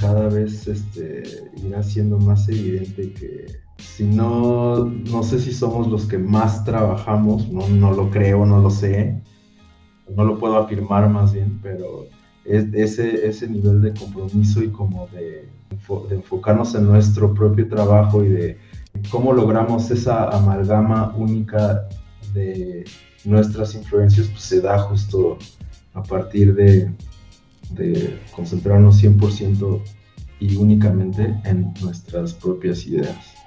cada 0.00 0.28
vez 0.28 0.66
este, 0.66 1.22
irá 1.64 1.82
siendo 1.82 2.18
más 2.18 2.48
evidente 2.48 3.12
que 3.12 3.46
si 3.82 4.04
no, 4.04 4.84
no 4.84 5.22
sé 5.22 5.38
si 5.38 5.52
somos 5.52 5.88
los 5.88 6.06
que 6.06 6.18
más 6.18 6.64
trabajamos, 6.64 7.48
no, 7.48 7.68
no 7.68 7.92
lo 7.92 8.10
creo, 8.10 8.46
no 8.46 8.60
lo 8.60 8.70
sé, 8.70 9.20
no 10.14 10.24
lo 10.24 10.38
puedo 10.38 10.56
afirmar 10.56 11.08
más 11.08 11.32
bien, 11.32 11.58
pero 11.62 12.06
es 12.44 12.66
ese, 12.72 13.26
ese 13.26 13.48
nivel 13.48 13.82
de 13.82 13.92
compromiso 13.92 14.62
y 14.62 14.68
como 14.70 15.08
de, 15.08 15.48
enfocarnos 16.10 16.74
en 16.74 16.86
nuestro 16.86 17.34
propio 17.34 17.68
trabajo 17.68 18.24
y 18.24 18.28
de 18.28 18.58
cómo 19.10 19.32
logramos 19.32 19.90
esa 19.90 20.28
amalgama 20.28 21.14
única 21.16 21.88
de 22.34 22.84
nuestras 23.24 23.74
influencias, 23.74 24.28
pues 24.28 24.42
se 24.42 24.60
da 24.60 24.78
justo 24.78 25.38
a 25.94 26.02
partir 26.02 26.54
de, 26.54 26.90
de 27.70 28.18
concentrarnos 28.34 29.02
100% 29.02 29.82
y 30.40 30.56
únicamente 30.56 31.40
en 31.44 31.72
nuestras 31.82 32.32
propias 32.34 32.86
ideas. 32.86 33.41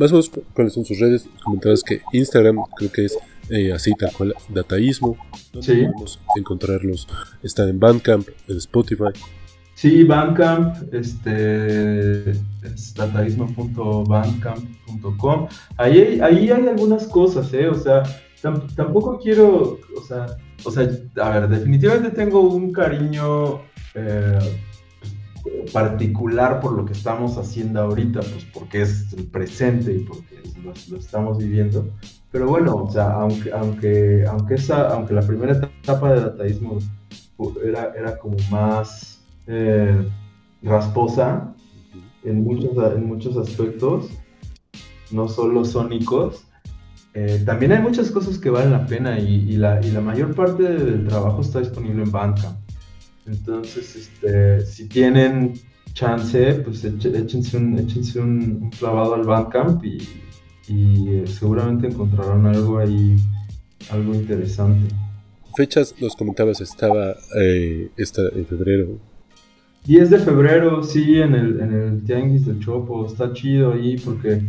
Más 0.00 0.10
o 0.12 0.14
menos 0.14 0.30
cuáles 0.54 0.72
son 0.72 0.86
sus 0.86 0.98
redes. 0.98 1.28
Comentabas 1.44 1.82
que 1.82 2.00
Instagram 2.12 2.56
creo 2.74 2.90
que 2.90 3.04
es 3.04 3.18
eh, 3.50 3.70
así 3.70 3.92
tal 3.94 4.10
cual, 4.12 4.34
Dataísmo. 4.48 5.18
Sí. 5.60 5.82
Podemos 5.82 6.18
encontrarlos. 6.36 7.06
Están 7.42 7.68
en 7.68 7.78
Bandcamp, 7.78 8.26
en 8.48 8.56
Spotify. 8.56 9.10
Sí, 9.74 10.04
Bandcamp, 10.04 10.94
este, 10.94 12.30
es 12.30 12.94
dataísmo.bandcamp.com. 12.94 15.48
Ahí, 15.76 16.18
ahí 16.22 16.50
hay 16.50 16.66
algunas 16.66 17.06
cosas, 17.06 17.52
¿eh? 17.52 17.68
O 17.68 17.74
sea, 17.74 18.02
tampoco 18.74 19.18
quiero, 19.18 19.78
o 19.94 20.02
sea, 20.02 20.38
o 20.64 20.70
sea, 20.70 20.88
a 21.20 21.30
ver, 21.30 21.48
definitivamente 21.48 22.10
tengo 22.10 22.40
un 22.40 22.72
cariño 22.72 23.60
eh, 23.94 24.38
particular 25.72 26.60
por 26.60 26.72
lo 26.72 26.84
que 26.84 26.92
estamos 26.92 27.36
haciendo 27.36 27.80
ahorita, 27.80 28.20
pues 28.20 28.44
porque 28.52 28.82
es 28.82 29.12
el 29.12 29.26
presente 29.26 29.92
y 29.92 30.00
porque 30.00 30.42
lo, 30.62 30.96
estamos 30.96 31.38
viviendo. 31.38 31.88
Pero 32.30 32.46
bueno, 32.48 32.76
o 32.76 32.90
sea, 32.90 33.12
aunque, 33.12 33.52
aunque, 33.52 34.24
aunque, 34.28 34.54
esa, 34.54 34.88
aunque 34.88 35.14
la 35.14 35.22
primera 35.22 35.52
etapa 35.52 36.12
de 36.12 36.20
dataísmo 36.20 36.78
era, 37.64 37.92
era 37.96 38.18
como 38.18 38.36
más 38.50 39.24
eh, 39.46 40.08
rasposa 40.62 41.54
en 42.24 42.44
muchos, 42.44 42.72
en 42.94 43.06
muchos 43.06 43.36
aspectos, 43.36 44.10
no 45.10 45.28
solo 45.28 45.64
sónicos, 45.64 46.44
eh, 47.12 47.42
también 47.44 47.72
hay 47.72 47.82
muchas 47.82 48.10
cosas 48.10 48.38
que 48.38 48.50
valen 48.50 48.70
la 48.70 48.86
pena 48.86 49.18
y, 49.18 49.56
la, 49.56 49.84
y 49.84 49.90
la 49.90 50.00
mayor 50.00 50.34
parte 50.34 50.62
del 50.62 51.08
trabajo 51.08 51.40
está 51.40 51.58
disponible 51.58 52.04
en 52.04 52.12
Bandcamp. 52.12 52.59
Entonces, 53.26 53.96
este, 53.96 54.64
si 54.66 54.88
tienen 54.88 55.54
chance, 55.92 56.54
pues 56.64 56.84
échense 56.84 57.56
un, 57.56 57.78
échense 57.78 58.20
un, 58.20 58.70
clavado 58.78 59.14
al 59.14 59.24
Bandcamp 59.24 59.84
y, 59.84 60.08
y, 60.68 61.26
seguramente 61.26 61.88
encontrarán 61.88 62.46
algo 62.46 62.78
ahí, 62.78 63.16
algo 63.90 64.14
interesante. 64.14 64.94
Fechas, 65.56 65.94
los 66.00 66.14
comentabas, 66.14 66.60
estaba 66.60 67.14
eh, 67.36 67.90
esta, 67.96 68.22
en 68.34 68.46
febrero. 68.46 68.98
10 69.86 70.10
de 70.10 70.18
febrero, 70.18 70.82
sí, 70.82 71.18
en 71.20 71.34
el, 71.34 71.60
en 71.60 71.72
el 71.72 72.04
Tianguis 72.04 72.46
de 72.46 72.58
Chopo, 72.60 73.06
está 73.06 73.32
chido 73.32 73.72
ahí 73.72 73.98
porque 73.98 74.42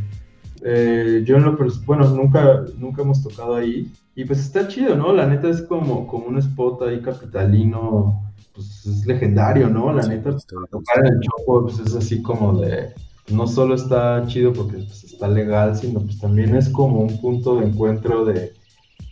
eh, 0.63 1.23
yo 1.25 1.37
en 1.37 1.43
lo 1.43 1.57
bueno, 1.85 2.09
nunca, 2.09 2.65
nunca 2.77 3.01
hemos 3.01 3.23
tocado 3.23 3.55
ahí 3.55 3.91
y 4.15 4.25
pues 4.25 4.39
está 4.39 4.67
chido, 4.67 4.95
¿no? 4.95 5.13
La 5.13 5.25
neta 5.25 5.49
es 5.49 5.61
como, 5.61 6.05
como 6.05 6.27
un 6.27 6.37
spot 6.37 6.83
ahí 6.83 7.01
capitalino 7.01 8.30
pues 8.53 8.85
es 8.85 9.05
legendario, 9.05 9.69
¿no? 9.69 9.91
La 9.93 10.05
neta, 10.07 10.35
tocar 10.69 11.05
en 11.05 11.13
el 11.13 11.19
Chopo 11.19 11.63
pues 11.63 11.79
es 11.79 11.95
así 11.95 12.21
como 12.21 12.59
de, 12.61 12.93
no 13.29 13.47
solo 13.47 13.75
está 13.75 14.25
chido 14.27 14.53
porque 14.53 14.77
pues, 14.77 15.03
está 15.03 15.27
legal, 15.27 15.75
sino 15.75 16.01
pues 16.01 16.19
también 16.19 16.55
es 16.55 16.69
como 16.69 17.01
un 17.01 17.19
punto 17.19 17.59
de 17.59 17.67
encuentro 17.67 18.25
de, 18.25 18.53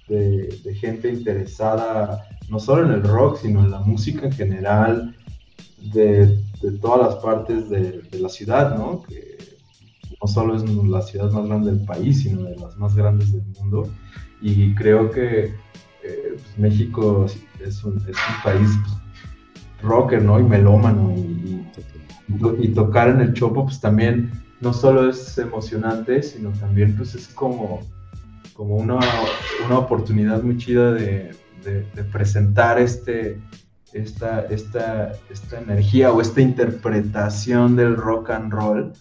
de, 0.07 0.75
gente 0.75 1.11
interesada, 1.11 2.27
no 2.49 2.59
solo 2.59 2.85
en 2.85 2.91
el 2.91 3.03
rock, 3.03 3.37
sino 3.41 3.63
en 3.63 3.71
la 3.71 3.79
música 3.79 4.25
en 4.25 4.31
general, 4.31 5.15
de, 5.93 6.43
de 6.61 6.71
todas 6.81 7.13
las 7.13 7.23
partes 7.23 7.69
de, 7.69 8.01
la 8.19 8.29
ciudad, 8.29 8.77
¿no? 8.77 9.03
Que 9.03 9.37
no 10.21 10.27
solo 10.27 10.55
es 10.55 10.63
la 10.69 11.01
ciudad 11.01 11.31
más 11.31 11.45
grande 11.45 11.71
del 11.71 11.85
país, 11.85 12.23
sino 12.23 12.43
de 12.43 12.55
las 12.57 12.75
más 12.77 12.95
grandes 12.95 13.31
del 13.31 13.45
mundo. 13.59 13.89
Y 14.41 14.73
creo 14.75 15.09
que 15.11 15.45
eh, 16.03 16.33
pues, 16.33 16.57
México 16.57 17.25
es 17.25 17.83
un, 17.83 17.97
es 17.97 18.07
un 18.07 18.43
país 18.43 18.69
pues, 18.83 18.97
rocker, 19.81 20.21
¿no? 20.21 20.39
Y 20.39 20.43
melómano 20.43 21.13
y, 21.15 22.67
tocar 22.69 23.09
en 23.09 23.21
el 23.21 23.33
chopo, 23.33 23.65
pues 23.65 23.79
también 23.79 24.31
no 24.61 24.71
solo 24.71 25.09
es 25.09 25.37
emocionante, 25.37 26.21
sino 26.21 26.51
también 26.51 26.95
pues 26.95 27.15
es 27.15 27.27
como, 27.27 27.81
como 28.53 28.75
una, 28.75 28.99
una 29.65 29.79
oportunidad 29.79 30.43
muy 30.43 30.57
chida 30.57 30.91
de, 30.93 31.31
presentar 32.11 32.79
este, 32.79 33.39
esta, 33.93 34.41
esta, 34.45 35.13
esta 35.29 35.59
energía 35.59 36.11
o 36.11 36.21
esta 36.21 36.41
interpretación 36.41 37.75
del 37.75 37.95
rock 37.95 38.29
and 38.29 38.51
roll 38.51 38.93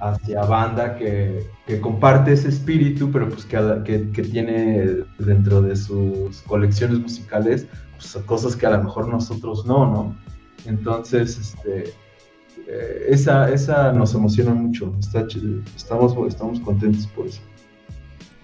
hacia 0.00 0.44
banda 0.44 0.96
que, 0.96 1.46
que 1.66 1.80
comparte 1.80 2.32
ese 2.32 2.48
espíritu, 2.48 3.10
pero 3.10 3.28
pues 3.28 3.46
que, 3.46 4.10
que, 4.12 4.22
tiene 4.22 5.04
dentro 5.18 5.62
de 5.62 5.76
sus 5.76 6.42
colecciones 6.42 6.98
musicales 6.98 7.66
pues, 7.96 8.24
cosas 8.24 8.56
que 8.56 8.66
a 8.66 8.70
lo 8.70 8.84
mejor 8.84 9.08
nosotros 9.08 9.66
no, 9.66 9.86
¿no? 9.86 10.16
Entonces, 10.66 11.38
este, 11.38 11.92
eh, 12.66 13.06
esa, 13.08 13.50
esa 13.52 13.92
nos 13.92 14.14
emociona 14.14 14.54
mucho, 14.54 14.94
Está, 14.98 15.26
estamos, 15.76 16.14
estamos 16.28 16.60
contentos 16.60 17.06
por 17.08 17.26
eso. 17.26 17.40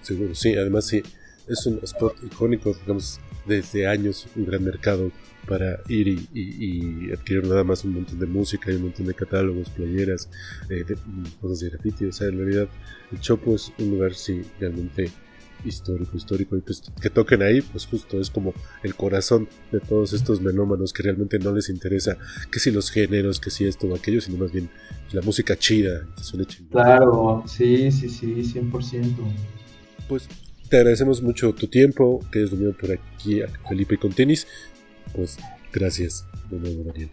Seguro, 0.01 0.35
sí, 0.35 0.55
además 0.55 0.87
sí, 0.87 1.01
es 1.47 1.65
un 1.65 1.79
spot 1.83 2.15
icónico, 2.23 2.73
digamos, 2.73 3.19
desde 3.45 3.87
años, 3.87 4.27
un 4.35 4.45
gran 4.45 4.63
mercado 4.63 5.11
para 5.47 5.79
ir 5.87 6.07
y, 6.33 7.11
adquirir 7.11 7.47
nada 7.47 7.63
más 7.63 7.83
un 7.83 7.93
montón 7.93 8.19
de 8.19 8.25
música 8.25 8.71
y 8.71 8.75
un 8.75 8.83
montón 8.83 9.07
de 9.07 9.13
catálogos, 9.13 9.69
playeras, 9.69 10.29
eh, 10.69 10.85
cosas 11.41 11.59
de 11.61 11.69
graffiti. 11.69 12.05
O 12.05 12.11
sea, 12.11 12.27
en 12.27 12.37
realidad 12.37 12.67
el 13.11 13.19
Chopo 13.19 13.55
es 13.55 13.73
un 13.79 13.91
lugar, 13.91 14.13
sí, 14.13 14.43
realmente 14.59 15.11
histórico, 15.65 16.17
histórico. 16.17 16.57
Y 16.57 16.61
pues 16.61 16.83
que 17.01 17.09
toquen 17.09 17.41
ahí, 17.41 17.61
pues 17.61 17.85
justo 17.85 18.19
es 18.19 18.29
como 18.29 18.53
el 18.83 18.95
corazón 18.95 19.47
de 19.71 19.79
todos 19.79 20.13
estos 20.13 20.41
melómanos 20.41 20.93
que 20.93 21.03
realmente 21.03 21.39
no 21.39 21.53
les 21.53 21.69
interesa 21.69 22.17
que 22.51 22.59
si 22.59 22.71
los 22.71 22.91
géneros, 22.91 23.39
que 23.39 23.49
si 23.49 23.65
esto 23.65 23.87
o 23.87 23.95
aquello, 23.95 24.21
sino 24.21 24.37
más 24.37 24.51
bien 24.51 24.69
la 25.11 25.21
música 25.21 25.55
chida, 25.57 26.07
que 26.15 26.23
suene 26.23 26.45
Claro, 26.71 27.43
sí, 27.47 27.91
sí, 27.91 28.09
sí, 28.09 28.33
100%. 28.35 29.15
Pues 30.07 30.27
te 30.69 30.77
agradecemos 30.77 31.21
mucho 31.21 31.53
tu 31.53 31.67
tiempo, 31.67 32.25
que 32.31 32.43
has 32.43 32.51
venido 32.51 32.73
por 32.73 32.91
aquí 32.91 33.41
a 33.41 33.47
Felipe 33.67 33.97
con 33.97 34.11
tenis 34.11 34.47
pues 35.13 35.37
gracias 35.71 36.25
de 36.49 36.59
nuevo, 36.59 36.83
Daniel. 36.83 37.09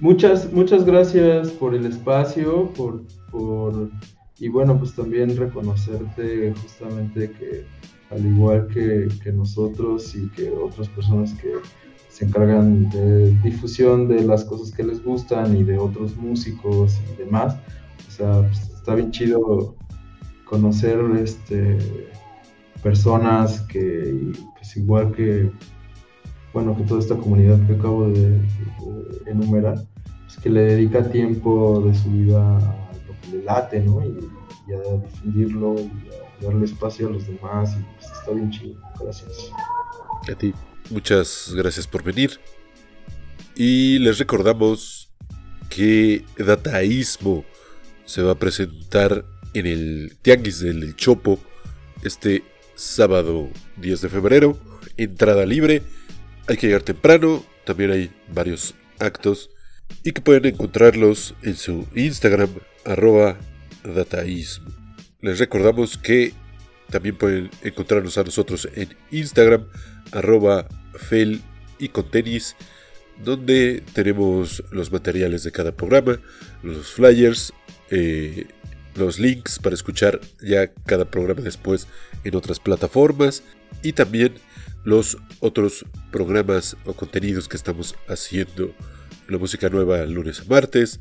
Muchas, 0.00 0.52
muchas 0.52 0.84
gracias 0.84 1.50
por 1.50 1.74
el 1.74 1.84
espacio, 1.84 2.72
por, 2.72 3.02
por, 3.30 3.90
y 4.40 4.48
bueno, 4.48 4.78
pues 4.78 4.94
también 4.94 5.36
reconocerte 5.36 6.52
justamente 6.62 7.30
que 7.30 7.66
al 8.10 8.26
igual 8.26 8.66
que, 8.68 9.08
que 9.22 9.32
nosotros 9.32 10.14
y 10.16 10.28
que 10.30 10.50
otras 10.50 10.88
personas 10.88 11.34
que 11.34 11.52
se 12.08 12.24
encargan 12.24 12.88
de 12.90 13.30
difusión 13.42 14.08
de 14.08 14.24
las 14.24 14.44
cosas 14.44 14.74
que 14.74 14.82
les 14.82 15.04
gustan 15.04 15.56
y 15.56 15.62
de 15.62 15.78
otros 15.78 16.16
músicos 16.16 16.98
y 17.12 17.22
demás, 17.22 17.56
o 18.08 18.10
sea, 18.10 18.40
pues, 18.40 18.62
está 18.74 18.94
bien 18.94 19.10
chido 19.10 19.76
conocer 20.46 20.98
este 21.22 21.78
personas 22.82 23.60
que 23.60 24.32
pues 24.56 24.76
igual 24.76 25.12
que 25.12 25.50
bueno, 26.52 26.76
que 26.76 26.82
toda 26.82 27.00
esta 27.00 27.16
comunidad 27.16 27.64
que 27.66 27.74
acabo 27.74 28.08
de, 28.08 28.40
enumerar, 29.26 29.76
pues 30.24 30.36
que 30.42 30.50
le 30.50 30.62
dedica 30.62 31.08
tiempo 31.10 31.82
de 31.86 31.94
su 31.94 32.10
vida 32.10 32.58
a 32.58 32.89
le 33.30 33.42
late, 33.42 33.80
¿no? 33.80 34.02
Y, 34.04 34.30
a 34.72 35.02
difundirlo 35.04 35.74
y 35.80 36.10
a 36.14 36.46
darle 36.46 36.64
espacio 36.64 37.08
a 37.08 37.10
los 37.10 37.26
demás, 37.26 37.76
y 37.76 37.82
pues 37.96 38.12
está 38.12 38.30
bien 38.30 38.50
chido. 38.50 38.80
Gracias. 39.00 39.50
A 40.30 40.34
ti, 40.36 40.54
muchas 40.90 41.52
gracias 41.56 41.88
por 41.88 42.04
venir. 42.04 42.38
Y 43.56 43.98
les 43.98 44.18
recordamos 44.18 45.10
que 45.68 46.24
Dataísmo 46.38 47.44
se 48.04 48.22
va 48.22 48.32
a 48.32 48.38
presentar 48.38 49.24
en 49.54 49.66
el 49.66 50.16
Tianguis 50.22 50.60
del 50.60 50.94
Chopo 50.94 51.38
este 52.04 52.44
sábado 52.76 53.48
10 53.78 54.00
de 54.02 54.08
febrero. 54.08 54.56
Entrada 54.96 55.44
libre 55.46 55.82
hay 56.50 56.56
que 56.56 56.66
llegar 56.66 56.82
temprano, 56.82 57.44
también 57.64 57.92
hay 57.92 58.10
varios 58.32 58.74
actos 58.98 59.50
y 60.02 60.10
que 60.10 60.20
pueden 60.20 60.46
encontrarlos 60.46 61.34
en 61.42 61.54
su 61.54 61.86
Instagram 61.94 62.50
arroba 62.84 63.38
dataísmo. 63.84 64.70
Les 65.20 65.38
recordamos 65.38 65.98
que 65.98 66.32
también 66.90 67.16
pueden 67.16 67.50
encontrarnos 67.62 68.18
a 68.18 68.24
nosotros 68.24 68.68
en 68.74 68.96
Instagram 69.10 69.66
arroba 70.12 70.66
fel 70.94 71.40
y 71.78 71.88
con 71.88 72.10
tenis 72.10 72.56
donde 73.24 73.82
tenemos 73.92 74.62
los 74.70 74.90
materiales 74.90 75.42
de 75.44 75.52
cada 75.52 75.72
programa, 75.72 76.20
los 76.62 76.88
flyers, 76.92 77.52
eh, 77.90 78.46
los 78.94 79.18
links 79.18 79.58
para 79.58 79.74
escuchar 79.74 80.20
ya 80.42 80.72
cada 80.86 81.04
programa 81.04 81.42
después 81.42 81.86
en 82.24 82.34
otras 82.34 82.60
plataformas 82.60 83.42
y 83.82 83.92
también 83.92 84.34
los 84.84 85.18
otros 85.40 85.84
programas 86.10 86.76
o 86.84 86.94
contenidos 86.94 87.48
que 87.48 87.56
estamos 87.56 87.94
haciendo. 88.08 88.74
La 89.28 89.38
música 89.38 89.68
nueva 89.68 90.04
lunes 90.06 90.40
a 90.40 90.44
martes, 90.44 90.98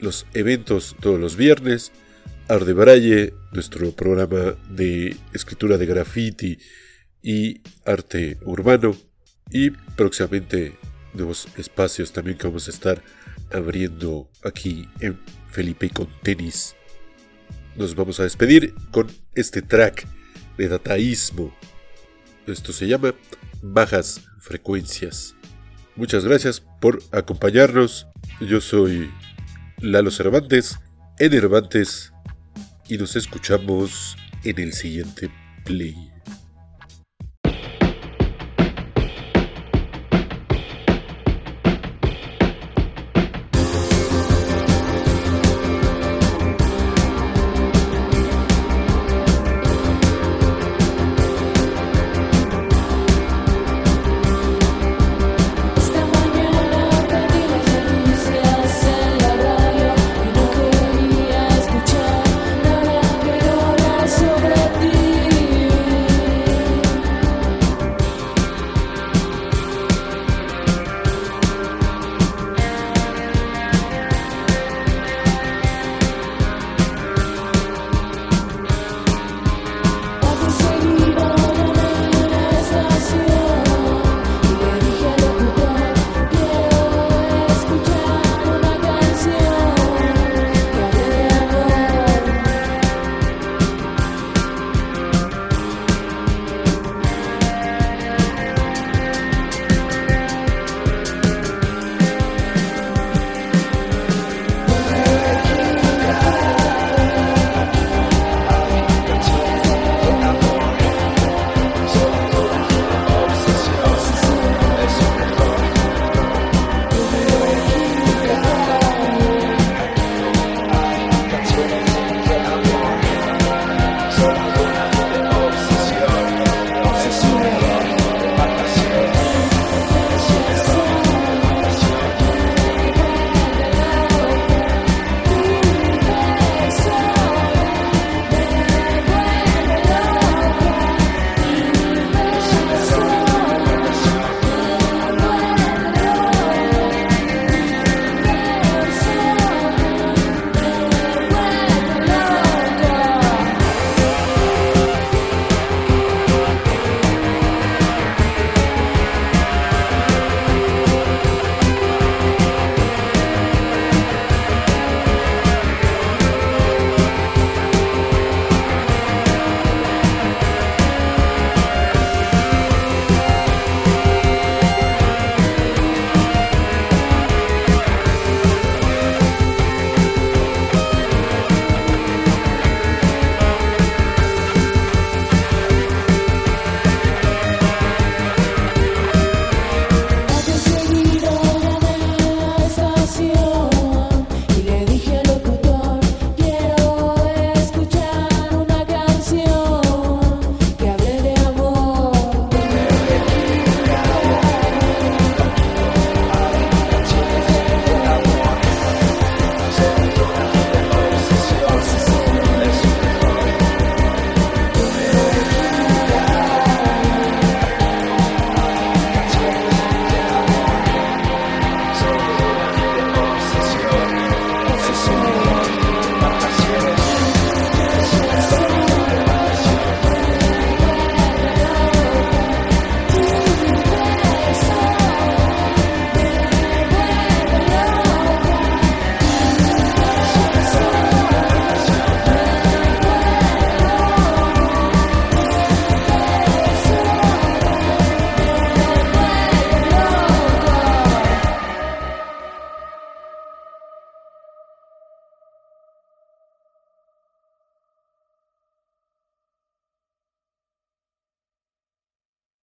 los 0.00 0.26
eventos 0.34 0.96
todos 1.00 1.18
los 1.18 1.36
viernes, 1.36 1.92
Arde 2.48 2.72
Braille, 2.72 3.34
nuestro 3.52 3.92
programa 3.92 4.56
de 4.70 5.16
escritura 5.32 5.76
de 5.76 5.86
graffiti 5.86 6.58
y 7.22 7.60
arte 7.84 8.38
urbano, 8.42 8.96
y 9.50 9.70
próximamente 9.70 10.78
nuevos 11.14 11.48
espacios 11.56 12.12
también 12.12 12.38
que 12.38 12.46
vamos 12.46 12.68
a 12.68 12.70
estar 12.70 13.02
abriendo 13.50 14.30
aquí 14.44 14.88
en 15.00 15.18
Felipe 15.50 15.90
con 15.90 16.08
tenis. 16.22 16.74
Nos 17.76 17.94
vamos 17.94 18.20
a 18.20 18.24
despedir 18.24 18.74
con 18.90 19.08
este 19.34 19.62
track 19.62 20.06
de 20.56 20.68
dataísmo 20.68 21.54
esto 22.52 22.72
se 22.72 22.86
llama 22.86 23.14
bajas 23.62 24.22
frecuencias. 24.38 25.34
Muchas 25.96 26.24
gracias 26.24 26.62
por 26.80 27.02
acompañarnos. 27.12 28.06
Yo 28.40 28.60
soy 28.60 29.10
Lalo 29.80 30.10
Cervantes, 30.10 30.78
en 31.20 31.30
Cervantes, 31.30 32.12
y 32.88 32.98
nos 32.98 33.14
escuchamos 33.14 34.16
en 34.42 34.58
el 34.58 34.72
siguiente 34.72 35.30
play. 35.64 36.10